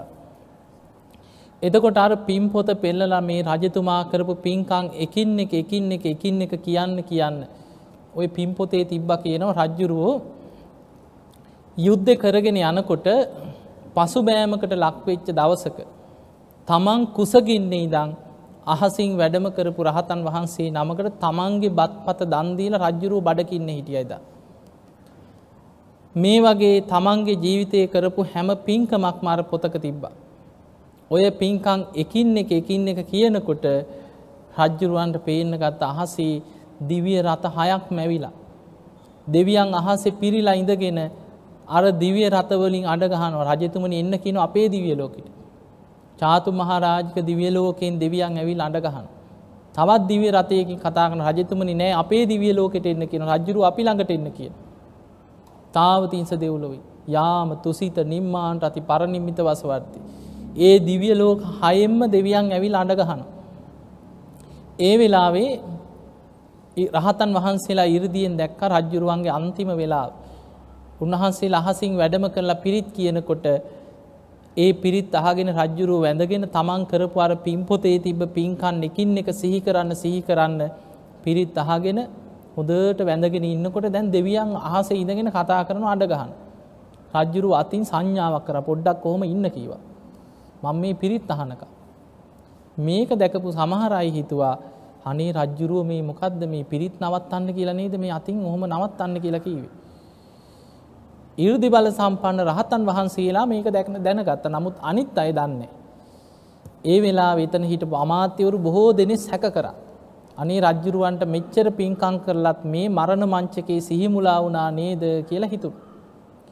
එතකොට 1.61 1.97
අර 1.97 2.15
පින් 2.17 2.49
පොත 2.49 2.67
පෙල්ලලා 2.77 3.21
මේ 3.21 3.41
රජතුමා 3.43 4.01
කරපු 4.05 4.33
පින්කං 4.37 4.91
එකින් 4.95 5.39
එක 5.39 5.53
එකින් 5.53 5.91
එක 5.91 6.05
එකින් 6.05 6.41
එක 6.41 6.53
කියන්න 6.59 7.01
කියන්න. 7.03 7.47
ඔය 8.13 8.27
පින් 8.29 8.53
පොතේ 8.53 8.85
තිබ්බ 8.85 9.09
කියනව 9.17 9.49
රජ්ජුරුවෝ 9.53 10.21
යුද්ධ 11.77 12.11
කරගෙන 12.15 12.57
යනකොට 12.59 13.07
පසුබෑමකට 13.95 14.73
ලක්වෙච්ච 14.75 15.27
දවසක. 15.29 15.77
තමන් 16.67 17.01
කුසගින්නේ 17.09 17.83
ඉදං 17.83 18.09
අහසින් 18.67 19.17
වැඩම 19.17 19.49
කරපු 19.49 19.81
රහතන් 19.83 20.21
වහන්සේ 20.23 20.69
නමකට 20.71 21.17
තමන්ගේ 21.17 21.71
බත් 21.71 21.93
පත 22.05 22.19
දන්දීල 22.25 22.73
රජ්ජුරුව 22.77 23.23
බඩකින්න 23.23 23.69
හිටියයිද. 23.69 24.13
මේ 26.15 26.39
වගේ 26.39 26.85
තමන්ගේ 26.85 27.41
ජීවිතය 27.43 27.81
කරපු 27.87 28.21
හැම 28.25 28.47
පින්කමක් 28.59 29.17
මාර 29.21 29.39
පොතක 29.45 29.75
තිබ්බා. 29.79 30.15
ඔය 31.11 31.23
පින්කං 31.31 31.79
එකින් 31.95 32.37
එක 32.37 32.51
එකින් 32.51 32.87
එක 32.87 32.99
කියනකොට 33.05 33.65
රජ්ජුරුවන්ට 34.57 35.17
පේන්න 35.25 35.51
ගත්ත 35.53 35.81
අහසේ 35.83 36.41
දිවිය 36.81 37.21
රත 37.21 37.45
හයක් 37.49 37.85
මැවිලා. 37.91 38.33
දෙවියන් 39.27 39.73
අහසේ 39.73 40.11
පිරිලා 40.13 40.55
ඉඳගෙන 40.55 40.99
අර 41.67 41.83
දිවිය 41.93 42.27
රථවලින් 42.29 42.85
අඩගහනව 42.85 43.41
රජතුමනි 43.49 43.99
එන්න 43.99 44.13
කියන 44.19 44.37
අපේ 44.37 44.67
දිවිය 44.69 44.95
ලෝකෙට. 44.95 45.27
චාතු 46.19 46.51
මහරාජික 46.51 47.17
දිවිය 47.21 47.51
ලෝකෙන් 47.51 47.99
දෙවියන් 47.99 48.37
ඇවිල් 48.37 48.61
අඩගහන. 48.61 49.07
තවත් 49.75 50.01
දිවිය 50.07 50.31
රථයකින් 50.31 50.77
කතා 50.77 51.07
කරන 51.09 51.21
රජතුමනි 51.21 51.73
නෑ 51.73 51.93
අපේ 51.93 52.23
දිවිය 52.25 52.53
ලෝකෙට 52.53 52.85
එන්න 52.85 53.07
කියන 53.07 53.23
රජ්ජුරු 53.23 53.63
අපි 53.63 53.81
ළඟට 53.83 54.11
එන්න 54.11 54.27
කියන. 54.31 54.53
තාවතිංස 55.73 56.31
දෙව්ලොවයි. 56.35 56.79
යාම 57.07 57.49
තුසිත 57.63 57.97
නිම්මාන්ට 58.05 58.63
අති 58.63 58.81
පරනිම්මිත 58.81 59.39
වසවර්ති. 59.39 59.99
ඒ 60.57 60.79
දිවිය 60.79 61.13
ලෝක 61.13 61.39
හයෙන්ම 61.61 61.99
දෙවියන් 62.11 62.51
ඇවිල් 62.51 62.75
අඩගහන. 62.75 63.21
ඒ 64.79 64.93
වෙලාවේ 64.97 65.51
රහතන් 66.95 67.29
වහන්සේලා 67.33 67.87
ඉරදියෙන් 67.87 68.33
දැක්ක 68.37 68.61
රජ්ජුරුවන්ගේ 68.71 69.31
අන්තිම 69.31 69.69
වෙලා 69.73 70.07
උන්වහන්සේ 71.01 71.49
අහසින් 71.53 71.91
වැඩම 71.97 72.25
කරලා 72.29 72.61
පිරිත් 72.63 72.87
කියනකොට 72.95 73.45
ඒ 74.57 74.71
පිරිත් 74.73 75.13
අහගෙන 75.13 75.49
රජ්ජුරුව 75.51 75.99
වැඳගෙන 76.01 76.45
තමන් 76.47 76.81
කරපු 76.85 77.17
අර 77.19 77.31
පින්පොතේ 77.37 77.97
තිබ්බ 77.99 78.21
පින්කන් 78.29 78.77
එකින් 78.83 79.17
එක 79.17 79.29
සිහි 79.33 79.59
කරන්න 79.61 79.91
සිහි 79.95 80.21
කරන්න 80.21 80.61
පිරිත් 81.23 81.57
අහගෙන 81.57 81.99
හොදට 82.55 82.99
වැඳගෙන 83.01 83.45
ඉන්නකොට 83.45 83.87
දැන් 83.91 84.11
දෙවියන් 84.11 84.49
අහස 84.69 84.89
ඉඳගෙන 84.93 85.29
කතා 85.29 85.61
කරන 85.67 85.83
අඩගහන. 85.85 86.31
රජ්ජුරු 87.15 87.49
අතින් 87.53 87.81
සංඥාවක් 87.83 88.43
කර 88.47 88.57
පොඩ්ඩක් 88.61 88.97
කොහොම 89.03 89.23
ඉන්න 89.25 89.45
කීවා. 89.47 89.81
මං 90.63 90.75
මේ 90.81 90.93
පිරිත් 90.93 91.29
අහනක. 91.29 91.61
මේක 92.77 93.09
දැකපු 93.11 93.49
සමහරයි 93.51 94.11
හිතුවා 94.17 94.55
අනේ 95.05 95.31
රජ්ජුරුව 95.31 95.85
මේ 95.85 96.01
මොකක්ද 96.01 96.41
මේ 96.53 96.63
පිරිත් 96.63 96.95
නවත්තන්න 97.01 97.49
කියලා 97.57 97.79
නේද 97.81 97.95
මේ 97.97 98.11
අතින් 98.11 98.39
ඔහොම 98.45 98.63
නවත්තන්න 98.65 99.21
කියලා 99.23 99.45
කීවේ. 99.47 99.73
ඉර්දි 101.37 101.67
බල 101.69 101.87
සම්පන්න 101.89 102.39
රහතන් 102.49 102.83
වහන්සේලා 102.89 103.45
මේක 103.45 103.67
දැක්න 103.75 103.97
දැනගත්ත 104.05 104.45
නමුත් 104.55 104.75
අනිත් 104.81 105.17
අය 105.17 105.31
දන්නේ. 105.31 105.69
ඒ 106.85 106.97
වෙලා 107.01 107.33
වෙතන 107.35 107.63
හිටපු 107.63 107.95
අමාත්‍යවරු 107.95 108.57
බොහෝ 108.59 108.89
දෙනෙ 108.99 109.15
සැක 109.17 109.45
කරා. 109.55 109.75
අනේ 110.37 110.59
රජ්ජුරුවන්ට 110.61 111.23
මෙච්චර 111.35 111.67
පින්කං 111.79 112.15
කරලත් 112.25 112.61
මේ 112.73 112.87
මරණ 112.89 113.25
මංචකේ 113.33 113.79
සිහිමුලා 113.81 114.39
වුණා 114.43 114.69
නේද 114.71 115.03
කියලා 115.29 115.53
හිතු. 115.53 115.69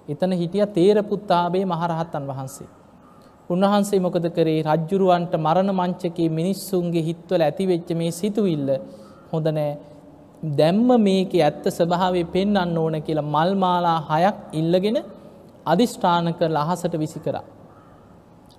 එතන 0.08 0.32
හිටිය 0.42 0.66
තේරපුත්තාබේ 0.78 1.66
මහරහත්තන් 1.66 2.26
වහන්සේ. 2.32 2.70
උන්වහන්සේ 3.50 4.00
මොකද 4.00 4.26
කරේ 4.30 4.62
රජ්ජුරුවන්ට 4.64 5.34
මරණ 5.38 5.72
මංචකේ 5.72 6.30
මිනිස්සුන්ගේ 6.30 7.04
හිත්වල 7.04 7.42
ඇතිවෙච්ච 7.42 7.90
මේ 7.94 8.12
සිතුවිල්ල 8.12 8.70
හොඳනෑ 9.32 9.74
දැම්ම 10.52 10.88
මේක 11.00 11.34
ඇත්ත 11.40 11.66
ස්වභාවේ 11.70 12.26
පෙන්න්න 12.28 12.78
ඕන 12.78 12.96
කියලා 13.02 13.28
මල්මාලා 13.28 14.00
හයක් 14.12 14.38
ඉල්ලගෙන 14.54 14.98
අධිෂ්ඨාන 15.66 16.34
කර 16.34 16.50
අහසට 16.56 16.96
විසි 16.96 17.20
කරා. 17.20 17.44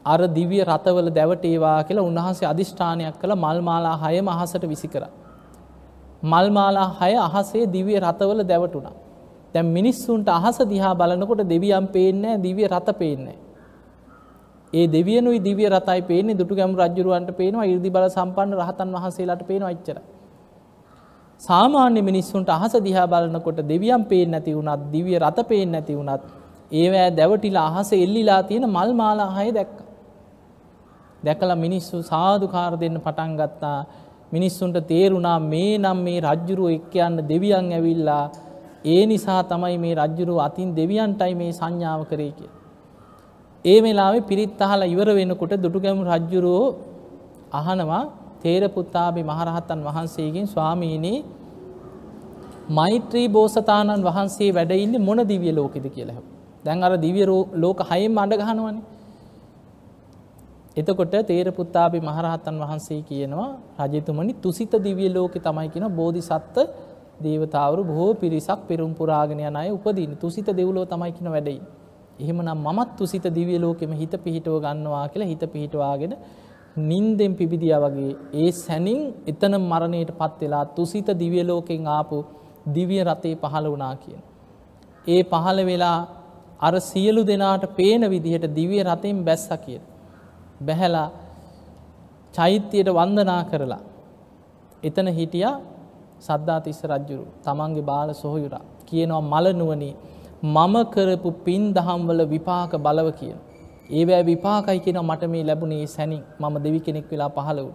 අර 0.05 0.21
දිවිය 0.29 0.63
රතවල 0.65 1.09
දැවටේවා 1.11 1.79
කියලා 1.83 2.05
උන්වහන්සේ 2.05 2.49
අධිෂ්ඨානයක් 2.49 3.17
කළ 3.21 3.35
මල්මාලා 3.37 3.97
හය 4.05 4.21
අහසට 4.35 4.65
විසි 4.65 4.89
කර. 4.89 5.05
මල්මාලා 6.25 6.89
හය 7.01 7.13
අහසේ 7.19 7.65
දිවිය 7.69 7.99
රතවල 8.01 8.41
දැවටුණා. 8.43 8.95
දැම් 9.55 9.67
මිනිස්සුන්ට 9.69 10.29
අහස 10.29 10.59
දිහා 10.65 10.95
බලනකොට 10.95 11.43
දෙවියම් 11.45 11.87
පේනෑ 11.89 12.37
දිවිය 12.39 12.69
රත 12.69 12.99
පේන්නේ. 12.99 13.46
ඒ 14.73 14.87
දෙවියනුයි 14.87 15.41
දිවිය 15.41 15.69
රතයි 15.69 16.03
පේන 16.03 16.29
දුටු 16.33 16.55
ගැම් 16.55 16.73
රජරුවන්ට 16.75 17.31
පේනවා 17.33 17.65
ඉර්දි 17.65 17.91
බල 17.91 18.07
සම්පන්න 18.09 18.55
රහතන් 18.55 18.89
වහන්සේලාට 18.93 19.43
පේන 19.47 19.63
අච්චර. 19.63 19.99
සාමාන්‍ය 21.41 22.03
මිනිස්සුන්ට 22.03 22.49
අහස 22.49 22.75
දිහා 22.81 23.07
බලනකොට 23.07 23.61
දෙවියම් 23.65 24.05
පේෙන් 24.05 24.31
නැති 24.31 24.55
වුණත් 24.55 24.91
දිවිය 24.93 25.19
රත 25.19 25.47
පේෙන් 25.49 25.71
නැති 25.71 25.95
වුණත් 25.95 26.23
ඒවෑ 26.73 27.11
දැවටිලා 27.11 27.67
අහස 27.71 27.93
එල්ලිලා 27.95 28.43
තියෙන 28.43 28.67
මල් 28.67 28.91
මාලා 28.93 29.31
හය 29.37 29.53
දැක්ක. 29.53 29.77
දැකලා 31.25 31.57
මිනිස්සු 31.57 32.03
සාධකාර 32.05 32.73
දෙන්න 32.75 32.99
පටන් 33.01 33.33
ගත්තා 33.37 33.79
මිනිස්සුන්ට 34.33 34.79
තේරුණා 34.89 35.39
මේ 35.43 35.79
නම් 35.79 35.99
මේ 35.99 36.21
රජ්ජුරුව 36.21 36.69
එක්ක 36.71 36.95
යන්න 36.99 37.23
දෙවියන් 37.29 37.73
ඇවිල්ලා 37.73 38.25
ඒ 38.85 39.03
නිසා 39.07 39.43
තමයි 39.45 39.79
මේ 39.79 39.95
රජ්ජුරුව 39.95 40.39
අතින් 40.39 40.75
දෙවියන්ටයි 40.75 41.35
මේ 41.35 41.53
සංඥාව 41.53 42.03
කරේ 42.05 42.33
කිය. 42.33 42.56
ඒ 43.67 43.79
වෙලාවේ 43.81 44.23
පිරිත් 44.23 44.61
අහලා 44.61 44.87
ඉවර 44.87 45.09
වෙනකොට 45.13 45.53
දුටුගැමු 45.57 46.03
රජ්ජුරුවෝ 46.07 46.67
අහනවා 47.53 48.05
තේරපුත්තාබි 48.43 49.23
මහරහත්තන් 49.23 49.81
වහන්සේගෙන් 49.81 50.47
ස්වාමීනී 50.47 51.19
මෛත්‍රී 52.71 53.29
බෝසතාණන් 53.29 54.03
වහන්සේ 54.03 54.51
වැඩඉන්න 54.53 54.97
මොන 55.01 55.21
දිවිය 55.25 55.53
ලෝකෙද 55.53 55.87
කියලා 55.89 56.21
දැන් 56.65 56.83
අර 56.83 56.93
දිවිය 56.97 57.27
ලෝක 57.55 57.79
හයෙන් 57.83 58.19
අඩ 58.19 58.35
ගහනවනේ. 58.35 58.83
එතකොට 60.77 61.15
තේරපුත්තාබි 61.25 61.99
මහරහත්තන් 62.01 62.57
වහන්සේ 62.59 63.01
කියනවා 63.03 63.51
රජතුමනි 63.85 64.35
තුසිත 64.37 64.73
දිවිය 64.81 65.11
ලෝකෙ 65.11 65.39
තමයි 65.39 65.69
කියෙන 65.69 65.89
බෝධි 65.93 66.23
සත්ත 66.23 66.57
දේවතාවරු 67.19 67.83
බොහෝ 67.83 68.13
පිරිසක් 68.15 68.61
පෙරුම් 68.69 68.93
පුරාගෙන 68.95 69.41
යන 69.41 69.57
අය 69.57 69.71
උපදීන 69.71 70.13
තුසිත 70.17 70.49
දෙව්ලෝ 70.53 70.85
තමයි 70.85 71.13
කියන 71.13 71.31
වැඩයි. 71.31 71.61
එහෙමනම් 72.21 72.51
මමත් 72.57 72.91
තුසිත 72.97 73.27
දිවිය 73.31 73.59
ලෝකෙම 73.59 73.93
හිත 73.93 74.15
පිහිටුව 74.25 74.57
ගන්නවා 74.61 75.07
කියලා 75.09 75.29
හිත 75.29 75.43
පිහිටවාගෙන 75.53 76.15
නින්දෙන් 76.81 77.33
පිබිදිය 77.35 77.75
වගේ 77.77 78.13
ඒ 78.35 78.51
සැනින් 78.55 79.01
එතන 79.27 79.55
මරණයට 79.63 80.11
පත් 80.13 80.41
වෙලා 80.43 80.65
තුසිත 80.69 81.09
දිවිය 81.15 81.45
ලෝකෙන් 81.45 81.87
ආපු 81.89 82.19
දිවිය 82.69 83.03
රතේ 83.03 83.35
පහළ 83.35 83.67
වුණා 83.67 83.95
කියන. 83.97 84.21
ඒ 85.07 85.23
පහළ 85.25 85.61
වෙලා 85.65 85.99
අර 86.61 86.75
සියලු 86.83 87.23
දෙනාට 87.25 87.65
පේන 87.77 88.03
විදිහට 88.11 88.47
දිවිය 88.55 88.83
රතෙන් 88.83 89.25
බැස්ස 89.25 89.49
කිය. 89.65 89.81
බැහැලා 90.61 91.09
චෛත්‍යයට 92.35 92.89
වන්දනා 92.91 93.43
කරලා. 93.45 93.83
එතන 94.83 95.09
හිටිය 95.11 95.49
සද්ධාතිස්ස 96.21 96.81
රජ්ජුරු 96.85 97.25
තමන්ගේ 97.45 97.83
බාල 97.83 98.09
සොහොයුරා 98.15 98.65
කියනවා 98.87 99.23
මලනුවනී 99.25 99.95
මම 100.45 100.75
කරපු 100.87 101.31
පින් 101.45 101.73
දහම්වල 101.73 102.21
විපාක 102.27 102.73
බලව 102.79 103.09
කියන. 103.13 103.39
ඒවෑ 103.91 104.23
විපාකයි 104.25 104.81
කියෙන 104.81 105.01
මට 105.03 105.23
මේ 105.27 105.45
ලැබුණේ 105.45 105.87
සැනින් 105.87 106.23
මම 106.41 106.55
දෙවි 106.63 106.81
කෙනෙක් 106.81 107.11
වෙලා 107.11 107.31
පහළවු. 107.31 107.73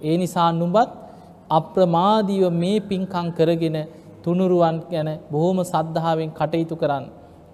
ඒ 0.00 0.16
නිසා 0.16 0.50
නුඹත් 0.52 0.90
අප්‍රමාදීව 1.50 2.52
මේ 2.52 2.80
පින්කං 2.82 3.32
කරගෙන 3.32 3.78
තුනුරුවන් 4.24 4.76
ගැන 4.90 5.08
බොහෝම 5.30 5.58
සද්ධාවෙන් 5.64 6.30
කටයුතු 6.30 6.76
කරන්න. 6.76 7.04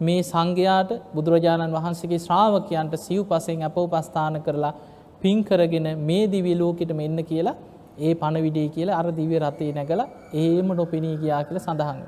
මේ 0.00 0.20
සංඝයාට 0.22 0.90
බුදුරජාණන් 1.14 1.72
වහන්සේගේ 1.72 2.18
ශ්‍රාවකයන්ට 2.18 2.94
සිව් 2.96 3.22
පසෙන් 3.24 3.62
අප 3.62 3.76
උපස්ථාන 3.76 4.36
කරලා 4.42 4.74
පින් 5.20 5.44
කරගෙන 5.44 5.88
මේ 6.00 6.26
දිවි 6.26 6.52
ලෝකෙට 6.54 6.92
මෙන්න 6.92 7.18
කියලා 7.24 7.56
ඒ 7.98 8.14
පණවිඩේ 8.14 8.68
කියලා 8.68 8.98
අර 8.98 9.08
දිව්‍ය 9.12 9.36
රතේ 9.38 9.72
නැගල 9.72 10.02
ඒම 10.34 10.68
නොපෙනී 10.74 11.16
ගියා 11.16 11.42
කියල 11.44 11.58
සඳහන්. 11.58 12.00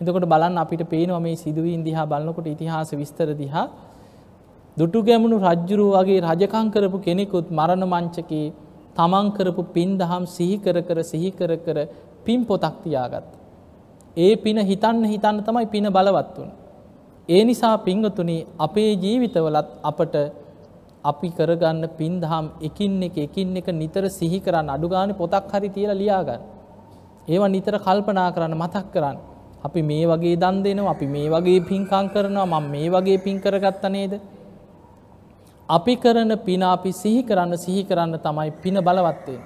එතකොට 0.00 0.26
බලන්න 0.26 0.58
අපිට 0.58 0.82
පේනවා 0.86 1.20
මේ 1.20 1.36
සිදුවීන් 1.36 1.82
දිහා 1.84 2.06
බලන්නකොට 2.06 2.46
ඉතිහාස 2.46 2.90
විස්තර 2.92 3.28
දිහා 3.34 3.66
දුටු 4.76 5.00
ගැමුණු 5.02 5.36
රජ්ජුරු 5.40 5.86
වගේ 5.92 6.20
රජකං 6.22 6.66
කරපු 6.70 6.98
කෙනෙකුත් 7.00 7.46
මරණ 7.50 7.84
මංචකේ 7.86 8.46
තමන් 8.96 9.26
කරපු 9.36 9.62
පින් 9.74 9.90
දහම් 9.98 10.24
සිහිකර 10.28 10.76
කර 10.82 10.98
සිහිකර 11.02 11.50
කර 11.58 11.78
පින් 12.24 12.40
පොතක් 12.44 12.76
තියාගත්. 12.84 13.26
ඒ 14.16 14.32
පින 14.36 14.58
හිතන්න 14.60 15.04
හිතන්න 15.04 15.38
තමයි 15.40 15.66
පින 15.66 15.86
බලවත් 15.88 16.36
වුන්. 16.36 16.50
ඒ 17.28 17.42
නිසා 17.44 17.76
පිංගතුනි 17.78 18.38
අපේ 18.58 18.90
ජීවිතවලත් 18.94 19.68
අපට 19.82 20.16
අපි 21.04 21.28
කරගන්න 21.30 21.82
පින් 21.98 22.20
දහම් 22.20 22.46
එකින් 22.60 23.02
එක 23.02 23.16
එකින් 23.18 23.56
එක 23.56 23.68
නිතර 23.74 24.04
සිහි 24.10 24.38
කරන්න 24.40 24.68
අඩුගාන 24.68 25.14
පොතක් 25.14 25.48
හරි 25.52 25.68
තියල 25.68 25.92
ලියාගන්න. 25.92 26.42
ඒවා 27.28 27.48
නිතර 27.48 27.74
කල්පනා 27.78 28.28
කරන්න 28.34 28.54
මතක් 28.54 28.86
කරන්න. 28.92 29.16
අපි 29.66 29.82
මේ 29.82 30.04
වගේ 30.06 30.36
දන් 30.36 30.56
දෙනවා 30.64 30.94
අපි 30.94 31.06
මේ 31.06 31.28
වගේ 31.28 31.60
පින්කං 31.68 32.06
කරනවා 32.14 32.46
මං 32.52 32.70
මේ 32.74 32.88
වගේ 32.90 33.18
පින් 33.24 33.36
කරගත්ත 33.40 33.84
නේද. 33.90 34.12
අපි 35.68 35.94
කරන 35.96 36.32
පින 36.46 36.62
අපි 36.62 36.90
සිහි 36.92 37.22
කරන්න 37.22 37.58
සිහි 37.58 37.82
කරන්න 37.84 38.18
තමයි 38.26 38.50
පින 38.62 38.76
බලවත්තේ. 38.86 39.40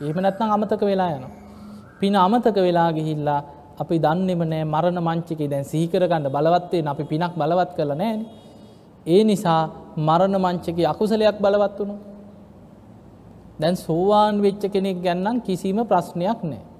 එහෙම 0.00 0.18
නැත්නම් 0.24 0.54
අමතක 0.54 0.82
වෙලා 0.82 1.10
යන. 1.16 1.24
පින 2.00 2.14
අමතක 2.16 2.56
වෙලා 2.58 2.90
ගිහිල්ලා 2.92 3.40
අපි 3.78 3.96
දන්නෙම 3.98 4.42
නෑ 4.44 4.64
මරණ 4.64 4.98
මංචිකේ 5.00 5.48
දැන් 5.48 5.64
සිහිකරගන්න 5.64 6.26
බලවත්තේ 6.28 6.82
අපි 6.86 7.04
පිනක් 7.04 7.34
බලවත් 7.40 7.70
කළ 7.76 7.92
නෑන. 7.94 8.20
ඒ 9.06 9.22
නිසා 9.24 9.62
මරණ 9.98 10.36
මංචකේ 10.44 10.86
අකුසලයක් 10.86 11.38
බලවත් 11.44 11.78
වුණු. 11.78 11.96
දැන් 13.60 13.76
සෝවාන් 13.76 14.42
වෙච්ච 14.42 14.62
කෙනෙක් 14.72 14.98
ගැන්නම් 15.02 15.40
කිසිම 15.40 15.78
ප්‍රශ්නයක් 15.90 16.40
නෑ. 16.42 16.71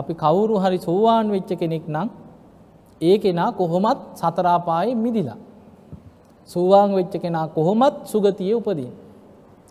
අපි 0.00 0.12
කවුරු 0.14 0.54
හරි 0.62 0.78
සෝවාන් 0.78 1.26
වෙච්ච 1.30 1.50
කෙනෙක් 1.60 1.84
නම් 1.88 2.08
ඒ 3.00 3.16
කෙනා 3.18 3.50
කොහොමත් 3.52 4.00
සතරාපාය 4.14 4.88
මිදිලා. 4.94 5.38
සූවාන් 6.48 6.90
වෙච්ච 6.98 7.14
කෙනා 7.22 7.46
කොහොමත් 7.48 7.96
සුගතිය 8.04 8.52
උපදීන්. 8.54 8.92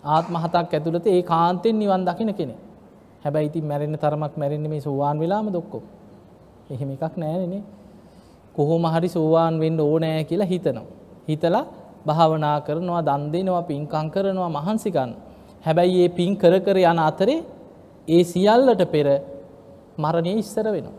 ආත්ම 0.04 0.36
හතක් 0.44 0.72
ඇතුළත 0.74 1.08
ඒ 1.08 1.22
කාන්තෙන් 1.24 1.76
නිවන් 1.80 2.02
දකින 2.08 2.32
කෙනෙ. 2.34 2.56
හැබැයි 3.24 3.50
ඉතින් 3.50 3.66
මැරෙන 3.66 3.96
තරමක් 3.96 4.34
මැරෙන්නේ 4.38 4.72
මේ 4.74 4.82
සෝවාන් 4.82 5.18
වෙලාම 5.20 5.48
දොක්කො. 5.54 5.80
එහෙම 6.70 6.90
එකක් 6.96 7.16
නෑනේ. 7.18 7.64
කොහොම 8.56 8.84
හරි 8.94 9.10
සෝවාන් 9.10 9.54
වෙන්න 9.60 9.80
ඕනෑ 9.82 10.24
කියලා 10.24 10.52
හිතනවා. 10.54 10.88
හිතලා 11.30 11.66
භාවනා 12.08 12.58
කරනවා 12.62 13.02
දන් 13.02 13.24
දෙනවා 13.34 13.64
පින්කං 13.70 14.08
කරනවා 14.14 14.50
මහන්සිකන්න. 14.50 15.12
හැබැයි 15.66 16.04
ඒ 16.04 16.10
පින් 16.10 16.32
කර 16.42 16.54
කර 16.66 16.78
යන 16.84 17.00
අතරේ 17.00 17.40
ඒ 18.08 18.24
සියල්ලට 18.24 18.84
පෙර 18.94 19.08
මරණය 19.98 20.34
ඉස්සර 20.36 20.66
වෙනවා. 20.68 20.98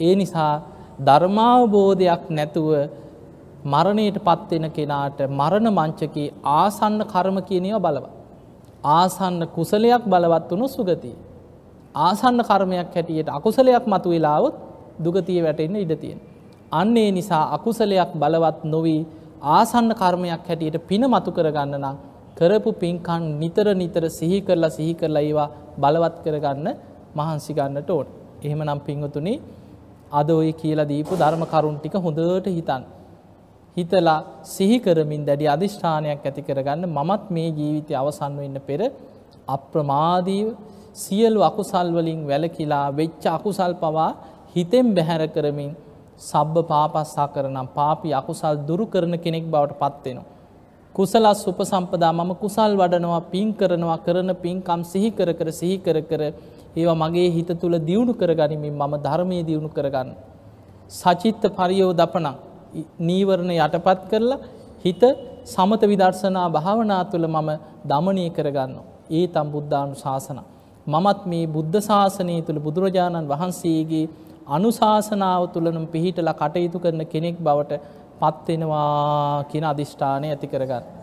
ඒ 0.00 0.14
නිසා 0.14 0.54
ධර්මාවබෝධයක් 1.00 2.22
නැතුව 2.30 2.70
මරණයට 3.64 4.18
පත්වෙන 4.20 4.66
කෙනාට 4.70 5.18
මරණ 5.30 5.68
මංචකේ 5.70 6.28
ආසන්න 6.54 7.00
කර්ම 7.04 7.38
කියනව 7.42 7.78
බලව. 7.78 8.04
ආසන්න 8.90 9.40
කුසලයක් 9.48 10.02
බලවත් 10.04 10.50
වුණු 10.50 10.68
සුගතිය. 10.68 11.16
ආසන්න 11.96 12.40
කර්මයක් 12.42 12.88
හැටියට 12.88 13.28
අකුසලයක් 13.30 13.84
මතු 13.86 14.08
වෙලාවත් 14.10 14.54
දුගතිය 14.98 15.40
වැටෙන්න 15.42 15.76
ඉඩ 15.76 15.94
තියෙන. 15.96 16.20
අන්නේ 16.72 17.10
නිසා 17.10 17.44
අකුසලයක් 17.54 18.10
බලවත් 18.14 18.58
නොවී 18.64 19.06
ආසන්න 19.42 19.90
කර්මයක් 19.92 20.42
හැටියට 20.42 20.86
පින 20.86 21.02
මතු 21.04 21.30
කරගන්න 21.30 21.74
නම් 21.76 21.96
කරපු 22.36 22.70
පින්කන් 22.74 23.22
නිතර 23.40 23.66
නිතර 23.74 24.04
සිහි 24.10 24.38
කරලා 24.40 24.70
සිහි 24.70 24.94
කරලා 24.94 25.22
ඒවා 25.22 25.48
බලවත් 25.76 26.16
කරගන්න 26.24 26.68
මහන්සි 27.14 27.52
ගන්නට 27.52 27.90
ඕන. 27.90 28.06
එහෙමනම් 28.42 28.80
පින්වතුනි 28.80 29.34
අද 30.12 30.30
ඔය 30.30 30.52
කියලා 30.52 30.86
දීපු 30.86 31.14
ධර්ම 31.14 31.44
කරුණ 31.46 31.76
ටික 31.78 31.94
හොඳට 31.96 32.48
හිතන්න. 32.48 32.82
හිතලා 33.76 34.18
සිහි 34.46 34.78
කරමින් 34.78 35.26
දැඩි 35.26 35.46
අධිෂ්ඨානයක් 35.46 36.24
ඇති 36.24 36.42
කරගන්න 36.42 36.84
මමත් 36.88 37.24
මේ 37.30 37.50
ජීවිතය 37.50 37.92
අවසන් 37.94 38.32
වෙන්න 38.36 38.58
පෙර 38.60 38.80
අප්‍රමාදීව 39.48 40.48
සියලු 40.94 41.40
අකුසල් 41.42 41.88
වලින් 41.90 42.20
වැළකීලා 42.26 42.86
වෙච්ච 42.92 43.24
අකුසල් 43.28 43.74
පවා 43.74 44.10
හිතෙන් 44.54 44.88
බැහැර 44.94 45.22
කරමින් 45.28 45.70
සබ්බ 46.20 46.66
පාපස්සා 46.66 47.28
කරනම් 47.28 47.68
පාපි 47.70 48.10
අකුසල් 48.12 48.56
දුරු 48.66 48.86
කරන 48.86 49.14
කෙනෙක් 49.18 49.44
බවට 49.46 49.78
පත් 49.78 50.04
වෙනවා. 50.04 50.26
කුසලස් 50.94 51.40
උපසම්පදා 51.46 52.12
මම 52.12 52.30
කුසල් 52.36 52.72
වඩනවා 52.74 53.22
පින් 53.26 53.48
කරනවා 53.54 53.98
කරන 53.98 54.30
පින්කම් 54.36 54.80
සිහි 54.84 55.10
කර 55.10 55.30
කර 55.32 55.48
සිහි 55.52 55.76
කර 55.78 55.98
කර 56.02 56.22
ඒවා 56.76 56.96
මගේ 56.96 57.28
හිත 57.30 57.50
තුළ 57.54 57.76
දියුණු 57.80 58.12
කරගනිමින් 58.14 58.74
මම 58.74 58.94
ධර්මයේ 58.98 59.42
දියුණු 59.42 59.68
කරගන්න. 59.68 60.10
සචිත්ත 60.90 61.42
පරියෝ 61.52 61.92
දපනං 61.92 62.36
නීවරණ 63.00 63.50
යටපත් 63.56 64.00
කරලා 64.10 64.38
හිත 64.84 65.02
සමත 65.46 65.82
විදර්ශනා 65.84 66.46
භාවනා 66.50 67.02
තුළ 67.04 67.26
මම 67.26 67.50
දමනය 67.84 68.24
කරගන්න. 68.30 68.78
ඒ 69.10 69.26
තම් 69.26 69.48
බුද්ධානු 69.48 69.94
ශාසන. 69.94 70.38
මමත් 70.86 71.20
මේ 71.26 71.46
බුද්ධ 71.48 71.78
ශාසනය 71.80 72.36
තුළ 72.42 72.58
බුදුරජාණන් 72.58 73.28
වහන්සේගේ 73.28 74.06
අනුශාසනාව 74.48 75.42
තුළනම් 75.52 75.86
පිහිටලා 75.86 76.34
කටයුතු 76.34 76.78
කරන 76.78 77.02
කෙනෙක් 77.06 77.36
බවට 77.38 77.80
පත්වෙනවා 78.20 79.44
කියන 79.44 79.64
අධිෂ්ඨානය 79.64 80.28
ඇති 80.28 80.46
කරගන්න. 80.46 80.97